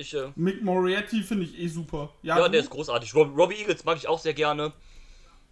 Ja, 0.00 0.02
ich, 0.02 0.14
äh, 0.14 0.32
Mick 0.36 0.62
Moriarty 0.62 1.22
finde 1.22 1.44
ich 1.44 1.58
eh 1.58 1.68
super. 1.68 2.12
ja, 2.22 2.40
du? 2.40 2.48
der 2.48 2.60
ist 2.60 2.70
großartig. 2.70 3.14
Rob, 3.14 3.36
Robbie 3.36 3.56
Eagles 3.56 3.84
mag 3.84 3.98
ich 3.98 4.08
auch 4.08 4.18
sehr 4.18 4.34
gerne. 4.34 4.72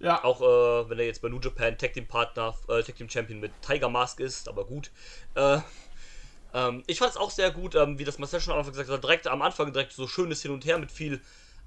Ja, 0.00 0.22
Auch 0.22 0.40
äh, 0.40 0.88
wenn 0.88 0.98
er 1.00 1.06
jetzt 1.06 1.20
bei 1.22 1.28
New 1.28 1.40
Japan 1.40 1.76
Tag 1.76 1.92
Team 1.92 2.06
Partner, 2.06 2.54
äh, 2.68 2.82
Tag 2.82 2.96
Team 2.96 3.10
Champion 3.10 3.40
mit 3.40 3.50
Tiger 3.62 3.88
Mask 3.88 4.20
ist, 4.20 4.48
aber 4.48 4.64
gut. 4.64 4.90
Äh, 5.34 5.58
ähm, 6.54 6.84
ich 6.86 6.98
fand 6.98 7.10
es 7.10 7.16
auch 7.16 7.30
sehr 7.30 7.50
gut, 7.50 7.74
ähm, 7.74 7.98
wie 7.98 8.04
das 8.04 8.18
Marcel 8.18 8.40
schon 8.40 8.52
am 8.52 8.60
Anfang 8.60 8.72
gesagt 8.72 8.90
hat, 8.90 9.02
direkt 9.02 9.26
am 9.26 9.42
Anfang 9.42 9.72
direkt 9.72 9.92
so 9.92 10.06
schönes 10.06 10.40
Hin 10.40 10.52
und 10.52 10.64
Her 10.64 10.78
mit 10.78 10.92
viel 10.92 11.20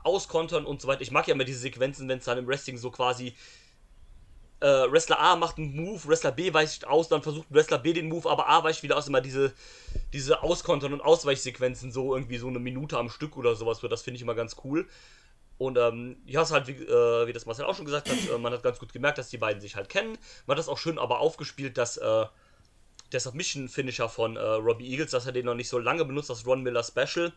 Auskontern 0.03 0.65
und 0.65 0.81
so 0.81 0.87
weiter. 0.87 1.01
Ich 1.01 1.11
mag 1.11 1.27
ja 1.27 1.35
immer 1.35 1.43
diese 1.43 1.59
Sequenzen, 1.59 2.07
wenn 2.07 2.19
es 2.19 2.25
dann 2.25 2.37
im 2.37 2.47
Wrestling 2.47 2.77
so 2.77 2.89
quasi 2.89 3.35
äh, 4.61 4.91
Wrestler 4.91 5.19
A 5.19 5.35
macht 5.35 5.57
einen 5.57 5.75
Move, 5.75 6.07
Wrestler 6.07 6.31
B 6.31 6.53
weicht 6.53 6.87
aus, 6.87 7.09
dann 7.09 7.23
versucht 7.23 7.47
Wrestler 7.49 7.79
B 7.79 7.93
den 7.93 8.07
Move, 8.07 8.29
aber 8.29 8.47
A 8.47 8.63
weicht 8.63 8.83
wieder 8.83 8.97
aus. 8.97 9.07
Immer 9.07 9.21
diese, 9.21 9.53
diese 10.13 10.43
Auskontern 10.43 10.93
und 10.93 11.01
Ausweichsequenzen, 11.01 11.91
so 11.91 12.15
irgendwie 12.15 12.37
so 12.37 12.47
eine 12.47 12.59
Minute 12.59 12.97
am 12.97 13.09
Stück 13.09 13.37
oder 13.37 13.55
sowas, 13.55 13.79
das 13.81 14.03
finde 14.03 14.15
ich 14.15 14.21
immer 14.21 14.35
ganz 14.35 14.55
cool. 14.63 14.87
Und 15.57 15.77
ähm, 15.77 16.17
ja, 16.25 16.41
es 16.41 16.51
halt, 16.51 16.67
wie, 16.67 16.71
äh, 16.71 17.27
wie 17.27 17.33
das 17.33 17.45
Marcel 17.45 17.65
auch 17.65 17.75
schon 17.75 17.85
gesagt 17.85 18.09
hat, 18.09 18.17
äh, 18.29 18.37
man 18.37 18.53
hat 18.53 18.63
ganz 18.63 18.79
gut 18.79 18.93
gemerkt, 18.93 19.17
dass 19.17 19.29
die 19.29 19.37
beiden 19.37 19.61
sich 19.61 19.75
halt 19.75 19.89
kennen. 19.89 20.17
Man 20.45 20.55
hat 20.55 20.59
das 20.59 20.69
auch 20.69 20.77
schön 20.77 20.97
aber 20.97 21.19
aufgespielt, 21.19 21.77
dass 21.77 21.97
äh, 21.97 22.25
der 23.11 23.19
Submission-Finisher 23.19 24.09
von 24.09 24.37
äh, 24.37 24.39
Robbie 24.39 24.89
Eagles, 24.89 25.11
dass 25.11 25.27
er 25.27 25.33
den 25.33 25.45
noch 25.45 25.53
nicht 25.53 25.69
so 25.69 25.77
lange 25.77 26.05
benutzt, 26.05 26.29
das 26.31 26.47
Ron 26.47 26.63
Miller 26.63 26.83
Special. 26.83 27.31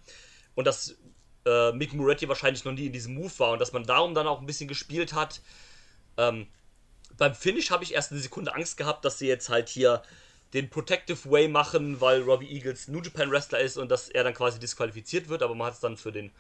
Und 0.55 0.67
dass 0.67 0.97
äh, 1.45 1.73
Mick 1.73 1.93
Moretti 1.93 2.29
wahrscheinlich 2.29 2.65
noch 2.65 2.73
nie 2.73 2.87
in 2.87 2.93
diesem 2.93 3.15
Move 3.15 3.33
war 3.39 3.53
und 3.53 3.61
dass 3.61 3.73
man 3.73 3.85
darum 3.85 4.15
dann 4.15 4.27
auch 4.27 4.41
ein 4.41 4.47
bisschen 4.47 4.69
gespielt 4.69 5.13
hat. 5.13 5.43
Ähm, 6.17 6.47
beim 7.17 7.35
Finish 7.35 7.71
habe 7.71 7.85
ich 7.85 7.95
erst 7.95 8.13
eine 8.13 8.21
Sekunde 8.21 8.55
Angst 8.55 8.77
gehabt, 8.77 9.05
dass 9.05 9.19
sie 9.19 9.27
jetzt 9.27 9.49
halt 9.49 9.69
hier 9.69 10.03
den 10.53 10.71
Protective 10.71 11.31
Way 11.31 11.49
machen, 11.49 12.01
weil 12.01 12.23
Robbie 12.23 12.51
Eagles 12.51 12.89
New 12.89 13.03
Japan 13.03 13.31
Wrestler 13.31 13.61
ist 13.61 13.77
und 13.77 13.91
dass 13.91 14.09
er 14.09 14.25
dann 14.25 14.35
quasi 14.35 14.59
disqualifiziert 14.59 15.29
wird, 15.29 15.43
aber 15.43 15.55
man 15.55 15.67
hat 15.67 15.75
es 15.75 15.81
dann 15.81 15.97
für 15.97 16.13
den 16.13 16.31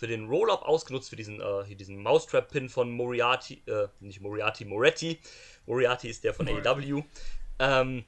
für 0.00 0.06
den 0.06 0.28
Roll-Up 0.28 0.62
ausgenutzt, 0.62 1.10
für 1.10 1.16
diesen, 1.16 1.42
äh, 1.42 1.64
hier 1.66 1.76
diesen 1.76 2.02
Mousetrap-Pin 2.02 2.70
von 2.70 2.90
Moriarty, 2.90 3.62
äh, 3.66 3.86
nicht 4.00 4.22
Moriarty, 4.22 4.64
Moretti. 4.64 5.20
Moriarty 5.66 6.08
ist 6.08 6.24
der 6.24 6.32
von 6.32 6.48
AEW. 6.48 7.02
Ähm, 7.58 8.06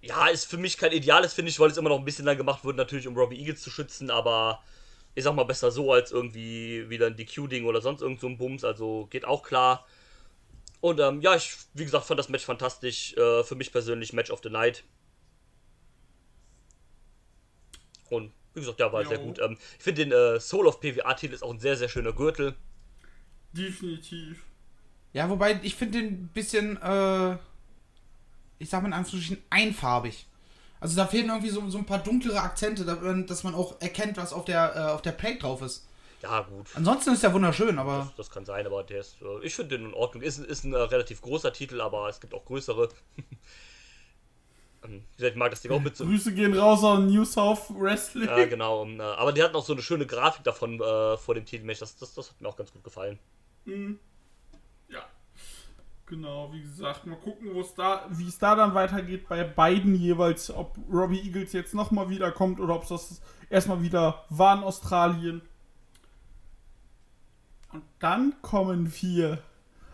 ja, 0.00 0.28
ist 0.28 0.44
für 0.44 0.56
mich 0.56 0.78
kein 0.78 0.92
ideales 0.92 1.34
Finish, 1.34 1.58
weil 1.58 1.72
es 1.72 1.76
immer 1.76 1.88
noch 1.88 1.98
ein 1.98 2.04
bisschen 2.04 2.26
lang 2.26 2.36
gemacht 2.36 2.64
wurde, 2.64 2.78
natürlich 2.78 3.08
um 3.08 3.16
Robbie 3.16 3.40
Eagles 3.40 3.60
zu 3.60 3.70
schützen, 3.70 4.08
aber 4.08 4.62
ich 5.16 5.24
sag 5.24 5.34
mal 5.34 5.42
besser 5.42 5.72
so 5.72 5.92
als 5.92 6.12
irgendwie 6.12 6.88
wieder 6.88 7.08
ein 7.08 7.16
DQ-Ding 7.16 7.64
oder 7.64 7.80
sonst 7.80 8.00
irgend 8.00 8.20
so 8.20 8.28
ein 8.28 8.38
Bums, 8.38 8.62
also 8.62 9.08
geht 9.10 9.24
auch 9.24 9.42
klar. 9.42 9.84
Und 10.80 11.00
ähm, 11.00 11.20
ja, 11.20 11.34
ich, 11.34 11.56
wie 11.74 11.84
gesagt, 11.84 12.06
fand 12.06 12.18
das 12.20 12.28
Match 12.28 12.44
fantastisch. 12.44 13.14
Äh, 13.16 13.42
für 13.44 13.54
mich 13.56 13.72
persönlich 13.72 14.12
Match 14.12 14.30
of 14.30 14.40
the 14.42 14.50
Night. 14.50 14.84
Und 18.10 18.32
wie 18.54 18.60
gesagt, 18.60 18.80
ja, 18.80 18.92
war 18.92 19.02
Jo. 19.02 19.08
sehr 19.08 19.18
gut. 19.18 19.38
Ähm, 19.40 19.58
ich 19.78 19.84
finde 19.84 20.04
den 20.06 20.12
äh, 20.12 20.40
Soul 20.40 20.66
of 20.66 20.80
PWA-Titel 20.80 21.34
ist 21.34 21.42
auch 21.42 21.52
ein 21.52 21.60
sehr, 21.60 21.76
sehr 21.76 21.88
schöner 21.88 22.12
Gürtel. 22.12 22.54
definitiv. 23.52 24.44
Ja, 25.14 25.28
wobei 25.30 25.58
ich 25.62 25.74
finde 25.74 25.98
den 26.00 26.06
ein 26.24 26.28
bisschen, 26.28 26.76
äh, 26.82 27.32
ich 28.58 28.68
sag 28.68 28.82
mal 28.82 28.88
in 28.88 28.92
Anführungsstrichen, 28.94 29.42
einfarbig. 29.50 30.26
Also 30.80 30.96
da 30.96 31.06
fehlen 31.06 31.28
irgendwie 31.28 31.48
so, 31.48 31.68
so 31.70 31.78
ein 31.78 31.86
paar 31.86 31.98
dunklere 31.98 32.40
Akzente, 32.40 32.84
da- 32.84 32.94
dass 33.14 33.42
man 33.42 33.54
auch 33.54 33.80
erkennt, 33.80 34.16
was 34.16 34.32
auf 34.32 34.44
der, 34.44 34.76
äh, 34.76 34.78
auf 34.92 35.02
der 35.02 35.12
Plate 35.12 35.38
drauf 35.38 35.62
ist. 35.62 35.87
Ja, 36.22 36.40
gut. 36.42 36.66
Ansonsten 36.74 37.12
ist 37.12 37.22
der 37.22 37.32
wunderschön, 37.32 37.78
aber 37.78 37.98
Das, 37.98 38.14
das 38.16 38.30
kann 38.30 38.44
sein, 38.44 38.66
aber 38.66 38.82
der 38.82 39.00
ist, 39.00 39.22
äh, 39.22 39.44
ich 39.44 39.54
finde 39.54 39.78
den 39.78 39.86
in 39.86 39.94
Ordnung. 39.94 40.22
Ist, 40.22 40.38
ist 40.38 40.64
ein 40.64 40.72
äh, 40.72 40.76
relativ 40.78 41.20
großer 41.20 41.52
Titel, 41.52 41.80
aber 41.80 42.08
es 42.08 42.20
gibt 42.20 42.34
auch 42.34 42.44
größere. 42.44 42.88
Ähm, 44.84 45.02
Wie 45.10 45.16
gesagt, 45.16 45.32
ich 45.32 45.36
mag 45.36 45.50
das 45.50 45.60
Ding 45.60 45.72
auch 45.72 45.80
mit 45.80 45.96
so. 45.96 46.04
Grüße 46.04 46.32
gehen 46.34 46.56
raus 46.56 46.84
an 46.84 47.08
New 47.08 47.24
South 47.24 47.68
Wrestling. 47.70 48.28
Ja, 48.28 48.44
genau. 48.46 48.86
äh, 48.86 49.00
Aber 49.00 49.32
die 49.32 49.42
hatten 49.42 49.56
auch 49.56 49.64
so 49.64 49.72
eine 49.72 49.82
schöne 49.82 50.06
Grafik 50.06 50.44
davon 50.44 50.80
äh, 50.80 51.16
vor 51.16 51.34
dem 51.34 51.44
Titelmatch. 51.44 51.80
Das, 51.80 51.96
das, 51.96 52.14
das 52.14 52.30
hat 52.30 52.40
mir 52.40 52.48
auch 52.48 52.56
ganz 52.56 52.72
gut 52.72 52.84
gefallen. 52.84 53.18
Ja. 53.66 55.00
Genau, 56.06 56.52
wie 56.52 56.62
gesagt, 56.62 57.06
mal 57.06 57.16
gucken, 57.16 57.48
da, 57.76 58.06
wie 58.10 58.28
es 58.28 58.38
da 58.38 58.54
dann 58.54 58.72
weitergeht 58.74 59.28
bei 59.28 59.44
beiden 59.44 59.94
jeweils, 59.94 60.50
ob 60.50 60.78
Robbie 60.90 61.20
Eagles 61.20 61.52
jetzt 61.52 61.74
nochmal 61.74 62.08
wiederkommt 62.08 62.60
oder 62.60 62.76
ob 62.76 62.84
es 62.84 62.88
das 62.88 63.20
erstmal 63.50 63.82
wieder 63.82 64.24
war 64.30 64.56
in 64.56 64.62
Australien. 64.62 65.42
Und 67.72 67.82
dann 67.98 68.34
kommen 68.42 68.92
wir. 69.00 69.42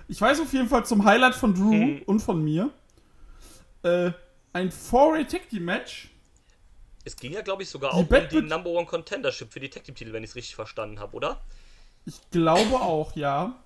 Ich 0.06 0.20
weiß 0.20 0.40
auf 0.40 0.52
jeden 0.52 0.68
Fall 0.68 0.84
zum 0.84 1.04
Highlight 1.04 1.34
von 1.34 1.54
Drew 1.54 1.72
Mhm. 1.74 2.02
und 2.06 2.20
von 2.20 2.42
mir. 2.44 2.70
Äh, 3.82 4.12
ein 4.52 4.70
Four-Way 4.70 5.26
Tag 5.26 5.48
Team 5.48 5.64
Match. 5.64 6.10
Es 7.04 7.16
ging 7.16 7.32
ja, 7.32 7.42
glaube 7.42 7.62
ich, 7.62 7.68
sogar 7.68 7.90
Die 7.90 7.96
auch 7.96 8.20
um 8.22 8.28
die 8.30 8.42
Number 8.42 8.70
One 8.70 8.86
Contendership 8.86 9.52
für 9.52 9.60
die 9.60 9.68
Tag 9.68 9.84
Team 9.84 9.94
Titel, 9.94 10.12
wenn 10.12 10.22
ich 10.24 10.30
es 10.30 10.36
richtig 10.36 10.54
verstanden 10.54 11.00
habe, 11.00 11.14
oder? 11.16 11.40
Ich 12.06 12.14
glaube 12.30 12.76
auch, 12.76 13.16
ja. 13.16 13.56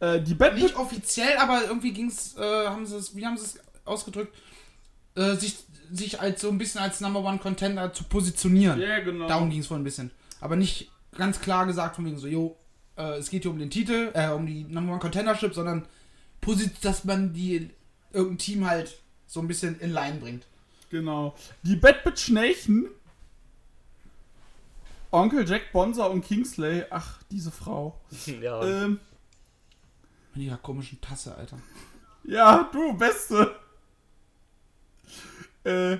Äh, 0.00 0.20
die 0.20 0.34
Bad 0.34 0.54
nicht 0.54 0.76
offiziell, 0.76 1.36
aber 1.38 1.64
irgendwie 1.64 1.92
ging's, 1.92 2.36
äh, 2.36 2.66
haben 2.66 2.86
sie 2.86 2.96
es, 2.96 3.14
wie 3.16 3.24
haben 3.26 3.36
sie 3.36 3.44
es 3.44 3.58
ausgedrückt, 3.84 4.34
äh, 5.16 5.34
sich, 5.36 5.56
sich 5.90 6.20
als 6.20 6.40
so 6.42 6.48
ein 6.48 6.58
bisschen 6.58 6.80
als 6.80 7.00
Number 7.00 7.20
One 7.20 7.38
Contender 7.38 7.92
zu 7.92 8.04
positionieren. 8.04 8.80
Ja, 8.80 9.00
genau. 9.00 9.26
Darum 9.28 9.50
ging 9.50 9.60
es 9.60 9.70
wohl 9.70 9.78
ein 9.78 9.84
bisschen. 9.84 10.10
Aber 10.40 10.56
nicht 10.56 10.90
ganz 11.16 11.40
klar 11.40 11.66
gesagt 11.66 11.96
von 11.96 12.04
wegen 12.04 12.18
so, 12.18 12.26
jo, 12.26 12.56
äh, 12.96 13.18
es 13.18 13.30
geht 13.30 13.42
hier 13.42 13.50
um 13.50 13.58
den 13.58 13.70
Titel, 13.70 14.10
äh, 14.14 14.28
um 14.28 14.46
die 14.46 14.64
Number 14.64 14.92
One 14.92 15.00
Contendership, 15.00 15.54
sondern 15.54 15.86
dass 16.82 17.04
man 17.04 17.32
die 17.32 17.70
irgendein 18.12 18.38
Team 18.38 18.66
halt 18.66 19.00
so 19.26 19.40
ein 19.40 19.48
bisschen 19.48 19.78
in 19.80 19.92
Line 19.92 20.18
bringt. 20.18 20.46
Genau. 20.90 21.34
Die 21.62 21.76
Bad 21.76 22.04
Bitch 22.04 22.28
Nathan, 22.30 22.88
Onkel 25.10 25.48
Jack 25.48 25.72
Bonser 25.72 26.10
und 26.10 26.24
Kingsley, 26.24 26.84
ach, 26.90 27.22
diese 27.30 27.50
Frau. 27.50 27.98
ja. 28.40 28.62
Ähm, 28.62 29.00
Mit 30.34 30.44
ihrer 30.44 30.56
komischen 30.58 31.00
Tasse, 31.00 31.34
Alter. 31.34 31.58
ja, 32.24 32.68
du, 32.72 32.94
Beste. 32.94 33.54
Äh, 35.64 35.98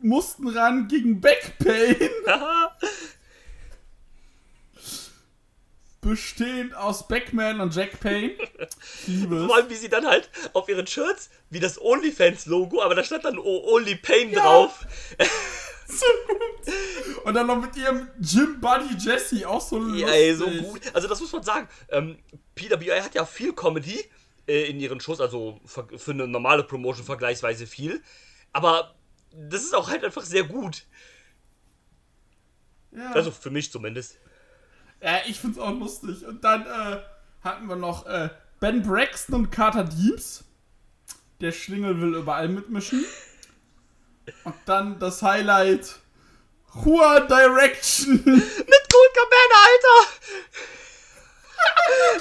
mussten 0.00 0.48
ran 0.48 0.88
gegen 0.88 1.20
Backpain. 1.20 1.96
Bestehend 6.04 6.74
aus 6.74 7.08
Backman 7.08 7.60
und 7.60 7.74
Jack 7.74 7.98
Payne. 8.00 8.32
Ich 9.02 9.06
liebe 9.08 9.36
es. 9.36 9.46
Vor 9.46 9.56
allem, 9.56 9.70
wie 9.70 9.74
sie 9.74 9.88
dann 9.88 10.06
halt 10.06 10.28
auf 10.52 10.68
ihren 10.68 10.86
Shirts, 10.86 11.30
wie 11.50 11.60
das 11.60 11.80
OnlyFans-Logo, 11.80 12.82
aber 12.82 12.94
da 12.94 13.02
stand 13.02 13.24
dann 13.24 13.38
Only 13.38 13.96
Pain 13.96 14.32
drauf. 14.32 14.86
So 15.86 16.06
gut. 16.26 17.24
Und 17.26 17.34
dann 17.34 17.46
noch 17.46 17.60
mit 17.60 17.76
ihrem 17.76 18.08
Jim 18.18 18.58
Buddy 18.58 18.94
Jesse 18.98 19.46
auch 19.46 19.60
so 19.60 19.78
lustig. 19.78 20.00
Ja, 20.00 20.08
ey, 20.08 20.34
so 20.34 20.46
gut. 20.46 20.80
Also 20.94 21.08
das 21.08 21.20
muss 21.20 21.30
man 21.30 21.42
sagen. 21.42 21.68
Ähm, 21.90 22.18
PWI 22.54 23.00
hat 23.02 23.14
ja 23.14 23.26
viel 23.26 23.52
Comedy 23.52 24.02
äh, 24.48 24.70
in 24.70 24.80
ihren 24.80 24.98
Shows, 24.98 25.20
also 25.20 25.60
ver- 25.66 25.86
für 25.94 26.12
eine 26.12 26.26
normale 26.26 26.64
Promotion 26.64 27.04
vergleichsweise 27.04 27.66
viel. 27.66 28.02
Aber 28.54 28.94
das 29.30 29.62
ist 29.62 29.74
auch 29.74 29.90
halt 29.90 30.02
einfach 30.04 30.22
sehr 30.24 30.44
gut. 30.44 30.84
Ja. 32.92 33.12
Also 33.12 33.30
für 33.30 33.50
mich 33.50 33.70
zumindest. 33.70 34.16
Ja, 35.04 35.20
ich 35.26 35.38
find's 35.38 35.58
auch 35.58 35.78
lustig. 35.78 36.24
Und 36.26 36.42
dann 36.44 36.62
äh, 36.62 36.96
hatten 37.42 37.68
wir 37.68 37.76
noch 37.76 38.06
äh, 38.06 38.30
Ben 38.58 38.82
Braxton 38.82 39.34
und 39.34 39.50
Carter 39.50 39.84
Deems. 39.84 40.44
Der 41.42 41.52
Schlingel 41.52 42.00
will 42.00 42.14
überall 42.14 42.48
mitmischen. 42.48 43.04
Und 44.44 44.54
dann 44.64 44.98
das 44.98 45.20
Highlight. 45.20 45.96
Juan 46.72 47.28
Direction. 47.28 48.14
Mit 48.24 48.24
Cold 48.24 49.10
Cabana, 49.14 49.60
Alter! 49.66 50.10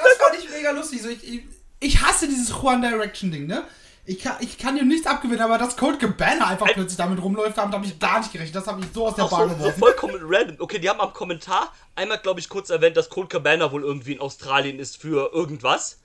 Das 0.03 0.17
fand 0.17 0.43
ich 0.43 0.49
mega 0.49 0.71
lustig. 0.71 1.01
So, 1.01 1.07
ich, 1.07 1.25
ich, 1.25 1.43
ich 1.79 2.01
hasse 2.01 2.27
dieses 2.27 2.49
Juan 2.49 2.81
Direction 2.81 3.31
Ding, 3.31 3.47
ne? 3.47 3.63
Ich 4.05 4.19
kann, 4.19 4.35
ich 4.41 4.57
kann 4.57 4.75
dir 4.75 4.83
nichts 4.83 5.07
abgewinnen, 5.07 5.41
aber 5.41 5.57
dass 5.57 5.77
Code 5.77 5.97
Cabana 5.97 6.47
einfach 6.47 6.67
plötzlich 6.73 6.97
damit 6.97 7.21
rumläuft, 7.23 7.57
damit 7.57 7.73
habe 7.73 7.85
ich 7.85 7.97
gar 7.99 8.19
nicht 8.19 8.33
gerechnet. 8.33 8.55
Das 8.55 8.67
habe 8.67 8.81
ich 8.81 8.87
so 8.93 9.07
aus 9.07 9.15
der 9.15 9.25
Auch 9.25 9.29
Bahn 9.31 9.43
so, 9.47 9.55
so 9.55 9.57
geworfen. 9.59 9.79
vollkommen 9.79 10.19
random. 10.21 10.57
Okay, 10.59 10.77
die 10.79 10.89
haben 10.89 10.99
am 10.99 11.13
Kommentar 11.13 11.73
einmal, 11.95 12.17
glaube 12.17 12.41
ich, 12.41 12.49
kurz 12.49 12.69
erwähnt, 12.69 12.97
dass 12.97 13.09
Cold 13.09 13.29
Cabana 13.29 13.71
wohl 13.71 13.83
irgendwie 13.83 14.11
in 14.13 14.19
Australien 14.19 14.77
ist 14.77 14.97
für 15.01 15.31
irgendwas. 15.33 15.99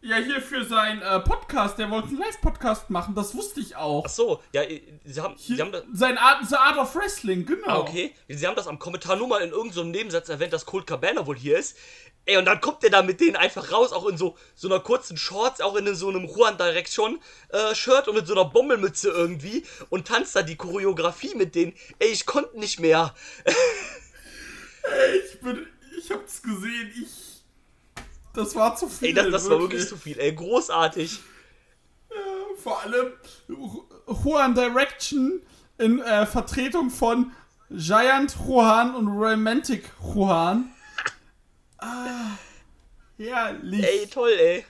Ja, 0.00 0.16
hier 0.16 0.40
für 0.42 0.64
seinen 0.64 1.00
äh, 1.02 1.20
Podcast. 1.20 1.78
Der 1.78 1.90
wollte 1.90 2.08
einen 2.08 2.18
Live-Podcast 2.18 2.90
machen. 2.90 3.14
Das 3.14 3.34
wusste 3.34 3.60
ich 3.60 3.74
auch. 3.76 4.04
Ach 4.06 4.10
so, 4.10 4.40
ja, 4.52 4.62
äh, 4.62 4.80
sie 5.04 5.20
haben, 5.20 5.34
Hier, 5.36 5.56
sie 5.56 5.62
haben 5.62 5.72
das. 5.72 5.82
sein 5.92 6.16
Art, 6.18 6.46
The 6.48 6.56
Art 6.56 6.76
of 6.78 6.94
Wrestling, 6.94 7.44
genau. 7.46 7.66
Ah, 7.68 7.78
okay. 7.80 8.14
Sie 8.28 8.46
haben 8.46 8.56
das 8.56 8.66
am 8.66 8.78
Kommentar 8.78 9.16
nur 9.16 9.28
mal 9.28 9.40
in 9.42 9.50
irgendeinem 9.50 9.72
so 9.72 9.84
Nebensatz 9.84 10.28
erwähnt, 10.30 10.52
dass 10.52 10.66
Cold 10.66 10.86
Cabana 10.86 11.26
wohl 11.26 11.36
hier 11.36 11.58
ist. 11.58 11.76
Ey, 12.26 12.38
und 12.38 12.46
dann 12.46 12.60
kommt 12.60 12.82
der 12.82 12.90
da 12.90 13.02
mit 13.02 13.20
denen 13.20 13.36
einfach 13.36 13.70
raus, 13.70 13.92
auch 13.92 14.06
in 14.06 14.16
so, 14.16 14.36
so 14.54 14.68
einer 14.68 14.80
kurzen 14.80 15.16
Shorts, 15.16 15.60
auch 15.60 15.76
in 15.76 15.94
so 15.94 16.08
einem 16.08 16.24
Juan 16.24 16.56
Direction 16.56 17.20
äh, 17.50 17.74
Shirt 17.74 18.08
und 18.08 18.14
mit 18.14 18.26
so 18.26 18.32
einer 18.32 18.46
Bommelmütze 18.46 19.10
irgendwie 19.10 19.64
und 19.90 20.08
tanzt 20.08 20.34
da 20.34 20.42
die 20.42 20.56
Choreografie 20.56 21.34
mit 21.34 21.54
denen. 21.54 21.74
Ey, 21.98 22.08
ich 22.08 22.24
konnte 22.24 22.58
nicht 22.58 22.80
mehr. 22.80 23.14
Ey, 23.44 25.18
ich 25.18 25.40
bin. 25.40 25.66
Ich 25.98 26.10
hab's 26.10 26.42
gesehen. 26.42 26.92
Ich. 27.02 27.42
Das 28.34 28.54
war 28.54 28.74
zu 28.74 28.88
viel. 28.88 29.08
Ey, 29.08 29.14
das, 29.14 29.30
das 29.30 29.50
war 29.50 29.60
wirklich 29.60 29.86
zu 29.86 29.96
viel. 29.96 30.18
Ey, 30.18 30.34
großartig. 30.34 31.20
Vor 32.56 32.80
allem 32.80 33.12
Juan 34.06 34.54
Direction 34.54 35.42
in 35.78 36.00
äh, 36.00 36.24
Vertretung 36.24 36.90
von 36.90 37.32
Giant 37.70 38.34
Juan 38.46 38.94
und 38.94 39.08
Romantic 39.08 39.90
Juan. 40.00 40.73
Ah, 41.86 42.38
herrlich. 43.18 43.84
Ey, 43.84 44.06
toll, 44.06 44.30
ey. 44.38 44.64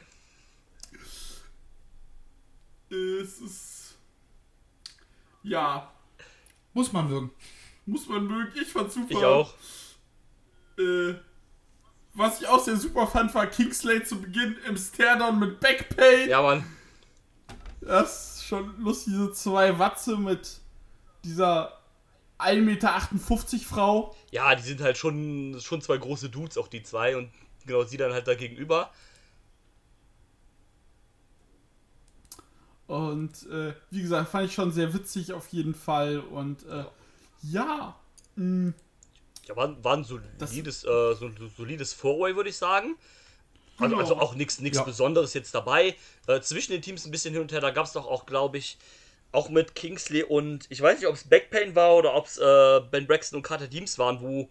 Es 2.90 3.40
ist. 3.40 3.94
Ja, 5.44 5.92
Muss 6.72 6.92
man 6.92 7.08
mögen. 7.08 7.30
muss 7.86 8.08
man 8.08 8.26
mögen. 8.26 8.50
Ich 8.60 8.68
fand 8.72 8.90
super. 8.90 9.10
Ich 9.10 9.24
auch. 9.24 9.54
Äh, 10.78 11.14
was 12.14 12.40
ich 12.40 12.48
auch 12.48 12.58
sehr 12.64 12.76
super 12.76 13.06
fand, 13.06 13.32
war 13.34 13.46
Kingsley 13.46 14.02
zu 14.02 14.20
Beginn 14.20 14.56
im 14.66 14.76
Stairdown 14.76 15.38
mit 15.38 15.60
Backpain. 15.60 16.28
Ja, 16.28 16.42
Mann. 16.42 16.64
Das 17.80 18.36
ist 18.38 18.46
schon 18.46 18.80
lustig, 18.80 19.12
diese 19.12 19.32
zwei 19.32 19.78
Watze 19.78 20.16
mit 20.16 20.58
dieser 21.22 21.78
1,58 22.38 22.60
Meter 22.62 23.64
Frau. 23.64 24.16
Ja, 24.30 24.54
die 24.54 24.62
sind 24.62 24.80
halt 24.80 24.98
schon, 24.98 25.58
schon 25.60 25.80
zwei 25.82 25.96
große 25.98 26.30
Dudes, 26.30 26.58
auch 26.58 26.68
die 26.68 26.82
zwei. 26.82 27.16
Und 27.16 27.30
genau, 27.66 27.84
sie 27.84 27.96
dann 27.96 28.12
halt 28.12 28.26
da 28.28 28.34
gegenüber. 28.34 28.90
Und 32.86 33.46
äh, 33.50 33.72
wie 33.90 34.02
gesagt, 34.02 34.30
fand 34.30 34.46
ich 34.46 34.54
schon 34.54 34.70
sehr 34.70 34.92
witzig 34.92 35.32
auf 35.32 35.48
jeden 35.48 35.74
Fall. 35.74 36.18
Und 36.18 36.64
äh, 36.66 36.84
ja, 37.42 37.94
mh, 38.36 38.72
Ja, 39.46 39.56
war, 39.56 39.82
war 39.84 39.96
ein 39.96 40.04
solides, 40.04 40.84
äh, 40.84 41.14
so 41.14 41.26
ein 41.26 41.52
solides 41.56 41.92
Four-Way, 41.94 42.36
würde 42.36 42.50
ich 42.50 42.56
sagen. 42.56 42.96
Also, 43.78 43.96
Genau. 43.96 43.98
also 44.00 44.18
auch 44.20 44.34
nichts 44.34 44.60
Ja. 44.60 44.82
Besonderes 44.84 45.34
jetzt 45.34 45.54
dabei. 45.54 45.96
Äh, 46.26 46.40
zwischen 46.40 46.72
den 46.72 46.82
Teams 46.82 47.04
ein 47.06 47.10
bisschen 47.10 47.32
hin 47.34 47.42
und 47.42 47.52
her. 47.52 47.60
Da 47.60 47.70
gab 47.70 47.86
es 47.86 47.92
doch 47.92 48.06
auch, 48.06 48.26
glaube 48.26 48.58
ich, 48.58 48.78
auch 49.34 49.48
mit 49.48 49.74
Kingsley 49.74 50.22
und 50.22 50.66
ich 50.68 50.80
weiß 50.80 50.98
nicht, 50.98 51.08
ob 51.08 51.14
es 51.14 51.24
Backpain 51.28 51.74
war 51.74 51.94
oder 51.96 52.14
ob 52.14 52.26
es 52.26 52.38
äh, 52.38 52.80
Ben 52.90 53.06
Braxton 53.06 53.38
und 53.38 53.42
Carter 53.42 53.66
Deems 53.66 53.98
waren, 53.98 54.20
wo, 54.20 54.48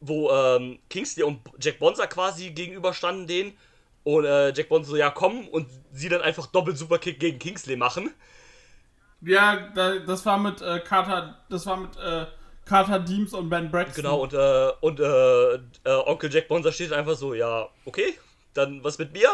wo 0.00 0.30
ähm, 0.30 0.78
Kingsley 0.88 1.24
und 1.24 1.40
Jack 1.60 1.78
Bonza 1.78 2.06
quasi 2.06 2.50
gegenüberstanden 2.50 3.26
denen. 3.26 3.56
Und 4.04 4.24
äh, 4.24 4.52
Jack 4.54 4.68
Bonza 4.68 4.90
so, 4.90 4.96
ja 4.96 5.10
komm, 5.10 5.48
und 5.48 5.66
sie 5.92 6.08
dann 6.08 6.20
einfach 6.22 6.46
Doppel-Superkick 6.46 7.18
gegen 7.18 7.40
Kingsley 7.40 7.74
machen. 7.74 8.14
ja, 9.20 9.68
da, 9.74 9.98
das 9.98 10.24
war 10.24 10.38
mit 10.38 10.62
äh, 10.62 10.78
Carter, 10.80 11.38
das 11.50 11.66
war 11.66 11.76
mit 11.78 11.96
äh, 11.96 12.26
Carter 12.64 13.00
Deems 13.00 13.32
und 13.32 13.48
Ben 13.48 13.68
Braxton. 13.70 14.04
Genau, 14.04 14.20
und, 14.22 14.32
äh, 14.32 14.70
und 14.80 15.00
äh, 15.00 15.54
äh, 15.54 15.58
Onkel 16.06 16.32
Jack 16.32 16.46
Bonza 16.46 16.70
steht 16.70 16.92
einfach 16.92 17.16
so, 17.16 17.34
ja, 17.34 17.68
okay, 17.84 18.16
dann 18.54 18.84
was 18.84 18.98
mit 18.98 19.12
mir? 19.12 19.28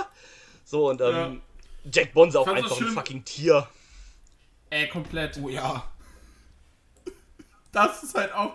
So, 0.65 0.89
und 0.89 1.03
ähm, 1.03 1.43
Jack 1.93 2.15
Bonza 2.15 2.39
auch 2.39 2.47
einfach 2.47 2.71
ein 2.71 2.79
schön- 2.87 2.95
fucking 2.95 3.25
Tier. 3.25 3.69
Äh, 4.73 4.87
komplett. 4.89 5.39
Oh 5.43 5.49
ja. 5.51 5.85
Das 7.73 8.03
ist 8.03 8.15
halt 8.15 8.33
auch, 8.33 8.55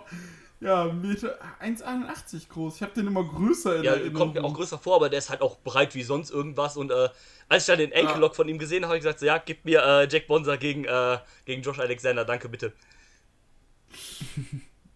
ja, 0.60 0.84
Meter 0.86 1.38
1,81 1.62 2.48
groß. 2.48 2.76
Ich 2.76 2.82
habe 2.82 2.92
den 2.92 3.06
immer 3.06 3.22
größer 3.24 3.76
in 3.76 3.82
Ja, 3.84 3.92
Erinnerung. 3.92 4.14
kommt 4.14 4.34
mir 4.34 4.42
auch 4.44 4.54
größer 4.54 4.78
vor, 4.78 4.96
aber 4.96 5.08
der 5.08 5.20
ist 5.20 5.30
halt 5.30 5.40
auch 5.42 5.58
breit 5.60 5.94
wie 5.94 6.02
sonst 6.02 6.30
irgendwas. 6.30 6.76
Und 6.76 6.90
äh, 6.90 7.08
als 7.48 7.62
ich 7.62 7.66
dann 7.68 7.78
den 7.78 7.92
Ankle-Lock 7.92 8.34
von 8.34 8.48
ihm 8.48 8.58
gesehen 8.58 8.82
habe, 8.84 8.88
habe 8.88 8.96
ich 8.98 9.02
gesagt, 9.04 9.20
so, 9.20 9.26
ja, 9.26 9.38
gib 9.38 9.64
mir 9.64 9.80
äh, 9.84 10.08
Jack 10.10 10.26
Bonza 10.26 10.56
gegen, 10.56 10.84
äh, 10.84 11.18
gegen 11.44 11.62
Josh 11.62 11.78
Alexander, 11.78 12.24
danke 12.24 12.48
bitte. 12.48 12.72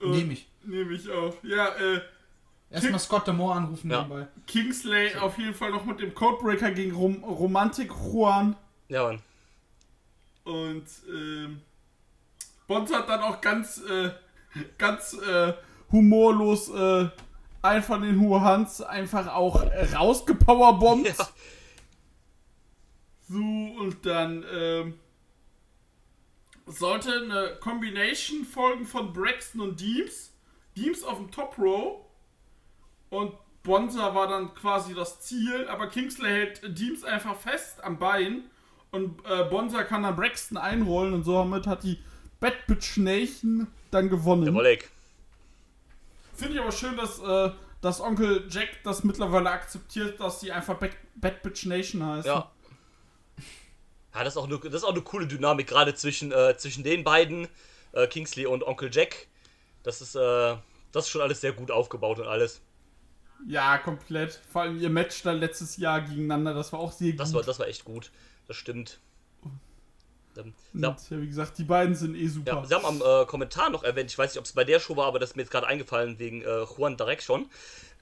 Äh, 0.01 0.09
Nehme 0.09 0.33
ich. 0.33 0.49
Nehme 0.65 0.93
ich 0.95 1.09
auch. 1.09 1.33
Ja, 1.45 1.69
äh, 1.77 2.01
Erstmal 2.71 2.99
Scott 2.99 3.25
Demore 3.29 3.55
anrufen 3.55 3.89
Ja. 3.89 4.03
nebenbei. 4.03 4.27
Kingsley 4.49 5.15
auf 5.15 5.39
jeden 5.39 5.55
Fall 5.55 5.71
noch 5.71 5.85
mit 5.85 6.01
dem 6.01 6.13
Codebreaker 6.13 6.73
gegen 6.73 6.93
Rom 6.97 7.23
Romantik 7.23 7.89
Juan. 7.93 8.57
Ja, 8.89 9.05
Mann. 9.05 9.23
Und 10.45 10.87
ähm, 11.09 11.63
Bonds 12.67 12.93
hat 12.93 13.09
dann 13.09 13.21
auch 13.21 13.41
ganz, 13.41 13.81
äh, 13.83 14.11
ganz 14.79 15.15
äh, 15.15 15.53
humorlos 15.91 16.69
äh, 16.71 17.09
einen 17.63 17.83
von 17.83 18.03
den 18.03 18.21
Huans 18.21 18.81
einfach 18.81 19.29
auch 19.29 19.63
äh, 19.63 19.95
rausgepowerbombt. 19.95 21.07
Ja. 21.07 21.29
So, 23.29 23.39
und 23.39 24.05
dann 24.05 24.45
ähm, 24.53 24.99
sollte 26.67 27.13
eine 27.13 27.57
Combination 27.61 28.45
folgen 28.45 28.85
von 28.85 29.13
Braxton 29.13 29.61
und 29.61 29.81
Deems. 29.81 30.33
Deems 30.77 31.05
auf 31.05 31.19
dem 31.19 31.31
Top 31.31 31.57
Row. 31.59 32.05
Und 33.11 33.35
Bonza 33.63 34.15
war 34.15 34.27
dann 34.27 34.55
quasi 34.55 34.95
das 34.95 35.21
Ziel, 35.21 35.69
aber 35.69 35.87
Kingsley 35.89 36.29
hält 36.29 36.79
Deems 36.79 37.05
einfach 37.05 37.37
fest 37.37 37.83
am 37.85 37.99
Bein. 37.99 38.51
Und 38.93 39.25
äh, 39.25 39.45
Bonza 39.45 39.85
kann 39.85 40.03
dann 40.03 40.15
Braxton 40.17 40.59
einrollen 40.59 41.15
und 41.15 41.25
somit 41.25 41.67
hat 41.67 41.83
die 41.83 41.99
Bad 42.41 42.67
Bitch 42.67 42.99
Nation 42.99 43.67
dann 43.91 44.11
gewonnen. 44.11 44.45
Der 44.45 44.55
Wolleck. 44.55 44.91
Finde 46.35 46.55
ich 46.55 46.61
aber 46.61 46.73
schön, 46.73 46.97
dass, 46.97 47.19
äh, 47.19 47.51
dass 47.81 48.01
Onkel 48.03 48.47
Jack 48.51 48.69
das 48.85 49.03
mittlerweile 49.03 49.51
akzeptiert, 49.51 50.21
dass 50.21 50.41
sie 50.41 50.53
einfach 50.53 50.77
Bad, 50.77 50.91
Bad 51.15 51.43
Bitch 51.43 51.65
Nation 51.65 52.05
heißt. 52.05 52.27
Ja. 52.27 52.51
Ja, 54.15 54.25
das 54.25 54.35
ist 54.35 54.37
auch 54.37 54.45
eine, 54.47 54.59
das 54.59 54.75
ist 54.75 54.85
auch 54.85 54.93
eine 54.93 55.01
coole 55.01 55.27
Dynamik, 55.27 55.69
gerade 55.69 55.95
zwischen, 55.95 56.31
äh, 56.31 56.55
zwischen 56.59 56.85
den 56.85 57.03
beiden, 57.03 57.49
äh, 57.93 58.07
Kingsley 58.07 58.45
und 58.45 58.63
Onkel 58.63 58.91
Jack. 58.93 59.27
Das 59.85 60.03
ist, 60.03 60.15
äh, 60.17 60.57
das 60.93 61.07
ist 61.07 61.09
schon 61.09 61.23
alles 61.23 61.41
sehr 61.41 61.53
gut 61.53 61.71
aufgebaut 61.71 62.19
und 62.19 62.27
alles. 62.27 62.61
Ja, 63.49 63.79
komplett. 63.79 64.39
Vor 64.51 64.63
allem 64.63 64.79
ihr 64.79 64.91
Match 64.91 65.23
da 65.23 65.33
letztes 65.33 65.79
Jahr 65.79 66.03
gegeneinander, 66.03 66.53
das 66.53 66.75
war 66.75 66.81
auch 66.81 66.93
sehr 66.93 67.15
Das 67.15 67.31
gut. 67.31 67.37
war, 67.37 67.43
das 67.43 67.59
war 67.59 67.67
echt 67.69 67.87
gut. 67.87 68.11
Das 68.53 68.59
stimmt. 68.59 69.01
Ähm, 70.37 70.53
ja, 70.75 70.95
wie 71.09 71.27
gesagt, 71.27 71.57
die 71.57 71.65
beiden 71.65 71.95
sind 71.95 72.15
eh 72.15 72.29
super. 72.29 72.53
ja, 72.53 72.65
sie 72.67 72.75
haben 72.75 72.85
am 72.85 73.01
äh, 73.01 73.25
Kommentar 73.25 73.71
noch 73.71 73.83
erwähnt, 73.83 74.11
ich 74.11 74.19
weiß 74.19 74.33
nicht, 74.33 74.39
ob 74.39 74.45
es 74.45 74.53
bei 74.53 74.63
der 74.63 74.79
Show 74.79 74.95
war, 74.95 75.07
aber 75.07 75.19
das 75.19 75.31
ist 75.31 75.37
mir 75.37 75.43
jetzt 75.43 75.51
gerade 75.51 75.67
eingefallen 75.67 76.19
wegen 76.19 76.43
äh, 76.43 76.65
Juan 76.65 76.99
Direct 76.99 77.23
schon. 77.23 77.49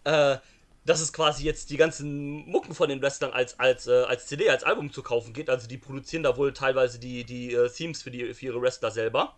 Äh, 0.03 0.39
dass 0.85 1.01
es 1.01 1.13
quasi 1.13 1.45
jetzt 1.45 1.71
die 1.71 1.77
ganzen 1.77 2.51
Mucken 2.51 2.75
von 2.75 2.89
den 2.89 3.01
Wrestlern 3.01 3.31
als, 3.31 3.61
als, 3.61 3.87
äh, 3.87 4.03
als 4.09 4.27
CD, 4.27 4.51
als 4.51 4.65
Album 4.65 4.93
zu 4.93 5.05
kaufen 5.05 5.33
geht. 5.33 5.49
Also 5.51 5.69
die 5.69 5.79
produzieren 5.79 6.25
da 6.25 6.37
wohl 6.37 6.53
teilweise 6.53 6.99
die, 6.99 7.23
die 7.23 7.55
äh, 7.55 7.71
Themes 7.71 8.03
für, 8.03 8.11
die, 8.11 8.35
für 8.35 8.47
ihre 8.47 8.61
Wrestler 8.61 8.91
selber. 8.91 9.37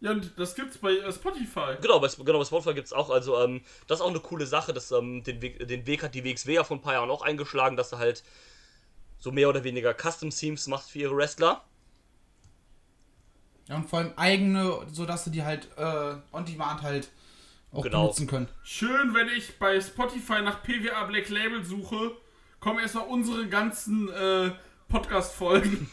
Ja, 0.00 0.10
und 0.10 0.38
das 0.38 0.54
gibt's 0.54 0.76
bei 0.76 0.98
äh, 0.98 1.12
Spotify. 1.12 1.76
Genau, 1.80 1.98
bei, 1.98 2.08
genau, 2.08 2.40
bei 2.40 2.44
Spotify 2.44 2.74
gibt 2.74 2.88
es 2.88 2.92
auch. 2.92 3.08
Also 3.08 3.40
ähm, 3.40 3.62
das 3.86 4.00
ist 4.00 4.04
auch 4.04 4.10
eine 4.10 4.20
coole 4.20 4.44
Sache. 4.44 4.74
Dass, 4.74 4.90
ähm, 4.90 5.22
den, 5.22 5.40
Weg, 5.40 5.66
den 5.66 5.86
Weg 5.86 6.02
hat 6.02 6.14
die 6.14 6.24
WXW 6.24 6.52
ja 6.52 6.64
vor 6.64 6.76
ein 6.76 6.82
paar 6.82 6.94
Jahren 6.94 7.10
auch 7.10 7.22
eingeschlagen, 7.22 7.76
dass 7.76 7.92
er 7.92 7.98
halt 7.98 8.22
so 9.20 9.30
mehr 9.30 9.48
oder 9.48 9.62
weniger 9.62 9.94
Custom-Themes 9.94 10.66
macht 10.66 10.90
für 10.90 10.98
ihre 10.98 11.16
Wrestler. 11.16 11.62
Ja, 13.68 13.76
und 13.76 13.88
vor 13.88 14.00
allem 14.00 14.12
eigene, 14.16 14.80
sodass 14.90 15.24
sie 15.24 15.30
die 15.30 15.44
halt 15.44 15.68
äh, 15.76 16.14
on 16.32 16.44
demand 16.44 16.82
halt 16.82 17.08
auch 17.72 17.82
Genau. 17.84 18.02
benutzen 18.02 18.26
können. 18.26 18.48
Schön, 18.64 19.14
wenn 19.14 19.28
ich 19.28 19.58
bei 19.60 19.80
Spotify 19.80 20.40
nach 20.42 20.62
PWA 20.64 21.04
Black 21.04 21.28
Label 21.28 21.64
suche, 21.64 22.16
kommen 22.58 22.80
erstmal 22.80 23.06
unsere 23.06 23.46
ganzen 23.48 24.08
äh, 24.08 24.50
Podcast-Folgen. 24.88 25.88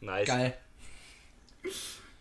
Nice. 0.00 0.26
Geil. 0.26 0.56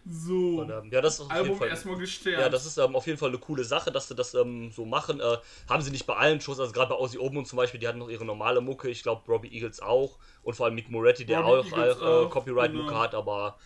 So. 0.09 0.61
Und, 0.61 0.69
ähm, 0.69 0.89
ja, 0.91 1.01
das 1.01 1.15
ist 1.15 1.21
auf 1.21 1.31
jeden 1.31 1.41
Album 1.43 1.57
Fall. 1.57 1.67
erstmal 1.69 1.97
gestärkt. 1.97 2.39
Ja, 2.39 2.49
das 2.49 2.65
ist 2.65 2.77
ähm, 2.77 2.95
auf 2.95 3.05
jeden 3.07 3.17
Fall 3.17 3.29
eine 3.29 3.39
coole 3.39 3.63
Sache, 3.63 3.91
dass 3.91 4.07
sie 4.07 4.15
das 4.15 4.33
ähm, 4.33 4.71
so 4.71 4.85
machen. 4.85 5.19
Äh, 5.19 5.37
haben 5.69 5.81
sie 5.81 5.91
nicht 5.91 6.05
bei 6.05 6.15
allen 6.15 6.39
Shows, 6.39 6.59
also 6.59 6.71
gerade 6.71 6.89
bei 6.89 6.95
Ozzy 6.95 7.17
Oben 7.17 7.45
zum 7.45 7.57
Beispiel, 7.57 7.79
die 7.79 7.87
hatten 7.87 7.99
noch 7.99 8.09
ihre 8.09 8.25
normale 8.25 8.61
Mucke. 8.61 8.89
Ich 8.89 9.03
glaube, 9.03 9.23
Robbie 9.27 9.53
Eagles 9.53 9.81
auch. 9.81 10.17
Und 10.43 10.55
vor 10.55 10.65
allem 10.65 10.75
Mick 10.75 10.89
Moretti, 10.89 11.25
der 11.25 11.41
Robbie 11.41 11.73
auch, 11.73 11.77
äh, 11.77 12.03
auch, 12.03 12.29
Copyright-Mucke 12.29 12.87
genau. 12.87 12.99
hat, 12.99 13.15
aber 13.15 13.57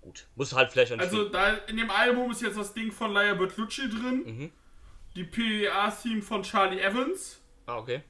gut. 0.00 0.26
Muss 0.34 0.54
halt 0.54 0.72
vielleicht 0.72 0.92
an 0.92 1.00
Also 1.00 1.28
da 1.28 1.54
in 1.54 1.76
dem 1.76 1.90
Album 1.90 2.30
ist 2.30 2.42
jetzt 2.42 2.58
das 2.58 2.72
Ding 2.72 2.90
von 2.90 3.12
Laia 3.12 3.34
Bertolucci 3.34 3.88
drin. 3.88 4.22
Mhm. 4.24 4.52
Die 5.16 5.24
PWA-Theme 5.24 6.22
von 6.22 6.42
Charlie 6.42 6.80
Evans. 6.80 7.40
Ah, 7.66 7.78
okay. 7.78 8.02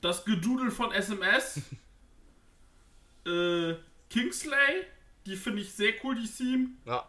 Das 0.00 0.24
Gedudel 0.24 0.70
von 0.70 0.92
SMS. 0.92 1.58
äh, 3.26 3.74
Kingsley. 4.10 4.84
Die 5.26 5.36
finde 5.36 5.62
ich 5.62 5.72
sehr 5.72 5.92
cool, 6.02 6.14
die 6.14 6.28
Theme. 6.28 6.68
Ja. 6.84 7.08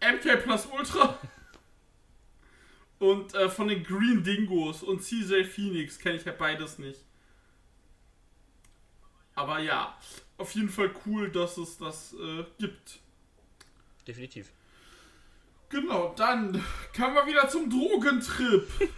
MK 0.00 0.42
Plus 0.42 0.66
Ultra. 0.66 1.18
Und 2.98 3.34
äh, 3.34 3.48
von 3.50 3.68
den 3.68 3.82
Green 3.82 4.22
Dingos 4.22 4.82
und 4.82 5.02
CJ 5.02 5.44
Phoenix 5.44 5.98
kenne 5.98 6.16
ich 6.16 6.24
ja 6.24 6.32
beides 6.32 6.78
nicht. 6.78 7.00
Aber 9.34 9.58
ja, 9.58 9.98
auf 10.38 10.54
jeden 10.54 10.70
Fall 10.70 10.94
cool, 11.04 11.30
dass 11.30 11.58
es 11.58 11.76
das 11.76 12.14
äh, 12.14 12.44
gibt. 12.58 13.00
Definitiv. 14.06 14.50
Genau, 15.68 16.14
dann 16.16 16.64
kommen 16.96 17.14
wir 17.14 17.26
wieder 17.26 17.48
zum 17.48 17.68
Drogentrip. 17.68 18.68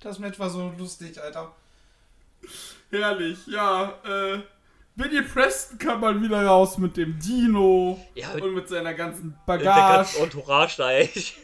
Das 0.00 0.18
Match 0.20 0.38
war 0.38 0.48
so 0.48 0.72
lustig, 0.78 1.20
Alter. 1.20 1.54
Herrlich, 2.88 3.46
ja. 3.46 4.00
Äh, 4.04 4.42
Billy 4.98 5.22
Preston 5.22 5.78
kam 5.78 6.00
mal 6.00 6.20
wieder 6.20 6.44
raus 6.44 6.76
mit 6.76 6.96
dem 6.96 7.16
Dino 7.20 8.04
Ja, 8.16 8.32
und 8.32 8.52
mit 8.52 8.68
seiner 8.68 8.94
ganzen 8.94 9.30
Der 9.30 9.38
Bagage. 9.46 9.96
ganze 9.96 10.18
Entourage 10.24 10.76
da, 10.78 10.90
echt. 10.92 11.36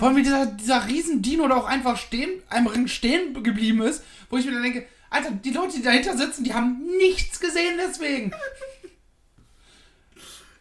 Vor 0.00 0.08
allem, 0.08 0.16
wie 0.16 0.24
dieser, 0.24 0.46
dieser 0.46 0.88
riesen 0.88 1.22
Dino 1.22 1.46
da 1.46 1.54
auch 1.56 1.66
einfach 1.66 1.96
stehen, 1.98 2.42
einem 2.48 2.66
Ring 2.66 2.88
stehen 2.88 3.44
geblieben 3.44 3.80
ist, 3.82 4.02
wo 4.28 4.38
ich 4.38 4.44
mir 4.44 4.54
dann 4.54 4.64
denke, 4.64 4.88
Alter, 5.08 5.30
die 5.30 5.52
Leute, 5.52 5.76
die 5.76 5.82
dahinter 5.82 6.16
sitzen, 6.16 6.42
die 6.42 6.52
haben 6.52 6.84
nichts 6.98 7.38
gesehen 7.40 7.78
deswegen. 7.78 8.32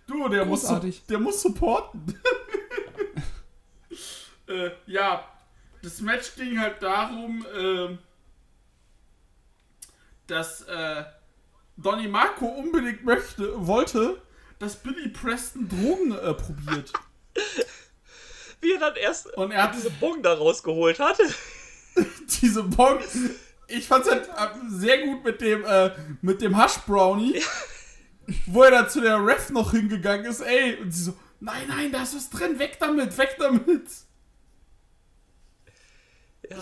Du, 0.08 0.30
der 0.30 0.46
muss, 0.46 0.62
Großartig. 0.62 1.04
der 1.08 1.18
muss 1.18 1.42
supporten. 1.42 2.06
äh, 4.48 4.70
ja, 4.86 5.28
das 5.82 6.00
Match 6.00 6.36
ging 6.36 6.60
halt 6.60 6.84
darum, 6.84 7.44
ähm, 7.58 7.98
dass 10.28 10.62
äh, 10.64 11.04
Donny 11.78 12.08
Marco 12.08 12.46
unbedingt 12.46 13.04
möchte, 13.04 13.66
wollte, 13.68 14.22
dass 14.60 14.76
Billy 14.78 15.10
Preston 15.10 15.68
Drogen 15.68 16.12
äh, 16.14 16.34
probiert. 16.34 16.94
Wie 18.62 18.74
er 18.74 18.80
dann 18.80 18.96
erst 18.96 19.28
Und 19.38 19.52
er 19.52 19.64
hat 19.64 19.76
diese 19.76 19.92
Bogen 19.92 20.24
da 20.24 20.34
rausgeholt 20.34 21.00
hat. 21.00 21.18
diese 22.42 22.64
Bon. 22.64 23.00
Ich 23.68 23.88
fand's 23.88 24.10
halt 24.10 24.28
äh, 24.28 24.48
sehr 24.70 25.06
gut 25.06 25.24
mit 25.24 25.42
dem, 25.42 25.66
äh, 25.66 25.92
mit 26.22 26.42
dem 26.42 26.62
Hush 26.62 26.78
Brownie, 26.86 27.42
wo 28.46 28.64
er 28.64 28.72
dann 28.72 28.90
zu 28.90 29.02
der 29.02 29.26
Ref 29.26 29.50
noch 29.50 29.72
hingegangen 29.72 30.26
ist, 30.26 30.42
ey, 30.42 30.78
und 30.78 30.92
sie 30.92 31.06
so, 31.06 31.18
nein, 31.40 31.68
nein, 31.68 31.92
da 31.92 32.04
ist 32.04 32.16
was 32.16 32.30
drin, 32.30 32.60
weg 32.60 32.78
damit, 32.80 33.18
weg 33.18 33.36
damit. 33.40 33.88
Ja. 36.50 36.58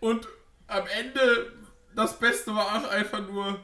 Und 0.00 0.28
am 0.66 0.86
Ende, 0.86 1.52
das 1.94 2.18
Beste 2.18 2.54
war 2.54 2.66
auch 2.66 2.90
einfach 2.90 3.20
nur, 3.28 3.58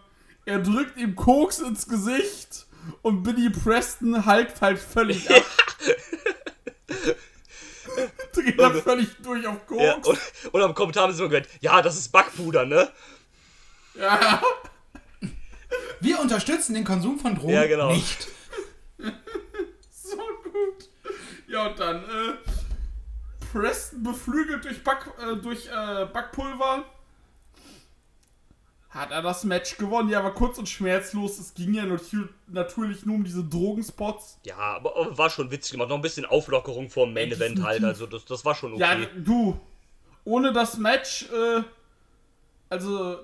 er 0.45 0.59
drückt 0.61 0.97
ihm 0.97 1.15
Koks 1.15 1.59
ins 1.59 1.89
Gesicht 1.89 2.67
und 3.03 3.23
Billy 3.23 3.51
Preston 3.51 4.25
halt 4.25 4.61
halt 4.61 4.79
völlig 4.79 5.31
ab. 5.31 5.43
Dreht 8.33 8.59
er 8.59 8.75
völlig 8.75 9.17
durch 9.23 9.47
auf 9.47 9.67
Koks. 9.67 9.83
Ja, 9.83 9.95
und, 9.95 10.19
und 10.53 10.63
am 10.63 10.75
Kommentar 10.75 11.05
haben 11.05 11.13
sie 11.13 11.21
immer 11.21 11.31
gehört, 11.31 11.49
ja, 11.61 11.83
das 11.83 11.97
ist 11.97 12.11
Backpuder, 12.13 12.65
ne? 12.65 12.91
ja. 13.95 14.43
Wir 16.01 16.21
unterstützen 16.21 16.75
den 16.75 16.85
Konsum 16.85 17.19
von 17.19 17.35
Drogen 17.35 17.53
Ja, 17.53 17.67
genau. 17.67 17.93
nicht. 17.93 18.29
So 19.91 20.17
gut. 20.45 20.89
Ja, 21.49 21.67
und 21.67 21.79
dann, 21.79 22.05
äh, 22.05 22.35
Preston 23.53 24.03
beflügelt 24.03 24.65
durch, 24.65 24.85
Back, 24.85 25.11
äh, 25.21 25.37
durch 25.37 25.67
äh, 25.67 26.07
Backpulver. 26.07 26.85
Hat 28.91 29.11
er 29.11 29.21
das 29.21 29.45
Match 29.45 29.77
gewonnen? 29.77 30.09
Ja, 30.09 30.21
aber 30.21 30.31
kurz 30.33 30.57
und 30.59 30.67
schmerzlos. 30.69 31.39
Es 31.39 31.53
ging 31.53 31.75
ja 31.75 31.85
natür- 31.85 32.31
natürlich 32.47 33.05
nur 33.05 33.17
um 33.17 33.25
diese 33.25 33.45
Drogenspots. 33.45 34.39
Ja, 34.47 34.57
aber, 34.57 35.17
war 35.17 35.29
schon 35.29 35.51
witzig 35.51 35.73
gemacht. 35.73 35.91
Noch 35.91 35.97
ein 35.97 36.03
bisschen 36.03 36.25
Auflockerung 36.25 36.89
vor 36.89 37.05
dem 37.07 37.13
Main 37.15 37.31
Event 37.31 37.63
halt. 37.63 37.85
Also 37.85 38.07
das, 38.07 38.25
das 38.25 38.45
war 38.47 38.55
schon 38.55 38.77
Ja, 38.77 38.93
okay. 38.93 39.09
du, 39.17 39.61
ohne 40.25 40.53
das 40.55 40.79
Match, 40.79 41.27
äh, 41.31 41.63
also 42.71 43.19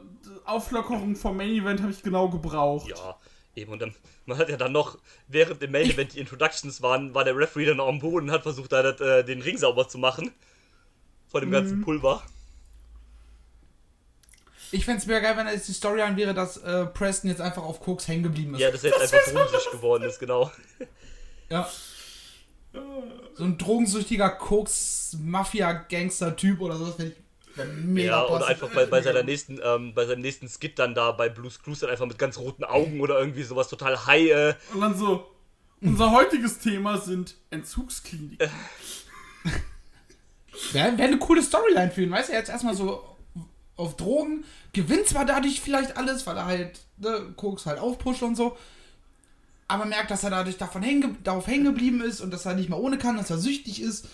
Auflockerung 0.44 1.16
vom 1.16 1.36
Main 1.36 1.54
Event 1.54 1.80
habe 1.80 1.92
ich 1.92 2.02
genau 2.02 2.28
gebraucht. 2.28 2.88
Ja, 2.90 3.16
eben. 3.56 3.72
Und 3.72 3.80
dann, 3.80 3.94
man 4.26 4.36
hat 4.36 4.50
ja 4.50 4.58
dann 4.58 4.72
noch, 4.72 4.98
während 5.28 5.62
im 5.62 5.72
Main 5.72 5.88
Event 5.90 6.12
die 6.12 6.20
Introductions 6.20 6.82
waren, 6.82 7.14
war 7.14 7.24
der 7.24 7.36
Referee 7.36 7.64
dann 7.66 7.78
noch 7.78 7.88
am 7.88 8.00
Boden 8.00 8.28
und 8.28 8.32
hat 8.34 8.42
versucht, 8.42 8.70
da 8.72 8.82
das, 8.82 9.00
äh, 9.00 9.24
den 9.24 9.40
Ring 9.40 9.56
sauber 9.56 9.88
zu 9.88 9.96
machen. 9.96 10.30
Von 11.28 11.40
dem 11.40 11.50
ganzen 11.50 11.78
Mhm. 11.78 11.84
Pulver. 11.84 12.22
Ich 14.74 14.84
fände 14.84 15.00
es 15.00 15.06
mega 15.06 15.20
geil, 15.20 15.36
wenn 15.36 15.46
jetzt 15.46 15.68
die 15.68 15.72
Storyline 15.72 16.16
wäre, 16.16 16.34
dass 16.34 16.56
äh, 16.56 16.86
Preston 16.86 17.30
jetzt 17.30 17.40
einfach 17.40 17.62
auf 17.62 17.78
Koks 17.78 18.08
hängen 18.08 18.24
geblieben 18.24 18.54
ist. 18.54 18.60
Ja, 18.60 18.72
dass 18.72 18.82
er 18.82 18.90
jetzt 18.90 19.14
einfach 19.14 19.32
drogensüchtig 19.32 19.70
geworden 19.70 20.02
ist, 20.02 20.18
genau. 20.18 20.50
Ja. 21.48 21.70
So 23.34 23.44
ein 23.44 23.56
drogensüchtiger 23.56 24.30
Koks-Mafia-Gangster-Typ 24.30 26.60
oder 26.60 26.76
sowas, 26.76 26.94
wenn 26.98 27.06
ich 27.08 27.14
wär 27.54 27.66
mega 27.66 28.10
Ja, 28.10 28.22
und 28.22 28.40
passend. 28.40 28.50
einfach 28.50 28.68
bei, 28.74 28.86
bei 28.86 29.00
seiner 29.00 29.22
nächsten, 29.22 29.60
ähm, 29.62 29.94
bei 29.94 30.06
seinem 30.06 30.22
nächsten 30.22 30.48
Skit 30.48 30.76
dann 30.80 30.96
da 30.96 31.12
bei 31.12 31.28
Blues 31.28 31.62
Clues 31.62 31.78
dann 31.78 31.90
einfach 31.90 32.06
mit 32.06 32.18
ganz 32.18 32.36
roten 32.36 32.64
Augen 32.64 33.00
oder 33.00 33.20
irgendwie 33.20 33.44
sowas 33.44 33.68
total 33.68 34.06
high, 34.06 34.28
äh, 34.28 34.54
Und 34.72 34.80
dann 34.80 34.98
so, 34.98 35.30
unser 35.82 36.10
heutiges 36.10 36.58
Thema 36.58 36.98
sind 36.98 37.36
Entzugskliniken. 37.50 38.50
Wäre 40.72 40.98
wär 40.98 41.06
eine 41.06 41.18
coole 41.18 41.44
Storyline 41.44 41.92
für 41.92 42.02
ihn, 42.02 42.10
weißt 42.10 42.30
du? 42.30 42.32
Er 42.32 42.40
jetzt 42.40 42.50
erstmal 42.50 42.74
so 42.74 43.13
auf 43.76 43.96
Drogen, 43.96 44.44
gewinnt 44.72 45.06
zwar 45.06 45.24
dadurch 45.26 45.60
vielleicht 45.60 45.96
alles, 45.96 46.26
weil 46.26 46.36
er 46.36 46.44
halt 46.46 46.80
ne, 46.98 47.32
Koks 47.36 47.66
halt 47.66 47.78
aufpusht 47.78 48.22
und 48.22 48.36
so, 48.36 48.56
aber 49.66 49.84
merkt, 49.84 50.10
dass 50.10 50.22
er 50.24 50.30
dadurch 50.30 50.58
davon 50.58 50.82
hängen, 50.82 51.00
ge- 51.00 51.10
darauf 51.24 51.46
hängen 51.46 51.64
geblieben 51.64 52.00
ist 52.02 52.20
und 52.20 52.30
dass 52.30 52.46
er 52.46 52.54
nicht 52.54 52.68
mehr 52.68 52.78
ohne 52.78 52.98
kann, 52.98 53.16
dass 53.16 53.30
er 53.30 53.38
süchtig 53.38 53.80
ist 53.82 54.08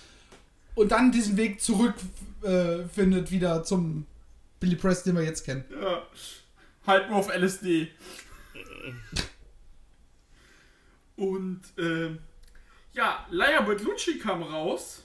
und 0.74 0.92
dann 0.92 1.12
diesen 1.12 1.36
Weg 1.36 1.61
zurück 1.61 1.94
äh, 2.42 2.84
findet 2.84 3.30
wieder 3.30 3.62
zum 3.64 4.06
Billy 4.61 4.76
Preston, 4.76 5.12
den 5.14 5.20
wir 5.22 5.26
jetzt 5.28 5.44
kennen. 5.44 5.64
Ja. 5.82 6.02
Halt 6.86 7.08
nur 7.11 7.18
auf 7.18 7.28
LSD. 7.34 7.88
Und, 11.16 11.61
ähm, 11.78 12.18
ja, 12.94 13.26
Laia 13.30 13.61
Bertolucci 13.62 14.18
kam 14.18 14.42
raus 14.42 15.02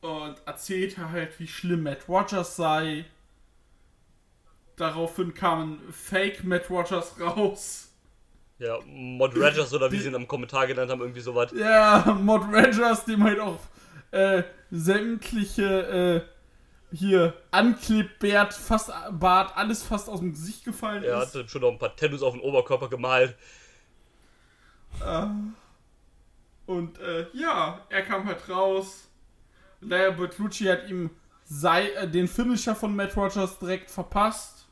und 0.00 0.36
erzählte 0.46 1.10
halt, 1.10 1.38
wie 1.40 1.46
schlimm 1.48 1.82
Matt 1.82 2.08
Rogers 2.08 2.56
sei. 2.56 3.04
Daraufhin 4.76 5.34
kamen 5.34 5.80
Fake 5.92 6.42
Matt 6.44 6.70
Rogers 6.70 7.20
raus. 7.20 7.88
ja, 8.58 8.78
Mod 8.86 9.36
Rogers 9.36 9.72
oder 9.74 9.92
wie 9.92 9.98
sie 9.98 10.08
ihn 10.08 10.14
am 10.14 10.26
Kommentar 10.28 10.66
genannt 10.66 10.90
haben, 10.90 11.00
irgendwie 11.00 11.20
sowas. 11.20 11.52
Ja, 11.54 12.16
Mod 12.20 12.42
Rogers, 12.44 13.04
dem 13.04 13.22
halt 13.24 13.40
auch 13.40 13.58
äh, 14.10 14.42
sämtliche 14.70 16.26
äh, 16.92 16.96
hier 16.96 17.34
Anklebbart, 17.50 18.54
fast 18.54 18.90
Bart, 19.12 19.56
alles 19.56 19.82
fast 19.82 20.08
aus 20.08 20.20
dem 20.20 20.32
Gesicht 20.32 20.64
gefallen 20.64 21.04
Er 21.04 21.22
ist. 21.22 21.28
hatte 21.34 21.48
schon 21.48 21.60
noch 21.60 21.70
ein 21.72 21.78
paar 21.78 21.94
Tattoos 21.94 22.22
auf 22.22 22.32
den 22.34 22.42
Oberkörper 22.42 22.88
gemalt. 22.88 23.36
Und 26.66 26.98
äh, 27.00 27.26
ja, 27.32 27.84
er 27.90 28.02
kam 28.02 28.26
halt 28.26 28.48
raus 28.48 29.09
Naja, 29.80 30.10
Bertolucci 30.10 30.64
hat 30.66 30.88
ihm 30.88 31.10
sei, 31.44 31.90
äh, 31.90 32.08
den 32.08 32.28
Finisher 32.28 32.74
von 32.76 32.94
Matt 32.94 33.16
Rogers 33.16 33.58
direkt 33.58 33.90
verpasst. 33.90 34.66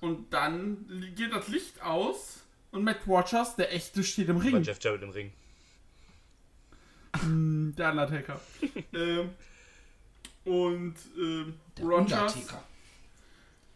Und 0.00 0.32
dann 0.32 0.86
geht 1.14 1.32
das 1.32 1.48
Licht 1.48 1.82
aus 1.82 2.38
und 2.70 2.84
Matt 2.84 3.06
Rogers, 3.06 3.56
der 3.56 3.74
echte, 3.74 4.02
steht 4.02 4.28
im 4.28 4.38
Ring. 4.38 4.62
Jeff 4.62 4.78
Jarrett 4.82 5.02
im 5.02 5.10
Ring. 5.10 5.32
Hm, 7.20 7.74
Der 7.76 7.90
Undertaker. 7.90 8.40
ähm, 8.94 9.30
und 10.44 10.94
ähm, 11.18 11.54
Der 11.76 11.84
Rogers 11.84 12.34
Undertaker. 12.36 12.62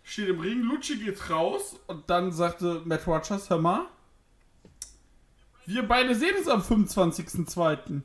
steht 0.03 0.29
im 0.29 0.41
Ring, 0.41 0.63
Lucci 0.63 0.97
geht 0.99 1.29
raus 1.29 1.77
und 1.89 2.09
dann 2.09 2.33
sagte 2.33 2.81
Matt 2.85 3.07
Rogers, 3.07 3.51
hör 3.51 3.59
mal, 3.59 3.87
wir 5.67 5.83
beide 5.87 6.15
sehen 6.15 6.37
uns 6.39 6.49
am 6.49 6.61
25.02. 6.63 8.03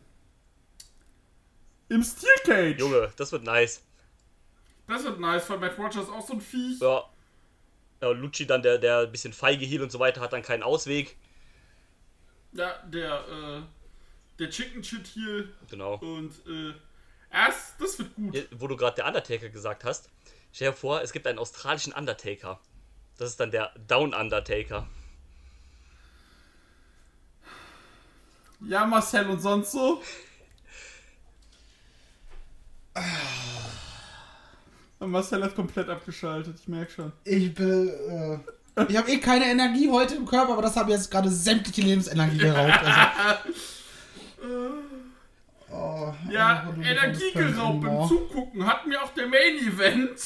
Im 1.90 2.04
Steel 2.04 2.30
Cage. 2.46 2.80
Junge, 2.80 3.12
das 3.18 3.32
wird 3.32 3.44
nice. 3.44 3.84
Das 4.88 5.04
wird 5.04 5.20
nice, 5.20 5.50
weil 5.50 5.58
Matt 5.60 5.78
Rogers 5.78 6.10
auch 6.10 6.26
so 6.26 6.34
ein 6.34 6.42
Viech. 6.42 6.80
Ja. 6.80 7.04
Ja, 8.02 8.12
Lucci 8.12 8.48
dann, 8.48 8.62
der, 8.64 8.78
der 8.78 9.00
ein 9.00 9.12
bisschen 9.12 9.34
feige 9.34 9.66
hielt 9.66 9.82
und 9.82 9.92
so 9.92 10.00
weiter, 10.00 10.22
hat 10.22 10.32
dann 10.32 10.42
keinen 10.42 10.64
Ausweg. 10.64 11.18
Ja, 12.54 12.82
der, 12.88 13.28
äh, 13.28 13.62
der 14.40 14.50
Chicken 14.50 14.84
Shit 14.84 15.06
Heel 15.08 15.54
Genau. 15.70 15.96
und, 15.98 16.32
äh, 16.48 16.74
erst, 17.32 17.80
das 17.80 18.00
wird 18.00 18.16
gut. 18.16 18.34
Hier, 18.34 18.48
Wo 18.52 18.68
du 18.68 18.78
gerade 18.78 18.96
der 18.96 19.06
Undertaker 19.06 19.50
gesagt 19.50 19.84
hast, 19.84 20.10
stell 20.54 20.72
dir 20.72 20.78
vor, 20.78 21.02
es 21.02 21.12
gibt 21.12 21.28
einen 21.28 21.40
australischen 21.40 21.92
Undertaker. 21.94 22.60
Das 23.18 23.32
ist 23.32 23.40
dann 23.40 23.52
der 23.52 23.74
Down 23.88 24.14
Undertaker. 24.14 24.88
Ja, 28.62 28.86
Marcel 28.86 29.30
und 29.30 29.42
sonst 29.42 29.72
so? 29.72 30.02
Marcel 35.00 35.44
hat 35.44 35.56
komplett 35.56 35.90
abgeschaltet, 35.90 36.58
ich 36.60 36.68
merke 36.68 36.92
schon. 36.92 37.12
Ich 37.24 37.54
bin. 37.54 37.90
Äh, 37.90 38.40
ich 38.88 38.98
habe 38.98 39.12
eh 39.12 39.18
keine 39.18 39.46
Energie 39.46 39.90
heute 39.90 40.16
im 40.16 40.26
Körper, 40.26 40.54
aber 40.54 40.62
das 40.62 40.76
habe 40.76 40.92
jetzt 40.92 41.12
gerade 41.12 41.30
sämtliche 41.30 41.82
Lebensenergie 41.82 42.38
geraubt. 42.38 42.80
Also. 42.84 43.44
Oh, 45.72 46.12
Ja, 46.32 46.68
oh, 46.68 46.82
Energie 46.82 47.32
geraubt 47.32 47.82
beim. 47.82 48.08
Zugucken 48.08 48.66
hatten 48.66 48.90
wir 48.90 49.04
auch 49.04 49.14
der 49.14 49.28
Main 49.28 49.58
Event. 49.60 50.20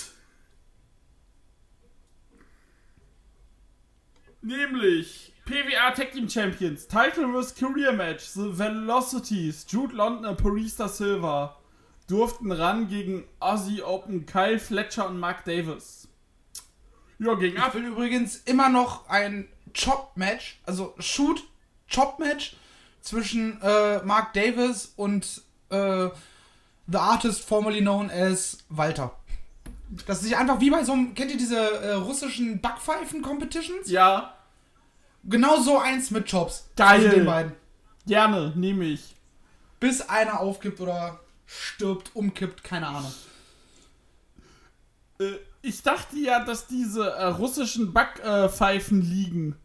Nämlich 4.42 5.34
PWA 5.46 5.92
Tag 5.92 6.14
Team 6.14 6.30
Champions, 6.30 6.88
Title 6.88 7.28
vs. 7.34 7.56
Career 7.56 7.92
Match, 7.92 8.24
The 8.24 8.58
Velocities, 8.58 9.66
Jude 9.70 9.96
London, 9.96 10.38
Parista 10.38 10.88
Silva 10.88 11.58
durften 12.08 12.52
ran 12.52 12.88
gegen 12.88 13.24
Aussie 13.40 13.82
Open, 13.82 14.26
Kyle 14.26 14.60
Fletcher 14.60 15.08
und 15.08 15.20
Mark 15.20 15.46
Davis. 15.46 16.08
Ja, 17.20 17.34
gegen 17.36 17.58
Ich 17.58 17.62
ab. 17.64 17.74
will 17.74 17.86
übrigens 17.86 18.38
immer 18.46 18.70
noch 18.70 19.08
ein 19.10 19.48
Chop-Match, 19.74 20.60
also 20.66 20.94
Shoot-Chop-Match 21.00 22.56
zwischen 23.02 23.62
äh, 23.62 24.04
Mark 24.04 24.34
Davis 24.34 24.94
und 24.96 25.42
äh, 25.70 26.10
The 26.88 26.98
Artist 26.98 27.42
formerly 27.44 27.82
known 27.82 28.10
as 28.10 28.58
Walter. 28.70 29.14
Das 30.08 30.24
ist 30.24 30.34
einfach 30.34 30.60
wie 30.60 30.70
bei 30.70 30.84
so 30.84 30.94
einem, 30.94 31.14
kennt 31.14 31.32
ihr 31.32 31.38
diese 31.38 31.58
äh, 31.60 31.94
russischen 31.94 32.60
Backpfeifen-Competitions? 32.62 33.90
Ja, 33.90 34.36
Genau 35.26 35.62
so 35.62 35.80
eins 35.80 36.12
mit 36.12 36.30
Chops. 36.30 36.68
Geil. 36.76 37.10
Den 37.10 37.26
beiden. 37.26 37.54
gerne, 38.06 38.52
nehme 38.58 38.84
ich. 38.84 39.16
Bis 39.80 40.02
einer 40.02 40.42
aufgibt 40.42 40.82
oder 40.82 41.18
stirbt, 41.60 42.16
umkippt, 42.16 42.64
keine 42.64 42.88
Ahnung. 42.88 43.14
Äh, 45.20 45.34
ich 45.62 45.82
dachte 45.82 46.18
ja, 46.18 46.44
dass 46.44 46.68
diese 46.68 47.10
äh, 47.10 47.26
russischen 47.26 47.94
Backpfeifen 47.94 49.02
liegen. 49.02 49.56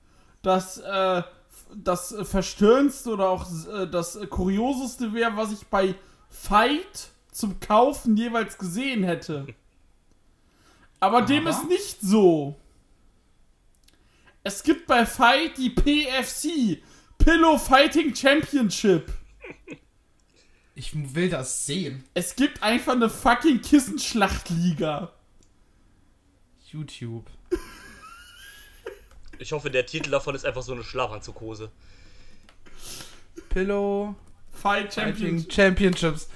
Das, 0.43 0.79
äh, 0.79 1.23
das 1.75 2.15
verstörendste 2.23 3.11
oder 3.11 3.29
auch 3.29 3.47
äh, 3.67 3.87
das 3.87 4.19
kurioseste 4.31 5.13
wäre, 5.13 5.37
was 5.37 5.53
ich 5.53 5.67
bei 5.67 5.97
Fight 6.29 7.09
zum 7.33 7.59
Kaufen 7.59 8.17
jeweils 8.17 8.59
gesehen 8.59 9.03
hätte. 9.03 9.47
Aber 11.01 11.23
dem 11.23 11.47
Aber? 11.47 11.51
ist 11.51 11.69
nicht 11.69 12.01
so. 12.01 12.57
Es 14.45 14.63
gibt 14.63 14.87
bei 14.87 15.05
Fight 15.05 15.59
die 15.59 15.71
PFC, 15.71 16.83
Pillow 17.19 17.59
Fighting 17.59 18.15
Championship. 18.15 19.13
Ich 20.79 20.93
will 20.95 21.29
das 21.29 21.67
sehen. 21.67 22.05
Es 22.15 22.37
gibt 22.37 22.63
einfach 22.63 22.93
eine 22.93 23.11
fucking 23.11 23.61
Kissenschlachtliga. 23.63 25.13
YouTube. 26.71 27.29
Ich 29.41 29.51
hoffe, 29.51 29.73
der 29.73 29.87
Titel 29.87 30.11
davon 30.11 30.37
ist 30.37 30.47
einfach 30.47 30.63
so 30.63 30.73
eine 30.73 30.85
Schlafanzughose. 30.85 31.73
Pillow 33.49 34.15
Fight 34.53 34.95
Championship. 34.95 35.53
Championships. 35.53 36.29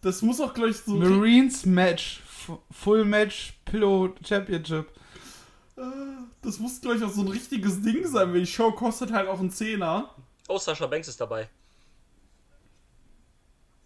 Das 0.00 0.20
muss 0.20 0.40
auch 0.40 0.52
gleich 0.52 0.78
so. 0.78 0.96
Marines 0.96 1.64
Match. 1.64 2.22
F 2.26 2.58
Full 2.72 3.04
Match 3.04 3.54
Pillow 3.64 4.16
Championship. 4.24 4.90
Das 6.46 6.60
muss 6.60 6.80
gleich 6.80 7.02
auch 7.02 7.10
so 7.10 7.22
ein 7.22 7.28
richtiges 7.28 7.82
Ding 7.82 8.06
sein, 8.06 8.32
weil 8.32 8.38
die 8.38 8.46
Show 8.46 8.70
kostet 8.70 9.10
halt 9.10 9.28
auch 9.28 9.40
einen 9.40 9.50
Zehner. 9.50 10.14
Oh, 10.46 10.58
Sascha 10.58 10.86
Banks 10.86 11.08
ist 11.08 11.20
dabei. 11.20 11.48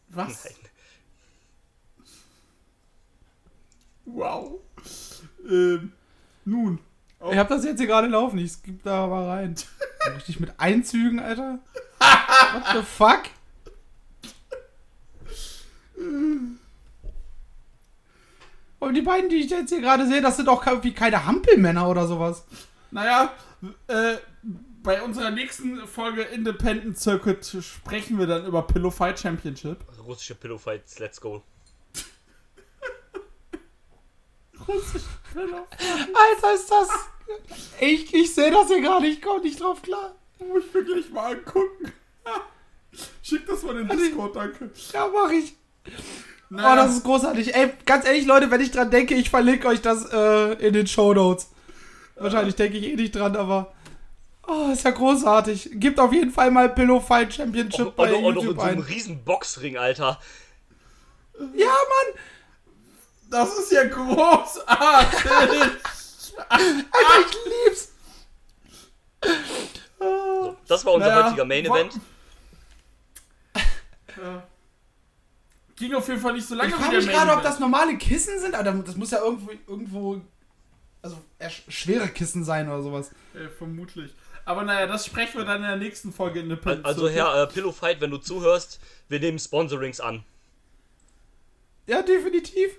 Was? 0.09 0.45
Nein. 0.45 0.55
Wow. 4.05 4.61
Ähm, 5.49 5.93
nun. 6.45 6.81
Ich 7.31 7.39
hab 7.39 7.49
das 7.49 7.65
jetzt 7.65 7.79
hier 7.79 7.87
gerade 7.87 8.09
laufen. 8.09 8.39
Ich 8.39 8.53
skipp 8.53 8.83
da 8.83 9.07
mal 9.07 9.27
rein. 9.27 9.55
Richtig 10.17 10.39
mit 10.39 10.53
Einzügen, 10.61 11.19
Alter. 11.19 11.61
What 11.99 12.65
the 12.75 12.83
fuck? 12.83 13.23
Und 18.91 18.95
die 18.95 19.03
beiden, 19.03 19.31
die 19.31 19.37
ich 19.37 19.49
jetzt 19.49 19.69
hier 19.69 19.81
gerade 19.81 20.05
sehe, 20.09 20.21
das 20.21 20.37
sind 20.37 20.49
auch 20.49 20.67
wie 20.83 20.93
keine 20.93 21.25
Hampelmänner 21.25 21.89
oder 21.89 22.09
sowas. 22.09 22.45
Naja, 22.91 23.33
äh, 23.87 24.17
bei 24.83 25.01
unserer 25.01 25.31
nächsten 25.31 25.87
Folge 25.87 26.23
Independent 26.23 26.99
Circuit 26.99 27.57
sprechen 27.61 28.19
wir 28.19 28.27
dann 28.27 28.47
über 28.47 28.63
Pillow 28.63 28.91
Fight 28.91 29.21
Championship. 29.21 29.77
Russische 30.05 30.35
Pillow 30.35 30.59
Fights, 30.59 30.99
let's 30.99 31.21
go. 31.21 31.45
Russisch 34.67 35.05
Pillow. 35.33 35.69
Alter, 35.69 36.55
ist 36.55 36.69
das. 36.69 36.89
Ich, 37.81 38.13
ich 38.13 38.35
sehe 38.35 38.51
das 38.51 38.67
hier 38.67 38.81
gerade, 38.81 39.07
ich 39.07 39.23
komme 39.23 39.43
nicht 39.43 39.61
drauf 39.61 39.83
klar. 39.83 40.17
Muss 40.41 40.65
ich 40.67 40.75
mir 40.75 40.83
gleich 40.83 41.11
mal 41.11 41.37
angucken. 41.37 41.93
Schick 43.23 43.47
das 43.47 43.63
mal 43.63 43.79
in 43.79 43.87
den 43.87 43.97
Discord, 43.97 44.35
danke. 44.35 44.69
Ja, 44.93 45.09
mach 45.15 45.31
ich. 45.31 45.55
Naja, 46.51 46.73
Oh, 46.73 46.77
das 46.77 46.97
ist 46.97 47.05
großartig. 47.05 47.55
Ey, 47.55 47.73
ganz 47.87 48.05
ehrlich, 48.05 48.27
Leute, 48.27 48.51
wenn 48.51 48.61
ich 48.61 48.71
dran 48.73 48.91
denke, 48.91 49.15
ich 49.15 49.31
verlinke 49.31 49.69
euch 49.69 49.81
das 49.83 50.05
äh, 50.13 50.53
in 50.67 50.73
den 50.75 50.87
Show 50.87 51.15
Notes. 51.15 51.49
Wahrscheinlich 52.17 52.57
denke 52.57 52.77
ich 52.79 52.85
eh 52.87 52.97
nicht 52.97 53.15
dran, 53.15 53.37
aber. 53.37 53.73
Oh, 54.47 54.71
ist 54.73 54.85
ja 54.85 54.91
großartig. 54.91 55.71
Gibt 55.75 56.01
auf 56.01 56.13
jeden 56.13 56.33
Fall 56.33 56.51
mal 56.51 56.69
Pillow 56.69 56.99
Fight 57.01 57.33
Championship 57.33 57.87
Und, 57.87 57.97
bei 57.97 58.13
und, 58.13 58.25
und 58.25 58.35
noch 58.35 58.43
in 58.43 58.49
YouTube 58.49 58.57
so 58.57 58.63
einem 58.67 58.79
ein. 58.79 58.85
riesen 58.85 59.25
Boxring, 59.25 59.77
Alter. 59.79 60.19
Ja, 61.55 61.67
Mann! 61.69 62.21
das 63.31 63.57
ist 63.59 63.71
ja 63.71 63.85
großartig. 63.85 64.67
Alter, 66.49 67.21
ich 67.21 67.67
lieb's! 67.67 67.93
So, 70.01 70.57
das 70.67 70.85
war 70.85 70.95
unser 70.95 71.09
Naja, 71.11 71.27
heutiger 71.27 71.45
Main 71.45 71.65
Event. 71.67 72.01
Ja. 74.17 74.43
Ging 75.81 75.95
auf 75.95 76.07
jeden 76.09 76.21
Fall 76.21 76.35
nicht 76.35 76.47
so 76.47 76.55
lange 76.55 76.69
Ich 76.69 76.75
frage 76.75 76.91
der 76.91 77.01
mich 77.01 77.11
gerade, 77.11 77.33
ob 77.33 77.43
das 77.43 77.59
normale 77.59 77.97
Kissen 77.97 78.39
sind, 78.39 78.55
aber 78.55 78.71
das 78.71 78.97
muss 78.97 79.11
ja 79.11 79.19
irgendwo, 79.19 79.51
irgendwo 79.67 80.21
also 81.01 81.17
schwere 81.69 82.09
Kissen 82.09 82.45
sein 82.45 82.69
oder 82.69 82.83
sowas. 82.83 83.11
Äh, 83.35 83.49
vermutlich. 83.49 84.13
Aber 84.45 84.63
naja, 84.63 84.87
das 84.87 85.07
sprechen 85.07 85.39
wir 85.39 85.47
dann 85.47 85.63
in 85.63 85.69
der 85.69 85.77
nächsten 85.77 86.13
Folge 86.13 86.41
Independent 86.41 86.85
Also, 86.85 87.09
Circuit. 87.09 87.17
Herr 87.17 87.45
äh, 87.45 87.47
Pillow 87.47 87.73
Fight, 87.73 88.03
wenn 88.03 88.11
du 88.11 88.19
zuhörst, 88.19 88.79
wir 89.09 89.21
nehmen 89.21 89.39
Sponsorings 89.39 90.01
an. 90.01 90.23
Ja, 91.87 92.03
definitiv. 92.03 92.73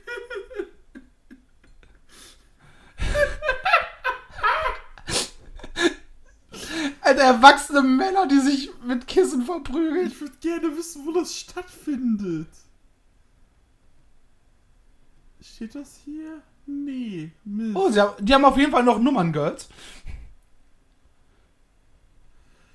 Alter, 7.01 7.23
erwachsene 7.23 7.81
Männer, 7.81 8.27
die 8.27 8.39
sich 8.39 8.69
mit 8.85 9.07
Kissen 9.07 9.43
verprügeln. 9.43 10.07
Ich 10.07 10.21
würde 10.21 10.35
gerne 10.39 10.77
wissen, 10.77 11.07
wo 11.07 11.11
das 11.11 11.35
stattfindet. 11.35 12.47
Steht 15.41 15.75
das 15.75 15.99
hier? 16.05 16.41
Nee. 16.65 17.31
Mist. 17.43 17.75
Oh, 17.75 17.89
sie 17.89 17.99
haben, 17.99 18.25
die 18.25 18.33
haben 18.33 18.45
auf 18.45 18.57
jeden 18.57 18.71
Fall 18.71 18.83
noch 18.83 18.99
Nummern, 18.99 19.33
Girls. 19.33 19.67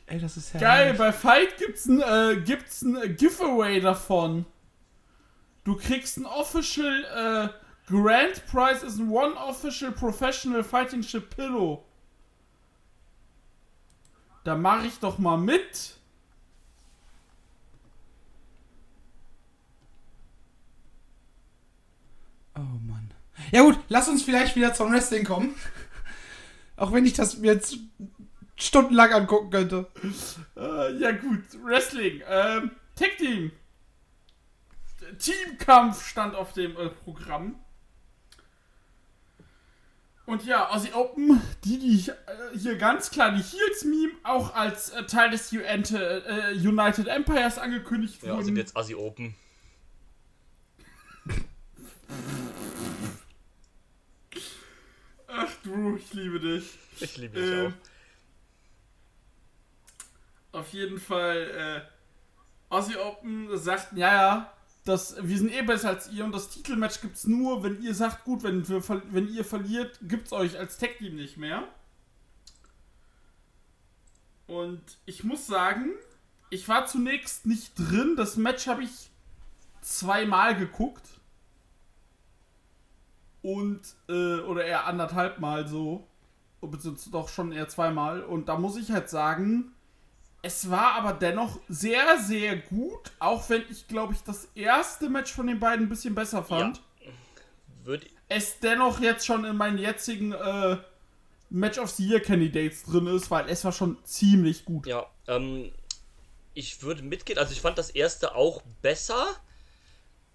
Ey, 0.06 0.20
das 0.20 0.36
ist 0.36 0.54
ja. 0.54 0.60
Geil, 0.60 0.94
bei 0.94 1.12
Fight 1.12 1.56
gibt's 1.58 1.86
ein, 1.86 2.00
äh, 2.00 2.40
gibt's 2.44 2.82
ein 2.82 3.16
Giveaway 3.16 3.80
davon. 3.80 4.46
Du 5.64 5.76
kriegst 5.76 6.16
ein 6.16 6.26
Official, 6.26 7.04
äh, 7.04 7.90
Grand 7.90 8.46
Prize 8.46 8.86
is 8.86 9.00
one 9.00 9.34
Official 9.36 9.92
Professional 9.92 10.62
Fighting 10.62 11.02
Ship 11.02 11.28
Pillow. 11.28 11.84
Da 14.44 14.54
mache 14.56 14.86
ich 14.86 14.98
doch 15.00 15.18
mal 15.18 15.36
mit. 15.36 15.96
Ja 23.52 23.62
gut, 23.62 23.78
lass 23.88 24.08
uns 24.08 24.22
vielleicht 24.22 24.56
wieder 24.56 24.74
zum 24.74 24.92
Wrestling 24.92 25.24
kommen. 25.24 25.54
Auch 26.76 26.92
wenn 26.92 27.06
ich 27.06 27.14
das 27.14 27.38
mir 27.38 27.52
jetzt 27.54 27.78
stundenlang 28.56 29.12
angucken 29.12 29.50
könnte. 29.50 29.86
Äh, 30.56 30.96
ja 30.98 31.12
gut, 31.12 31.42
Wrestling. 31.64 32.22
Ähm, 32.28 32.70
Tag 32.94 33.16
Team. 33.18 33.52
Teamkampf 35.18 36.04
stand 36.06 36.34
auf 36.34 36.52
dem 36.52 36.76
äh, 36.76 36.88
Programm. 36.88 37.56
Und 40.26 40.44
ja, 40.44 40.68
Aussie 40.70 40.92
Open, 40.92 41.40
die, 41.64 41.78
die 41.78 42.10
äh, 42.10 42.58
hier 42.58 42.76
ganz 42.76 43.10
klar 43.10 43.30
die 43.30 43.42
Heels-Meme 43.42 44.12
auch 44.24 44.54
als 44.56 44.90
äh, 44.90 45.04
Teil 45.06 45.30
des 45.30 45.52
UN 45.52 45.84
äh, 45.94 46.52
United 46.54 47.06
Empires 47.06 47.58
angekündigt 47.58 48.20
Ja, 48.22 48.32
wurden. 48.32 48.44
sind 48.44 48.56
jetzt 48.56 48.76
Assi 48.76 48.96
Open. 48.96 49.36
Du, 55.66 55.96
ich 55.96 56.12
liebe 56.12 56.38
dich. 56.38 56.78
Ich 57.00 57.16
liebe 57.16 57.40
dich 57.40 57.50
Ähm, 57.50 57.74
Auf 60.52 60.72
jeden 60.72 61.00
Fall, 61.00 61.82
äh, 61.90 62.72
Aussie 62.72 62.96
Open 62.96 63.58
sagten, 63.58 63.96
ja, 63.96 64.14
ja, 64.14 64.52
das, 64.84 65.16
wir 65.20 65.36
sind 65.36 65.52
eh 65.52 65.62
besser 65.62 65.88
als 65.88 66.08
ihr 66.12 66.24
und 66.24 66.30
das 66.30 66.50
Titelmatch 66.50 67.00
gibt's 67.00 67.26
nur, 67.26 67.64
wenn 67.64 67.82
ihr 67.82 67.96
sagt, 67.96 68.22
gut, 68.22 68.44
wenn, 68.44 68.68
wir, 68.68 68.80
wenn 69.10 69.28
ihr 69.28 69.44
verliert, 69.44 69.98
gibt's 70.02 70.32
euch 70.32 70.56
als 70.56 70.78
Tag 70.78 70.98
Team 70.98 71.16
nicht 71.16 71.36
mehr. 71.36 71.66
Und 74.46 74.80
ich 75.04 75.24
muss 75.24 75.48
sagen, 75.48 75.90
ich 76.50 76.68
war 76.68 76.86
zunächst 76.86 77.44
nicht 77.44 77.72
drin. 77.76 78.14
Das 78.16 78.36
Match 78.36 78.68
habe 78.68 78.84
ich 78.84 79.10
zweimal 79.80 80.56
geguckt. 80.56 81.02
Und, 83.46 83.80
äh, 84.08 84.40
oder 84.40 84.64
eher 84.64 84.86
anderthalb 84.86 85.38
Mal 85.38 85.68
so. 85.68 86.04
Beziehungsweise 86.60 87.10
doch 87.10 87.28
schon 87.28 87.52
eher 87.52 87.68
zweimal. 87.68 88.24
Und 88.24 88.48
da 88.48 88.58
muss 88.58 88.76
ich 88.76 88.90
halt 88.90 89.08
sagen, 89.08 89.72
es 90.42 90.68
war 90.68 90.94
aber 90.94 91.12
dennoch 91.12 91.60
sehr, 91.68 92.18
sehr 92.18 92.56
gut. 92.56 93.12
Auch 93.20 93.48
wenn 93.48 93.62
ich, 93.70 93.86
glaube 93.86 94.14
ich, 94.14 94.22
das 94.24 94.48
erste 94.56 95.08
Match 95.08 95.32
von 95.32 95.46
den 95.46 95.60
beiden 95.60 95.86
ein 95.86 95.88
bisschen 95.88 96.14
besser 96.14 96.42
fand. 96.42 96.82
Würde 97.84 98.06
Es 98.28 98.58
dennoch 98.58 99.00
jetzt 99.00 99.24
schon 99.24 99.44
in 99.44 99.56
meinen 99.56 99.78
jetzigen 99.78 100.32
äh, 100.32 100.78
Match 101.48 101.78
of 101.78 101.90
the 101.90 102.04
Year 102.04 102.20
Candidates 102.20 102.82
drin 102.82 103.06
ist, 103.06 103.30
weil 103.30 103.48
es 103.48 103.64
war 103.64 103.70
schon 103.70 103.96
ziemlich 104.02 104.64
gut. 104.64 104.88
Ja, 104.88 105.06
ähm, 105.28 105.70
ich 106.54 106.82
würde 106.82 107.02
mitgehen. 107.02 107.38
Also 107.38 107.52
ich 107.52 107.60
fand 107.60 107.78
das 107.78 107.90
erste 107.90 108.34
auch 108.34 108.62
besser. 108.82 109.24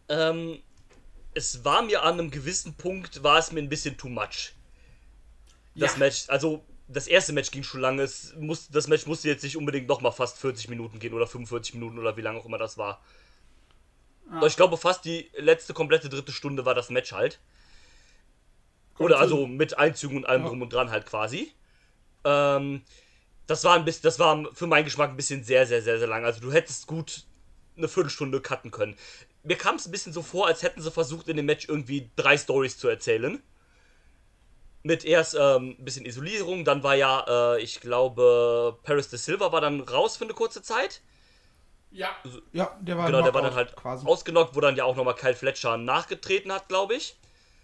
Ähm, 0.07 0.59
es 1.33 1.63
war 1.63 1.81
mir 1.81 2.03
an 2.03 2.13
einem 2.19 2.31
gewissen 2.31 2.73
Punkt, 2.75 3.23
war 3.23 3.37
es 3.39 3.51
mir 3.51 3.61
ein 3.61 3.69
bisschen 3.69 3.97
too 3.97 4.09
much. 4.09 4.53
Das 5.75 5.93
Ja. 5.93 5.99
Match, 5.99 6.25
also 6.27 6.63
das 6.87 7.07
erste 7.07 7.31
Match 7.33 7.51
ging 7.51 7.63
schon 7.63 7.79
lange. 7.81 8.01
Es 8.03 8.33
muss, 8.37 8.69
das 8.69 8.87
Match 8.87 9.05
musste 9.05 9.29
jetzt 9.29 9.43
nicht 9.43 9.55
unbedingt 9.55 9.87
nochmal 9.87 10.11
fast 10.11 10.37
40 10.39 10.67
Minuten 10.69 10.99
gehen 10.99 11.13
oder 11.13 11.27
45 11.27 11.75
Minuten 11.75 11.97
oder 11.99 12.17
wie 12.17 12.21
lange 12.21 12.39
auch 12.39 12.45
immer 12.45 12.57
das 12.57 12.77
war. 12.77 13.01
Aber 14.29 14.47
Ich 14.47 14.55
glaube 14.55 14.77
fast 14.77 15.05
die 15.05 15.29
letzte 15.37 15.73
komplette 15.73 16.09
dritte 16.09 16.31
Stunde 16.31 16.65
war 16.65 16.73
das 16.75 16.89
Match 16.89 17.11
halt. 17.11 17.39
Oder 18.99 19.19
also 19.19 19.47
mit 19.47 19.77
Einzügen 19.77 20.17
und 20.17 20.25
allem 20.25 20.43
Ja. 20.43 20.49
drum 20.49 20.61
und 20.61 20.73
dran 20.73 20.91
halt 20.91 21.05
quasi. 21.05 21.51
Ähm, 22.23 22.83
das 23.47 23.63
war 23.63 23.75
ein 23.75 23.85
bisschen, 23.85 24.03
das 24.03 24.19
war 24.19 24.45
für 24.53 24.67
meinen 24.67 24.85
Geschmack 24.85 25.09
ein 25.09 25.17
bisschen 25.17 25.43
sehr, 25.43 25.65
sehr, 25.65 25.81
sehr, 25.81 25.97
sehr 25.97 26.07
lang. 26.07 26.23
Also 26.23 26.39
du 26.39 26.51
hättest 26.51 26.87
gut 26.87 27.25
eine 27.77 27.87
Viertelstunde 27.87 28.41
cutten 28.41 28.69
können. 28.71 28.95
Mir 29.43 29.57
kam 29.57 29.75
es 29.75 29.87
ein 29.87 29.91
bisschen 29.91 30.13
so 30.13 30.21
vor, 30.21 30.47
als 30.47 30.61
hätten 30.61 30.81
sie 30.81 30.91
versucht, 30.91 31.27
in 31.27 31.37
dem 31.37 31.45
Match 31.45 31.67
irgendwie 31.67 32.11
drei 32.15 32.37
Stories 32.37 32.77
zu 32.77 32.87
erzählen. 32.87 33.41
Mit 34.83 35.05
erst 35.05 35.35
ähm, 35.35 35.75
ein 35.79 35.85
bisschen 35.85 36.05
Isolierung, 36.05 36.65
dann 36.65 36.83
war 36.83 36.95
ja, 36.95 37.55
äh, 37.55 37.61
ich 37.61 37.81
glaube, 37.81 38.79
Paris 38.83 39.09
de 39.09 39.19
Silva 39.19 39.51
war 39.51 39.61
dann 39.61 39.81
raus 39.81 40.17
für 40.17 40.23
eine 40.23 40.33
kurze 40.33 40.61
Zeit. 40.61 41.01
Ja. 41.91 42.09
Ja, 42.51 42.77
der 42.81 42.97
war, 42.97 43.05
Genau, 43.07 43.21
der 43.21 43.33
war 43.33 43.41
dann 43.41 43.53
halt 43.53 43.75
quasi. 43.75 44.05
ausgenockt, 44.07 44.55
wo 44.55 44.61
dann 44.61 44.75
ja 44.75 44.85
auch 44.85 44.95
nochmal 44.95 45.15
Kyle 45.15 45.35
Fletcher 45.35 45.77
nachgetreten 45.77 46.51
hat, 46.51 46.67
glaube 46.67 46.95
ich. 46.95 47.15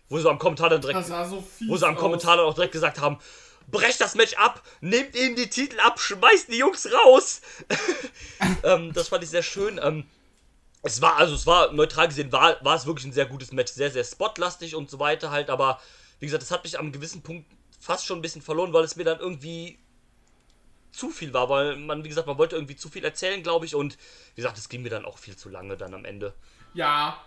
Wo 0.10 0.20
sie 0.20 0.30
am 0.30 0.40
Kommentar 0.40 0.70
dann 0.70 0.82
direkt 0.82 1.06
so 1.06 1.44
wo 1.68 1.76
sie 1.78 1.88
am. 1.88 1.96
Kommentar 1.96 2.38
dann 2.38 2.46
auch 2.46 2.54
direkt 2.54 2.72
gesagt 2.74 3.00
haben, 3.00 3.20
brecht 3.68 4.00
das 4.00 4.16
Match 4.16 4.34
ab, 4.36 4.64
nehmt 4.80 5.16
ihnen 5.16 5.36
die 5.36 5.50
Titel 5.50 5.80
ab, 5.80 6.00
schmeißt 6.00 6.50
die 6.50 6.58
Jungs 6.58 6.88
raus. 6.92 7.42
ähm, 8.64 8.94
das 8.94 9.10
fand 9.10 9.24
ich 9.24 9.30
sehr 9.30 9.44
schön. 9.44 9.80
Ähm, 9.84 10.06
es 10.84 11.02
war, 11.02 11.18
also 11.18 11.36
es 11.36 11.46
war 11.46 11.72
neutral 11.72 12.08
gesehen, 12.08 12.32
war, 12.32 12.64
war 12.64 12.76
es 12.76 12.86
wirklich 12.86 13.06
ein 13.06 13.14
sehr 13.14 13.26
gutes 13.26 13.52
Match, 13.52 13.72
sehr, 13.74 13.92
sehr 13.92 14.04
spotlastig 14.04 14.76
und 14.76 14.90
so 14.90 15.00
weiter 15.00 15.32
halt, 15.32 15.50
aber 15.50 15.80
wie 16.20 16.26
gesagt, 16.26 16.44
das 16.44 16.52
hat 16.52 16.64
mich 16.64 16.80
am 16.80 16.92
gewissen 16.92 17.22
Punkt 17.22 17.46
fast 17.80 18.06
schon 18.06 18.20
ein 18.20 18.22
bisschen 18.22 18.42
verloren, 18.42 18.74
weil 18.74 18.84
es 18.84 18.96
mir 18.96 19.04
dann 19.04 19.20
irgendwie 19.20 19.78
zu 20.92 21.10
viel 21.10 21.34
war, 21.34 21.50
weil 21.50 21.78
man, 21.78 22.04
wie 22.04 22.10
gesagt, 22.10 22.28
man 22.28 22.38
wollte 22.38 22.56
irgendwie 22.56 22.76
zu 22.76 22.90
viel 22.90 23.06
erzählen, 23.06 23.44
glaube 23.44 23.66
ich, 23.66 23.76
und 23.76 23.98
wie 24.36 24.42
gesagt, 24.42 24.58
es 24.58 24.70
ging 24.70 24.82
mir 24.82 24.90
dann 24.90 25.06
auch 25.06 25.18
viel 25.18 25.36
zu 25.36 25.50
lange 25.50 25.78
dann 25.78 25.94
am 25.94 26.06
Ende. 26.06 26.34
Ja. 26.74 27.22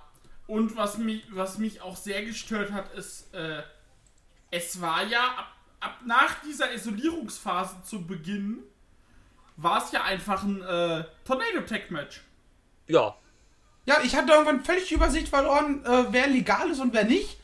Und 0.47 0.77
was 0.77 0.99
mich, 0.99 1.23
was 1.31 1.59
mich 1.59 1.81
auch 1.81 1.97
sehr 1.97 2.25
gestört 2.25 2.73
hat, 2.73 2.93
ist, 2.95 3.33
äh, 3.33 3.63
es 4.51 4.81
war 4.81 5.05
ja 5.05 5.23
ab, 5.37 5.55
ab 5.79 5.99
nach 6.05 6.43
dieser 6.43 6.73
Isolierungsphase 6.73 7.85
zu 7.85 8.05
Beginn, 8.05 8.65
war 9.57 9.85
es 9.85 9.93
ja 9.93 10.03
einfach 10.03 10.43
ein 10.43 10.61
äh, 10.63 11.05
Tornado-Tech-Match. 11.25 12.23
Ja, 12.89 13.17
Ja, 13.91 14.01
ich 14.05 14.15
hatte 14.15 14.31
irgendwann 14.33 14.63
völlig 14.65 14.87
die 14.87 14.95
Übersicht 14.95 15.29
verloren, 15.29 15.85
äh, 15.85 16.05
wer 16.11 16.29
legal 16.29 16.71
ist 16.71 16.79
und 16.79 16.93
wer 16.93 17.03
nicht. 17.05 17.39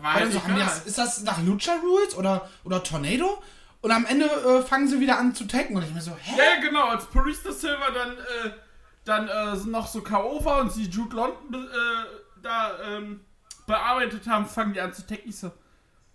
War 0.00 0.14
Weil 0.14 0.22
dann 0.22 0.32
so, 0.32 0.42
haben 0.42 0.54
die 0.54 0.60
egal. 0.62 0.74
das, 0.74 0.86
ist 0.86 0.96
das 0.96 1.22
nach 1.24 1.42
Lucha 1.42 1.74
Rules 1.82 2.16
oder, 2.16 2.48
oder 2.64 2.82
Tornado? 2.82 3.42
Und 3.82 3.90
am 3.90 4.06
Ende 4.06 4.24
äh, 4.24 4.62
fangen 4.62 4.88
sie 4.88 4.98
wieder 4.98 5.18
an 5.18 5.34
zu 5.34 5.44
taggen. 5.44 5.76
Und 5.76 5.82
ich 5.82 5.92
mir 5.92 6.00
so, 6.00 6.16
hä? 6.18 6.38
Ja, 6.38 6.60
genau, 6.62 6.86
als 6.86 7.04
Parista 7.04 7.52
Silver 7.52 7.90
dann, 7.92 8.12
äh, 8.12 8.50
dann 9.04 9.28
äh, 9.28 9.56
noch 9.68 9.88
so 9.88 10.00
K.O. 10.00 10.42
war 10.42 10.62
und 10.62 10.72
sie 10.72 10.84
Jude 10.84 11.14
London 11.16 11.66
äh, 11.66 12.06
da 12.42 12.78
ähm, 12.82 13.20
bearbeitet 13.66 14.26
haben, 14.26 14.46
fangen 14.46 14.72
die 14.72 14.80
an 14.80 14.94
zu 14.94 15.06
tacken. 15.06 15.28
Ich 15.28 15.36
so, 15.36 15.52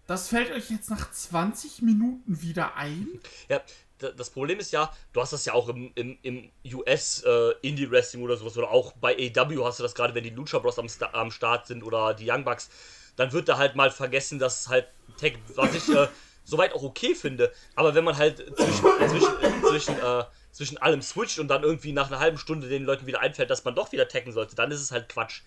das 0.08 0.30
fällt 0.30 0.52
euch 0.52 0.72
jetzt 0.72 0.90
nach 0.90 1.12
20 1.12 1.84
Minuten 1.84 2.42
wieder 2.42 2.76
ein? 2.76 3.08
Ja, 3.50 3.62
das 4.00 4.30
Problem 4.30 4.60
ist 4.60 4.72
ja, 4.72 4.92
du 5.14 5.22
hast 5.22 5.34
das 5.34 5.46
ja 5.46 5.54
auch 5.54 5.70
im, 5.70 5.92
im, 5.96 6.18
im 6.22 6.52
US 6.74 7.24
äh, 7.26 7.52
Indie 7.62 7.90
Wrestling 7.90 8.24
oder 8.24 8.36
sowas 8.38 8.58
oder 8.58 8.70
auch 8.70 8.94
bei 8.94 9.14
AW 9.14 9.64
hast 9.64 9.80
du 9.80 9.84
das 9.84 9.96
gerade, 9.96 10.14
wenn 10.14 10.24
die 10.24 10.32
Lucha 10.32 10.60
Bros 10.60 10.78
am, 10.80 10.90
Sta 10.90 11.10
am 11.14 11.32
Start 11.32 11.68
sind 11.68 11.84
oder 11.84 12.14
die 12.14 12.30
Young 12.30 12.44
Bucks, 12.44 12.70
dann 13.16 13.32
wird 13.32 13.48
da 13.48 13.58
halt 13.58 13.76
mal 13.76 13.92
vergessen, 13.92 14.40
dass 14.40 14.68
halt 14.68 14.88
Tag, 15.20 15.34
was 15.56 15.74
ich 15.74 15.96
äh, 15.96 16.08
soweit 16.44 16.74
auch 16.74 16.84
okay 16.84 17.16
finde, 17.16 17.52
aber 17.76 17.96
wenn 17.96 18.04
man 18.04 18.18
halt 18.18 18.38
zwischen, 18.58 18.86
zwischen, 19.10 19.64
zwischen, 19.70 20.00
äh, 20.00 20.24
zwischen 20.52 20.78
allem 20.78 21.02
switcht 21.02 21.40
und 21.40 21.48
dann 21.48 21.64
irgendwie 21.64 21.94
nach 21.94 22.08
einer 22.08 22.20
halben 22.20 22.38
Stunde 22.38 22.68
den 22.68 22.84
Leuten 22.84 23.08
wieder 23.08 23.22
einfällt, 23.22 23.50
dass 23.50 23.64
man 23.64 23.76
doch 23.76 23.92
wieder 23.92 24.08
taggen 24.08 24.34
sollte, 24.34 24.56
dann 24.56 24.72
ist 24.72 24.82
es 24.82 24.92
halt 24.92 25.10
Quatsch. 25.10 25.42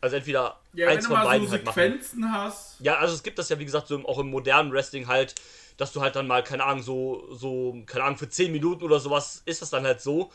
Also 0.00 0.16
entweder 0.16 0.60
Ja, 0.72 0.86
wenn 0.86 0.94
eins 0.96 1.04
du 1.04 1.10
von 1.10 1.18
mal 1.18 1.24
beiden 1.24 1.46
so 1.46 1.52
halt 1.52 1.64
machen. 1.64 2.32
Hast. 2.32 2.80
Ja, 2.80 2.96
also 2.98 3.14
es 3.14 3.22
gibt 3.22 3.38
das 3.38 3.48
ja, 3.48 3.58
wie 3.58 3.64
gesagt, 3.64 3.88
so 3.88 3.94
im, 3.94 4.06
auch 4.06 4.18
im 4.18 4.30
modernen 4.30 4.72
Wrestling 4.72 5.06
halt, 5.06 5.34
dass 5.76 5.92
du 5.92 6.00
halt 6.00 6.16
dann 6.16 6.26
mal, 6.26 6.42
keine 6.42 6.64
Ahnung, 6.64 6.82
so, 6.82 7.26
so, 7.34 7.76
keine 7.86 8.04
Ahnung, 8.04 8.18
für 8.18 8.28
10 8.28 8.52
Minuten 8.52 8.84
oder 8.84 9.00
sowas 9.00 9.42
ist 9.44 9.62
das 9.62 9.70
dann 9.70 9.84
halt 9.84 10.00
so. 10.00 10.30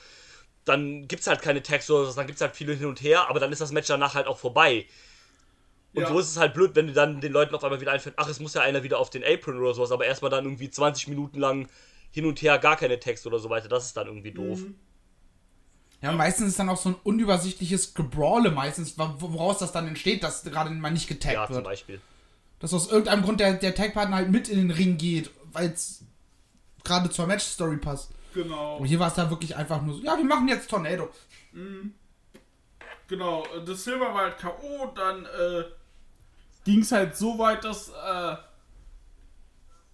Dann 0.66 1.08
gibt's 1.08 1.28
halt 1.28 1.42
keine 1.42 1.62
Tags 1.62 1.90
oder 1.90 2.10
so, 2.10 2.16
dann 2.16 2.28
gibt's 2.28 2.42
halt 2.42 2.56
viele 2.56 2.74
hin 2.74 2.88
und 2.88 3.02
her, 3.02 3.30
aber 3.30 3.40
dann 3.40 3.52
ist 3.52 3.62
das 3.62 3.72
Match 3.72 3.88
danach 3.88 4.16
halt 4.16 4.28
auch 4.28 4.38
vorbei. 4.40 4.86
Und 5.94 6.02
Ja. 6.04 6.08
so 6.10 6.20
ist 6.20 6.30
es 6.30 6.38
halt 6.38 6.54
blöd, 6.54 6.76
wenn 6.76 6.88
du 6.88 6.94
dann 6.94 7.22
den 7.22 7.32
Leuten 7.32 7.56
auf 7.56 7.64
einmal 7.64 7.80
wieder 7.80 7.92
einfällt, 7.92 8.16
ach, 8.18 8.28
es 8.28 8.40
muss 8.40 8.54
ja 8.54 8.62
einer 8.62 8.84
wieder 8.84 9.00
auf 9.00 9.10
den 9.10 9.24
Apron 9.24 9.58
oder 9.60 9.74
sowas, 9.74 9.92
aber 9.92 10.06
erstmal 10.06 10.32
dann 10.32 10.44
irgendwie 10.46 10.70
20 10.70 11.08
Minuten 11.08 11.40
lang 11.40 11.70
hin 12.12 12.26
und 12.26 12.42
her 12.42 12.58
gar 12.60 12.76
keine 12.76 13.00
Tags 13.00 13.26
oder 13.26 13.40
so 13.40 13.50
weiter. 13.50 13.70
Das 13.70 13.86
ist 13.86 13.96
dann 13.98 14.08
irgendwie 14.08 14.32
doof. 14.32 14.66
Ja, 16.02 16.12
meistens 16.12 16.50
ist 16.50 16.60
dann 16.60 16.70
auch 16.70 16.78
so 16.78 16.90
ein 16.90 16.96
unübersichtliches 17.04 17.94
Gebrawle 17.94 18.52
meistens, 18.52 18.98
woraus 18.98 19.60
das 19.60 19.72
dann 19.72 19.88
entsteht, 19.88 20.24
dass 20.24 20.44
gerade 20.44 20.70
mal 20.70 20.92
nicht 20.92 21.08
getaggt 21.08 21.34
Ja, 21.36 21.46
zum 21.48 21.56
wird. 21.56 21.66
Beispiel. 21.66 22.02
Dass 22.60 22.74
aus 22.74 22.90
irgendeinem 22.90 23.24
Grund 23.24 23.40
der, 23.40 23.54
der 23.54 23.74
Tagpartner 23.76 24.18
halt 24.18 24.30
mit 24.30 24.48
in 24.48 24.58
den 24.58 24.72
Ring 24.72 24.98
geht, 24.98 25.32
weil 25.52 25.70
es 25.72 26.04
gerade 26.84 27.10
zur 27.10 27.28
Matchstory 27.28 27.78
passt. 27.78 28.12
Genau. 28.34 28.78
Und 28.78 28.86
hier 28.86 29.00
war 29.00 29.08
es 29.08 29.14
da 29.16 29.30
wirklich 29.30 29.56
einfach 29.56 29.82
nur 29.82 29.96
so, 29.96 30.04
ja, 30.04 30.18
wir 30.18 30.26
machen 30.26 30.48
jetzt 30.48 30.70
Tornado. 30.70 31.10
Genau, 33.08 33.46
äh, 33.46 33.64
das 33.66 33.84
Silver 33.84 34.14
war 34.14 34.22
halt 34.24 34.38
K.O., 34.38 34.88
dann 34.96 35.26
äh, 35.26 35.64
ging 36.66 36.82
es 36.82 36.92
halt 36.92 37.16
so 37.16 37.38
weit, 37.40 37.64
dass, 37.64 37.90
äh, 37.90 38.36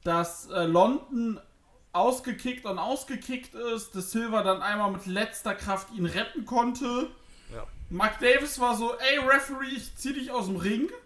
dass 0.03 0.49
äh, 0.49 0.63
London 0.65 1.39
ausgekickt 1.93 2.65
und 2.65 2.77
ausgekickt 2.79 3.53
ist, 3.53 3.95
dass 3.95 4.11
Silver 4.11 4.43
dann 4.43 4.61
einmal 4.61 4.91
mit 4.91 5.05
letzter 5.05 5.55
Kraft 5.55 5.91
ihn 5.93 6.05
retten 6.05 6.45
konnte. 6.45 7.09
Ja. 7.53 7.67
Mark 7.89 8.19
Davis 8.19 8.59
war 8.59 8.75
so, 8.77 8.95
ey 8.97 9.17
Referee, 9.19 9.75
ich 9.75 9.95
zieh 9.97 10.13
dich 10.13 10.31
aus 10.31 10.45
dem 10.47 10.57
Ring. 10.57 10.89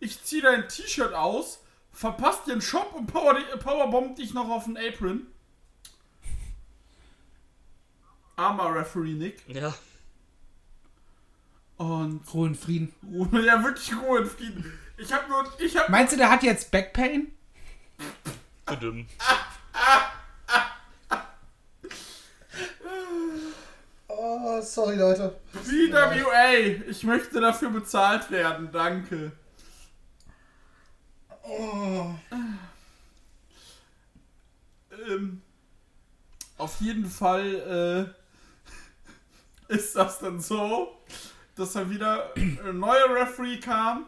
Ich 0.00 0.22
zieh 0.22 0.40
dein 0.40 0.68
T-Shirt 0.68 1.12
aus, 1.12 1.58
verpasst 1.90 2.46
dir 2.46 2.52
einen 2.52 2.62
Shop 2.62 2.94
und 2.94 3.08
power, 3.08 3.34
powerbomb 3.58 4.14
dich 4.14 4.32
noch 4.32 4.48
auf 4.48 4.66
den 4.66 4.76
Apron. 4.76 5.26
Armer 8.36 8.76
Referee 8.76 9.14
Nick. 9.14 9.42
Ja. 9.48 9.74
Und 11.78 12.22
Ruhe 12.32 12.46
in 12.46 12.54
Frieden. 12.54 12.94
ja, 13.32 13.64
wirklich 13.64 13.92
Ruhe 13.96 14.20
und 14.20 14.28
Frieden. 14.28 14.72
Ich 14.98 15.12
hab 15.12 15.28
nur, 15.28 15.44
ich 15.58 15.76
hab 15.76 15.88
Meinst 15.88 16.12
du, 16.12 16.16
der 16.16 16.30
hat 16.30 16.44
jetzt 16.44 16.70
Backpain? 16.70 17.32
Zu 18.68 18.76
dünn. 18.76 19.08
Oh, 24.08 24.60
sorry, 24.60 24.96
Leute. 24.96 25.38
BWA. 25.52 26.88
Ich 26.88 27.04
möchte 27.04 27.40
dafür 27.40 27.70
bezahlt 27.70 28.30
werden, 28.30 28.70
danke. 28.72 29.32
Oh. 31.42 32.14
Ähm, 35.08 35.42
auf 36.56 36.80
jeden 36.80 37.06
Fall 37.06 38.14
äh, 39.68 39.72
ist 39.72 39.94
das 39.94 40.18
dann 40.18 40.40
so, 40.40 40.98
dass 41.54 41.74
dann 41.74 41.90
wieder 41.90 42.34
ein 42.36 42.78
neuer 42.78 43.14
Referee 43.14 43.60
kam. 43.60 44.06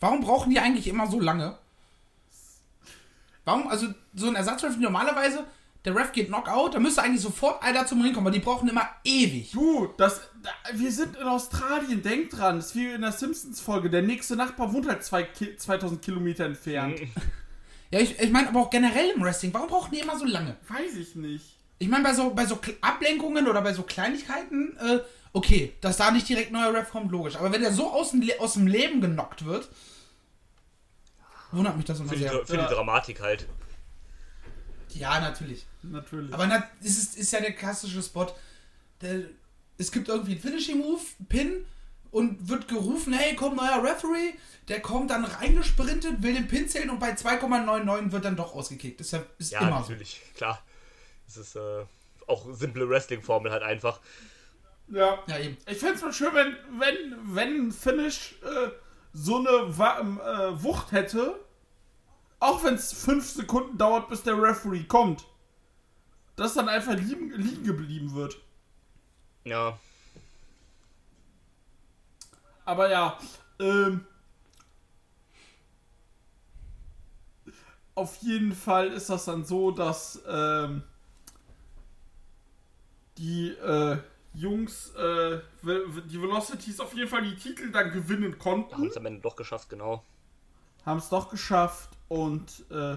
Warum 0.00 0.20
brauchen 0.20 0.50
die 0.50 0.58
eigentlich 0.58 0.88
immer 0.88 1.06
so 1.06 1.20
lange? 1.20 1.56
Warum, 3.48 3.66
also 3.68 3.86
so 4.14 4.26
ein 4.26 4.34
Ersatzref 4.34 4.76
normalerweise, 4.76 5.42
der 5.86 5.96
Ref 5.96 6.12
geht 6.12 6.26
Knockout, 6.26 6.74
da 6.74 6.80
müsste 6.80 7.02
eigentlich 7.02 7.22
sofort 7.22 7.62
einer 7.62 7.86
zum 7.86 8.02
Ring 8.02 8.12
kommen, 8.12 8.26
aber 8.26 8.34
die 8.34 8.44
brauchen 8.44 8.68
immer 8.68 8.86
ewig. 9.04 9.52
Du, 9.52 9.88
das, 9.96 10.20
da, 10.42 10.50
wir 10.74 10.92
sind 10.92 11.16
in 11.16 11.22
Australien, 11.22 12.02
denk 12.02 12.28
dran, 12.28 12.56
das 12.56 12.66
ist 12.66 12.76
wie 12.76 12.88
in 12.88 13.00
der 13.00 13.12
Simpsons-Folge. 13.12 13.88
Der 13.88 14.02
nächste 14.02 14.36
Nachbar 14.36 14.70
wohnt 14.74 14.86
halt 14.86 15.02
zwei, 15.02 15.22
Ki 15.22 15.56
2000 15.56 16.02
Kilometer 16.02 16.44
entfernt. 16.44 17.00
Ja, 17.90 18.00
ich, 18.00 18.20
ich 18.20 18.30
meine 18.30 18.48
aber 18.48 18.60
auch 18.60 18.68
generell 18.68 19.12
im 19.16 19.22
Wrestling, 19.22 19.54
warum 19.54 19.68
brauchen 19.68 19.90
die 19.90 20.00
immer 20.00 20.18
so 20.18 20.26
lange? 20.26 20.58
Weiß 20.68 20.94
ich 20.94 21.14
nicht. 21.14 21.56
Ich 21.78 21.88
meine, 21.88 22.04
bei 22.04 22.12
so, 22.12 22.34
bei 22.34 22.44
so 22.44 22.58
Ablenkungen 22.82 23.48
oder 23.48 23.62
bei 23.62 23.72
so 23.72 23.82
Kleinigkeiten, 23.82 24.76
äh, 24.76 24.98
okay, 25.32 25.72
dass 25.80 25.96
da 25.96 26.10
nicht 26.10 26.28
direkt 26.28 26.52
neuer 26.52 26.74
Ref 26.74 26.90
kommt, 26.90 27.10
logisch. 27.10 27.36
Aber 27.36 27.50
wenn 27.50 27.62
der 27.62 27.72
so 27.72 27.90
aus 27.90 28.10
dem, 28.10 28.22
aus 28.40 28.52
dem 28.52 28.66
Leben 28.66 29.00
genockt 29.00 29.46
wird, 29.46 29.70
wundert 31.52 31.76
mich 31.76 31.86
das 31.86 32.00
immer 32.00 32.08
Für 32.08 32.16
die, 32.16 32.22
sehr. 32.22 32.46
für 32.46 32.56
die 32.58 32.66
Dramatik 32.74 33.20
halt. 33.20 33.46
Ja, 34.90 35.20
natürlich. 35.20 35.66
Natürlich. 35.82 36.32
Aber 36.32 36.46
na, 36.46 36.62
es 36.82 36.98
ist, 36.98 37.16
ist 37.16 37.32
ja 37.32 37.40
der 37.40 37.52
klassische 37.52 38.02
Spot. 38.02 38.26
Der, 39.00 39.20
es 39.76 39.92
gibt 39.92 40.08
irgendwie 40.08 40.32
einen 40.32 40.40
Finishing 40.40 40.78
Move, 40.78 41.00
Pin, 41.28 41.64
und 42.10 42.48
wird 42.48 42.68
gerufen, 42.68 43.12
hey, 43.12 43.36
komm, 43.36 43.56
neuer 43.56 43.82
Referee. 43.84 44.32
Der 44.68 44.80
kommt 44.80 45.10
dann 45.10 45.24
reingesprintet, 45.24 46.22
will 46.22 46.34
den 46.34 46.48
Pin 46.48 46.68
zählen 46.68 46.90
und 46.90 46.98
bei 46.98 47.10
2,99 47.12 48.12
wird 48.12 48.24
dann 48.24 48.36
doch 48.36 48.54
ausgekickt. 48.54 49.00
Ist 49.00 49.12
ja 49.12 49.22
ist 49.38 49.52
Ja, 49.52 49.60
immer 49.60 49.82
so. 49.82 49.90
natürlich, 49.90 50.20
klar. 50.34 50.62
Das 51.26 51.36
ist 51.36 51.54
äh, 51.56 51.84
auch 52.26 52.46
simple 52.54 52.88
Wrestling-Formel 52.88 53.52
halt 53.52 53.62
einfach. 53.62 54.00
ja. 54.88 55.18
Ja, 55.26 55.38
eben. 55.38 55.58
Ich 55.66 55.78
fände 55.78 55.94
es 55.96 56.02
mal 56.02 56.12
schön, 56.12 56.34
wenn, 56.34 56.56
wenn, 56.80 57.34
wenn 57.34 57.66
ein 57.68 57.72
Finish 57.72 58.36
äh, 58.42 58.70
so 59.12 59.36
eine 59.36 59.78
Wa 59.78 60.00
äh, 60.00 60.62
Wucht 60.62 60.92
hätte, 60.92 61.38
auch 62.40 62.62
wenn 62.64 62.74
es 62.74 62.92
fünf 62.92 63.28
Sekunden 63.30 63.78
dauert, 63.78 64.08
bis 64.08 64.22
der 64.22 64.40
Referee 64.40 64.84
kommt, 64.84 65.24
dass 66.36 66.54
dann 66.54 66.68
einfach 66.68 66.94
liegen, 66.94 67.32
liegen 67.32 67.64
geblieben 67.64 68.14
wird. 68.14 68.36
Ja. 69.44 69.78
Aber 72.64 72.90
ja, 72.90 73.18
ähm, 73.58 74.06
auf 77.94 78.16
jeden 78.18 78.54
Fall 78.54 78.88
ist 78.88 79.10
das 79.10 79.24
dann 79.24 79.44
so, 79.44 79.70
dass 79.70 80.22
ähm, 80.28 80.82
die 83.16 83.48
äh, 83.48 83.98
Jungs, 84.38 84.90
äh, 84.94 85.40
die 85.62 86.20
Velocities 86.22 86.80
auf 86.80 86.94
jeden 86.94 87.08
Fall 87.08 87.22
die 87.22 87.34
Titel 87.36 87.70
dann 87.70 87.90
gewinnen 87.92 88.38
konnten. 88.38 88.72
Haben 88.74 88.86
es 88.86 88.96
am 88.96 89.06
Ende 89.06 89.20
doch 89.20 89.36
geschafft, 89.36 89.68
genau. 89.68 90.02
haben 90.86 90.98
es 90.98 91.08
doch 91.08 91.28
geschafft 91.30 91.90
und 92.08 92.64
äh, 92.70 92.96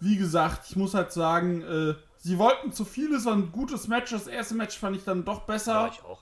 wie 0.00 0.16
gesagt, 0.16 0.66
ich 0.68 0.76
muss 0.76 0.92
halt 0.94 1.12
sagen, 1.12 1.62
äh, 1.62 1.94
sie 2.18 2.36
wollten 2.38 2.72
zu 2.72 2.84
viel, 2.84 3.14
es 3.14 3.24
war 3.24 3.34
ein 3.34 3.52
gutes 3.52 3.88
Match. 3.88 4.10
Das 4.10 4.26
erste 4.26 4.54
Match 4.54 4.76
fand 4.78 4.96
ich 4.96 5.04
dann 5.04 5.24
doch 5.24 5.40
Ja, 5.40 5.44
besser 5.46 5.90
ich 5.92 6.04
auch. 6.04 6.20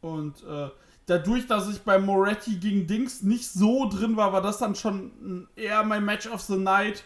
und 0.00 0.42
äh, 0.44 0.70
dadurch, 1.06 1.46
dass 1.46 1.68
ich 1.68 1.82
bei 1.82 1.98
Moretti 1.98 2.56
gegen 2.56 2.86
Dings 2.86 3.22
nicht 3.22 3.48
so 3.50 3.88
drin 3.88 4.16
war, 4.16 4.32
war 4.32 4.42
das 4.42 4.58
dann 4.58 4.74
schon 4.74 5.46
eher 5.56 5.82
mein 5.84 6.04
Match 6.04 6.26
of 6.26 6.40
the 6.42 6.56
Night. 6.56 7.04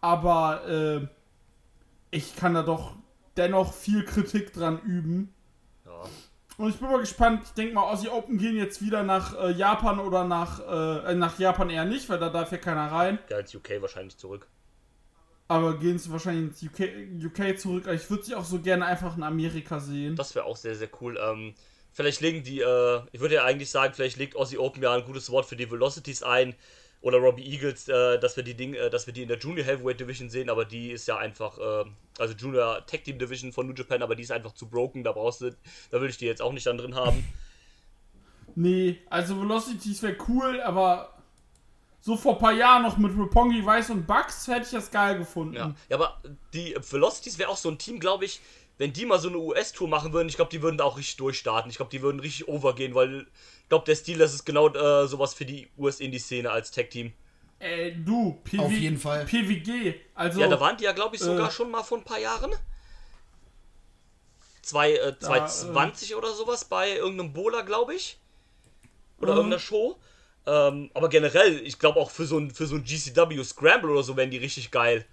Aber 0.00 0.66
äh, 0.68 1.06
ich 2.10 2.36
kann 2.36 2.54
da 2.54 2.62
doch 2.62 2.94
dennoch 3.36 3.72
viel 3.72 4.04
Kritik 4.04 4.52
dran 4.52 4.80
üben. 4.82 5.34
Ja. 5.86 6.02
Und 6.56 6.68
ich 6.68 6.76
bin 6.76 6.90
mal 6.90 7.00
gespannt. 7.00 7.42
Ich 7.44 7.52
denke 7.52 7.74
mal, 7.74 7.84
Aussie 7.84 8.08
Open 8.08 8.38
gehen 8.38 8.56
jetzt 8.56 8.82
wieder 8.82 9.02
nach 9.02 9.34
äh, 9.38 9.50
Japan 9.52 9.98
oder 9.98 10.24
nach, 10.24 10.60
äh, 10.60 11.14
nach 11.14 11.38
Japan 11.38 11.70
eher 11.70 11.84
nicht, 11.84 12.08
weil 12.08 12.18
da 12.18 12.28
darf 12.28 12.52
ja 12.52 12.58
keiner 12.58 12.92
rein. 12.92 13.18
Ja, 13.30 13.38
ins 13.38 13.54
UK 13.54 13.80
wahrscheinlich 13.80 14.18
zurück. 14.18 14.46
Aber 15.48 15.78
gehen 15.78 15.98
sie 15.98 16.12
wahrscheinlich 16.12 16.62
ins 16.62 16.62
UK, 16.62 17.30
UK 17.32 17.58
zurück. 17.58 17.86
Ich 17.92 18.08
würde 18.10 18.22
sie 18.24 18.34
auch 18.34 18.44
so 18.44 18.60
gerne 18.60 18.84
einfach 18.84 19.16
in 19.16 19.22
Amerika 19.22 19.80
sehen. 19.80 20.16
Das 20.16 20.34
wäre 20.34 20.44
auch 20.44 20.56
sehr, 20.56 20.74
sehr 20.74 20.90
cool. 21.00 21.18
Ähm, 21.20 21.54
vielleicht 21.92 22.20
legen 22.20 22.44
die, 22.44 22.60
äh, 22.60 23.00
ich 23.10 23.20
würde 23.20 23.36
ja 23.36 23.44
eigentlich 23.44 23.70
sagen, 23.70 23.94
vielleicht 23.94 24.18
legt 24.18 24.36
Aussie 24.36 24.58
Open 24.58 24.82
ja 24.82 24.92
ein 24.92 25.04
gutes 25.04 25.30
Wort 25.30 25.46
für 25.46 25.56
die 25.56 25.70
Velocities 25.70 26.22
ein. 26.22 26.54
Oder 27.02 27.18
Robbie 27.18 27.44
Eagles, 27.44 27.88
äh, 27.88 28.18
dass 28.18 28.36
wir 28.36 28.44
die 28.44 28.54
Ding, 28.54 28.74
äh, 28.74 28.90
dass 28.90 29.06
wir 29.06 29.14
die 29.14 29.22
in 29.22 29.28
der 29.28 29.38
Junior 29.38 29.64
Heavyweight 29.64 30.00
Division 30.00 30.28
sehen, 30.28 30.50
aber 30.50 30.66
die 30.66 30.90
ist 30.90 31.08
ja 31.08 31.16
einfach, 31.16 31.58
äh, 31.58 31.84
also 32.18 32.34
Junior 32.34 32.84
Tag 32.86 33.04
Team 33.04 33.18
Division 33.18 33.52
von 33.52 33.66
New 33.66 33.74
Japan, 33.74 34.02
aber 34.02 34.14
die 34.14 34.22
ist 34.22 34.32
einfach 34.32 34.52
zu 34.52 34.68
broken, 34.68 35.02
da 35.02 35.12
brauchst 35.12 35.40
du, 35.40 35.56
da 35.90 36.00
will 36.00 36.10
ich 36.10 36.18
die 36.18 36.26
jetzt 36.26 36.42
auch 36.42 36.52
nicht 36.52 36.66
dann 36.66 36.76
drin 36.76 36.94
haben. 36.94 37.24
Nee, 38.54 38.98
also 39.08 39.40
Velocities 39.40 40.02
wäre 40.02 40.16
cool, 40.28 40.60
aber 40.60 41.14
so 42.00 42.16
vor 42.16 42.34
ein 42.34 42.38
paar 42.38 42.52
Jahren 42.52 42.82
noch 42.82 42.98
mit 42.98 43.16
Roppongi, 43.16 43.64
Weiß 43.64 43.90
und 43.90 44.06
Bugs 44.06 44.46
hätte 44.48 44.62
ich 44.62 44.70
das 44.70 44.90
geil 44.90 45.18
gefunden. 45.18 45.54
Ja, 45.54 45.74
ja 45.88 45.96
aber 45.96 46.20
die 46.52 46.74
Velocities 46.74 47.38
wäre 47.38 47.48
auch 47.48 47.56
so 47.56 47.70
ein 47.70 47.78
Team, 47.78 48.00
glaube 48.00 48.24
ich, 48.24 48.40
wenn 48.80 48.94
die 48.94 49.04
mal 49.04 49.18
so 49.18 49.28
eine 49.28 49.36
US-Tour 49.36 49.88
machen 49.88 50.14
würden, 50.14 50.28
ich 50.28 50.36
glaube, 50.36 50.50
die 50.50 50.62
würden 50.62 50.78
da 50.78 50.84
auch 50.84 50.96
richtig 50.96 51.18
durchstarten. 51.18 51.70
Ich 51.70 51.76
glaube, 51.76 51.90
die 51.90 52.00
würden 52.00 52.18
richtig 52.18 52.48
overgehen, 52.48 52.94
weil 52.94 53.26
glaube, 53.70 53.86
der 53.86 53.94
Stil, 53.94 54.18
das 54.18 54.34
ist 54.34 54.44
genau 54.44 54.68
äh, 54.68 55.08
sowas 55.08 55.32
für 55.32 55.46
die 55.46 55.68
US-Indie-Szene 55.78 56.50
als 56.50 56.70
Tag-Team. 56.70 57.12
Ey, 57.58 57.94
du, 58.04 58.40
PW, 58.44 58.58
Auf 58.58 58.72
jeden 58.72 58.98
Fall. 58.98 59.24
PWG. 59.24 59.94
Also, 60.14 60.40
Ja, 60.40 60.48
da 60.48 60.60
waren 60.60 60.76
die 60.76 60.84
ja, 60.84 60.92
glaube 60.92 61.16
ich, 61.16 61.22
sogar 61.22 61.48
äh, 61.48 61.50
schon 61.52 61.70
mal 61.70 61.82
vor 61.82 61.98
ein 61.98 62.04
paar 62.04 62.18
Jahren. 62.18 62.50
Zwei, 64.62 64.92
äh, 64.94 65.18
2020 65.18 66.14
oder 66.14 66.32
sowas 66.32 66.64
bei 66.64 66.96
irgendeinem 66.96 67.32
Bowler, 67.32 67.62
glaube 67.62 67.94
ich. 67.94 68.18
Oder 69.18 69.32
Mhm. 69.32 69.36
irgendeiner 69.38 69.60
Show. 69.60 69.96
Ähm, 70.46 70.90
aber 70.94 71.08
generell, 71.08 71.60
ich 71.66 71.78
glaube 71.78 72.00
auch 72.00 72.10
für 72.10 72.24
so 72.26 72.38
ein, 72.38 72.50
für 72.50 72.66
so 72.66 72.76
ein 72.76 72.84
GCW 72.84 73.42
Scramble 73.44 73.90
oder 73.90 74.02
so 74.02 74.16
wären 74.16 74.30
die 74.30 74.38
richtig 74.38 74.70
geil. 74.70 75.04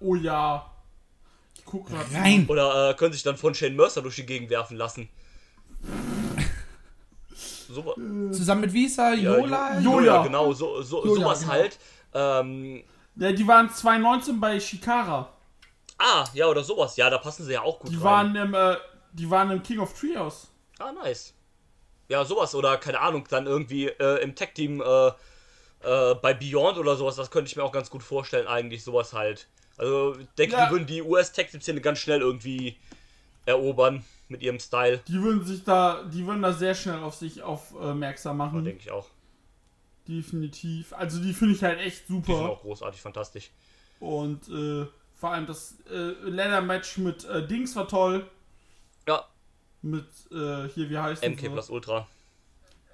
oh 0.00 0.14
ja. 0.14 0.70
Ich 1.56 1.64
guck 1.64 1.88
grad. 1.88 2.06
Rein. 2.12 2.46
Oder 2.48 2.90
äh, 2.90 2.94
können 2.94 3.12
sich 3.12 3.22
dann 3.22 3.36
von 3.36 3.54
Shane 3.54 3.74
Mercer 3.76 4.02
durch 4.02 4.16
die 4.16 4.26
Gegend 4.26 4.50
werfen 4.50 4.76
lassen. 4.76 5.08
So, 7.68 7.94
Zusammen 8.32 8.62
mit 8.62 8.72
Visa, 8.72 9.12
ja, 9.14 9.36
Yola. 9.36 9.78
Jo- 9.80 10.00
Jola. 10.00 10.22
genau, 10.22 10.52
so, 10.52 10.82
so, 10.82 11.04
Jola, 11.04 11.20
sowas 11.20 11.40
genau. 11.40 11.52
halt. 11.52 11.78
Ähm, 12.14 12.82
Ja, 13.16 13.32
die 13.32 13.46
waren 13.46 13.68
2019 13.70 14.38
bei 14.40 14.58
Shikara. 14.60 15.28
ah, 15.98 16.24
ja, 16.34 16.46
oder 16.46 16.62
sowas. 16.62 16.96
Ja, 16.96 17.10
da 17.10 17.18
passen 17.18 17.44
sie 17.44 17.52
ja 17.52 17.62
auch 17.62 17.78
gut 17.80 17.90
Die 17.90 17.96
rein. 17.96 18.04
waren 18.04 18.36
im, 18.36 18.54
äh, 18.54 18.76
die 19.12 19.28
waren 19.30 19.50
im 19.50 19.62
King 19.62 19.78
of 19.80 19.98
Trios. 19.98 20.48
Ah, 20.78 20.92
nice. 20.92 21.32
Ja, 22.08 22.24
sowas 22.24 22.54
oder 22.54 22.76
keine 22.76 23.00
Ahnung, 23.00 23.24
dann 23.30 23.46
irgendwie 23.46 23.86
äh, 23.88 24.22
im 24.22 24.34
Tech-Team 24.34 24.80
äh, 24.80 25.08
äh, 25.82 26.14
bei 26.16 26.34
Beyond 26.34 26.78
oder 26.78 26.94
sowas, 26.96 27.16
das 27.16 27.30
könnte 27.30 27.50
ich 27.50 27.56
mir 27.56 27.64
auch 27.64 27.72
ganz 27.72 27.90
gut 27.90 28.02
vorstellen, 28.02 28.46
eigentlich 28.46 28.84
sowas 28.84 29.12
halt. 29.12 29.48
Also, 29.78 30.16
ich 30.18 30.26
denke, 30.38 30.54
Ja. 30.56 30.66
die 30.66 30.70
würden 30.72 30.86
die 30.86 31.02
US-Tech-Team-Szene 31.02 31.80
ganz 31.80 31.98
schnell 31.98 32.20
irgendwie 32.20 32.76
erobern 33.44 34.04
mit 34.28 34.42
ihrem 34.42 34.58
Style. 34.58 34.98
Die 35.08 35.20
würden 35.22 35.44
sich 35.44 35.64
da, 35.64 36.02
die 36.04 36.26
würden 36.26 36.42
da 36.42 36.52
sehr 36.52 36.74
schnell 36.74 37.02
auf 37.02 37.14
sich 37.14 37.42
aufmerksam 37.42 38.38
Ja, 38.38 38.44
machen. 38.46 38.64
denke 38.64 38.80
ich 38.82 38.90
auch. 38.90 39.06
Definitiv. 40.08 40.92
Also 40.92 41.20
die 41.22 41.32
finde 41.32 41.54
ich 41.54 41.62
halt 41.64 41.80
echt 41.80 42.08
Die 42.08 42.12
sind 42.14 42.26
super. 42.26 42.50
auch 42.50 42.60
großartig, 42.62 43.00
fantastisch. 43.00 43.50
Und 43.98 44.48
äh, 44.48 44.86
vor 45.14 45.30
allem 45.32 45.46
das 45.46 45.76
äh, 45.90 46.12
Leather-Match 46.28 46.98
mit 46.98 47.24
äh, 47.24 47.46
Dings 47.46 47.74
war 47.76 47.88
toll. 47.88 48.28
Ja, 49.08 49.24
Mit, 49.82 50.04
äh, 50.30 50.68
hier, 50.68 50.90
wie 50.90 50.98
heißt 50.98 51.26
MK 51.26 51.48
plus 51.52 51.70
Ultra. 51.70 52.06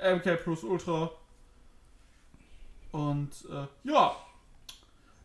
MK 0.01 0.37
plus 0.43 0.63
Ultra. 0.65 1.11
Und 2.93 3.31
äh, 3.51 3.67
ja, 3.89 4.15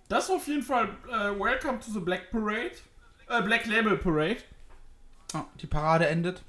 das 0.07 0.29
auf 0.29 0.47
jeden 0.47 0.63
Fall 0.63 0.89
äh, 1.09 1.37
Welcome 1.39 1.79
to 1.79 1.91
the 1.91 1.99
Black 1.99 2.31
Parade. 2.31 2.71
Äh, 3.29 3.41
Black 3.43 3.65
Label 3.65 3.97
Parade. 3.97 4.37
Ah, 5.33 5.45
die 5.61 5.67
Parade 5.67 6.07
endet. 6.07 6.41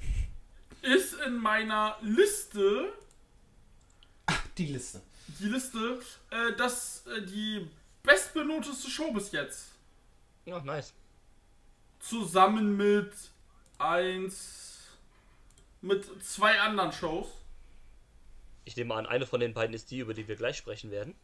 Ist 0.83 1.15
in 1.27 1.37
meiner 1.37 1.97
Liste, 2.03 2.93
Die 4.57 4.67
Liste. 4.67 5.01
die 5.41 5.47
Liste, 5.49 6.01
äh, 6.31 6.53
das 6.57 7.05
äh, 7.07 7.23
die 7.23 7.69
bestbenoteste 8.03 8.89
Show 8.91 9.13
bis 9.13 9.33
jetzt. 9.33 9.69
Ja, 10.45 10.61
nice. 10.61 10.93
Zusammen 12.01 12.77
mit 12.77 13.13
eins, 13.79 14.79
mit 15.83 16.05
zwei 16.25 16.61
anderen 16.61 16.93
Shows. 16.93 17.27
Ich 18.65 18.77
nehme 18.77 18.95
an, 18.95 19.07
eine 19.07 19.27
von 19.27 19.41
den 19.41 19.55
beiden 19.55 19.75
ist 19.75 19.91
die, 19.91 19.99
über 19.99 20.15
die 20.15 20.29
wir 20.29 20.37
gleich 20.37 20.57
sprechen 20.57 20.91
werden. 20.91 21.15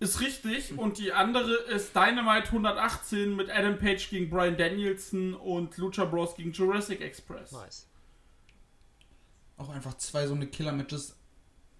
Ist 0.00 0.20
richtig. 0.20 0.78
Und 0.78 0.98
die 0.98 1.12
andere 1.12 1.52
ist 1.54 1.94
Dynamite 1.94 2.46
118 2.48 3.34
mit 3.34 3.50
Adam 3.50 3.78
Page 3.78 4.10
gegen 4.10 4.30
Brian 4.30 4.56
Danielson 4.56 5.34
und 5.34 5.76
Lucha 5.76 6.04
Bros 6.04 6.36
gegen 6.36 6.52
Jurassic 6.52 7.00
Express. 7.00 7.50
Nice. 7.52 7.88
Auch 9.56 9.70
einfach 9.70 9.94
zwei 9.98 10.26
so 10.28 10.34
eine 10.34 10.46
Killer-Matches 10.46 11.16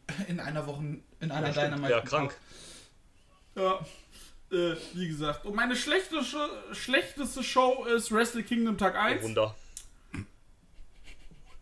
in 0.29 0.41
einer 0.41 0.67
Woche, 0.67 0.99
in 1.21 1.31
einer 1.31 1.47
Ja, 1.49 1.53
stimmt. 1.53 1.67
Dynamite. 1.69 1.93
ja 1.93 2.01
krank. 2.01 2.37
Ja. 3.55 3.79
Äh, 4.51 4.75
wie 4.95 5.07
gesagt. 5.09 5.45
Und 5.45 5.55
meine 5.55 5.77
schlechteste, 5.77 6.39
schlechteste 6.73 7.45
Show 7.45 7.85
ist 7.85 8.11
Wrestle 8.11 8.43
Kingdom 8.43 8.79
Tag 8.79 8.97
1 8.97 9.23
Wunder. 9.23 9.55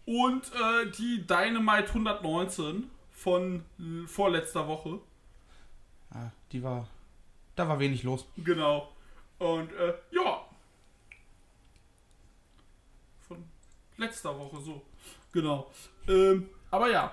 und 0.05 0.43
äh, 0.55 0.91
die 0.93 1.27
Dynamite 1.27 1.89
119 1.89 2.89
von 3.11 3.65
äh, 3.79 4.07
vorletzter 4.07 4.69
Woche. 4.69 5.01
Die 6.53 6.63
war. 6.63 6.89
Da 7.55 7.69
war 7.69 7.79
wenig 7.79 8.03
los. 8.03 8.27
Genau. 8.37 8.93
Und 9.39 9.73
äh, 9.73 9.95
ja. 10.11 10.45
Von 13.21 13.45
letzter 13.97 14.39
Woche 14.39 14.61
so. 14.61 14.83
Genau. 15.33 15.71
Ähm, 16.09 16.49
aber 16.71 16.91
ja. 16.91 17.13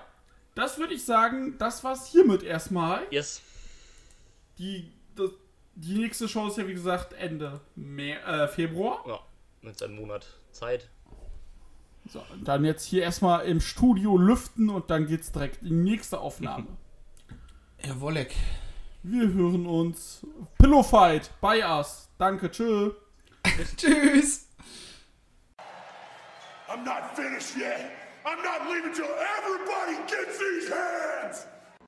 Das 0.54 0.78
würde 0.78 0.94
ich 0.94 1.04
sagen, 1.04 1.58
das 1.58 1.82
war's 1.82 2.06
hiermit 2.06 2.42
erstmal. 2.42 3.06
Yes. 3.10 3.42
Die, 4.58 4.92
das, 5.16 5.30
die 5.74 5.98
nächste 5.98 6.28
Show 6.28 6.46
ist 6.46 6.58
ja 6.58 6.68
wie 6.68 6.74
gesagt 6.74 7.12
Ende 7.14 7.60
Mer 7.74 8.24
äh, 8.26 8.48
Februar. 8.48 9.04
Ja, 9.06 9.18
mit 9.62 9.82
einem 9.82 9.96
Monat 9.96 10.26
Zeit. 10.52 10.88
So, 12.06 12.22
dann 12.44 12.64
jetzt 12.64 12.84
hier 12.84 13.02
erstmal 13.02 13.46
im 13.46 13.60
Studio 13.60 14.16
lüften 14.16 14.68
und 14.68 14.90
dann 14.90 15.06
geht's 15.06 15.32
direkt 15.32 15.62
in 15.62 15.68
die 15.68 15.90
nächste 15.90 16.20
Aufnahme. 16.20 16.66
Herr 17.78 18.00
Wolleck. 18.00 18.34
Wir 19.06 19.34
hören 19.34 19.66
uns. 19.66 20.26
Pillow 20.58 20.82
Fight 20.82 21.30
bei 21.42 21.62
us. 21.62 22.08
Danke, 22.16 22.50
tschö. 22.50 22.92
Tschüss. 23.76 24.48
I'm 26.70 26.84
not 26.84 27.14
finished 27.14 27.54
yet. 27.54 27.90
I'm 28.24 28.42
not 28.42 28.66
leaving 28.66 28.94
till 28.94 29.04
everybody 29.04 29.96
gets 30.08 30.38
these 30.38 30.70
hands. 30.72 31.46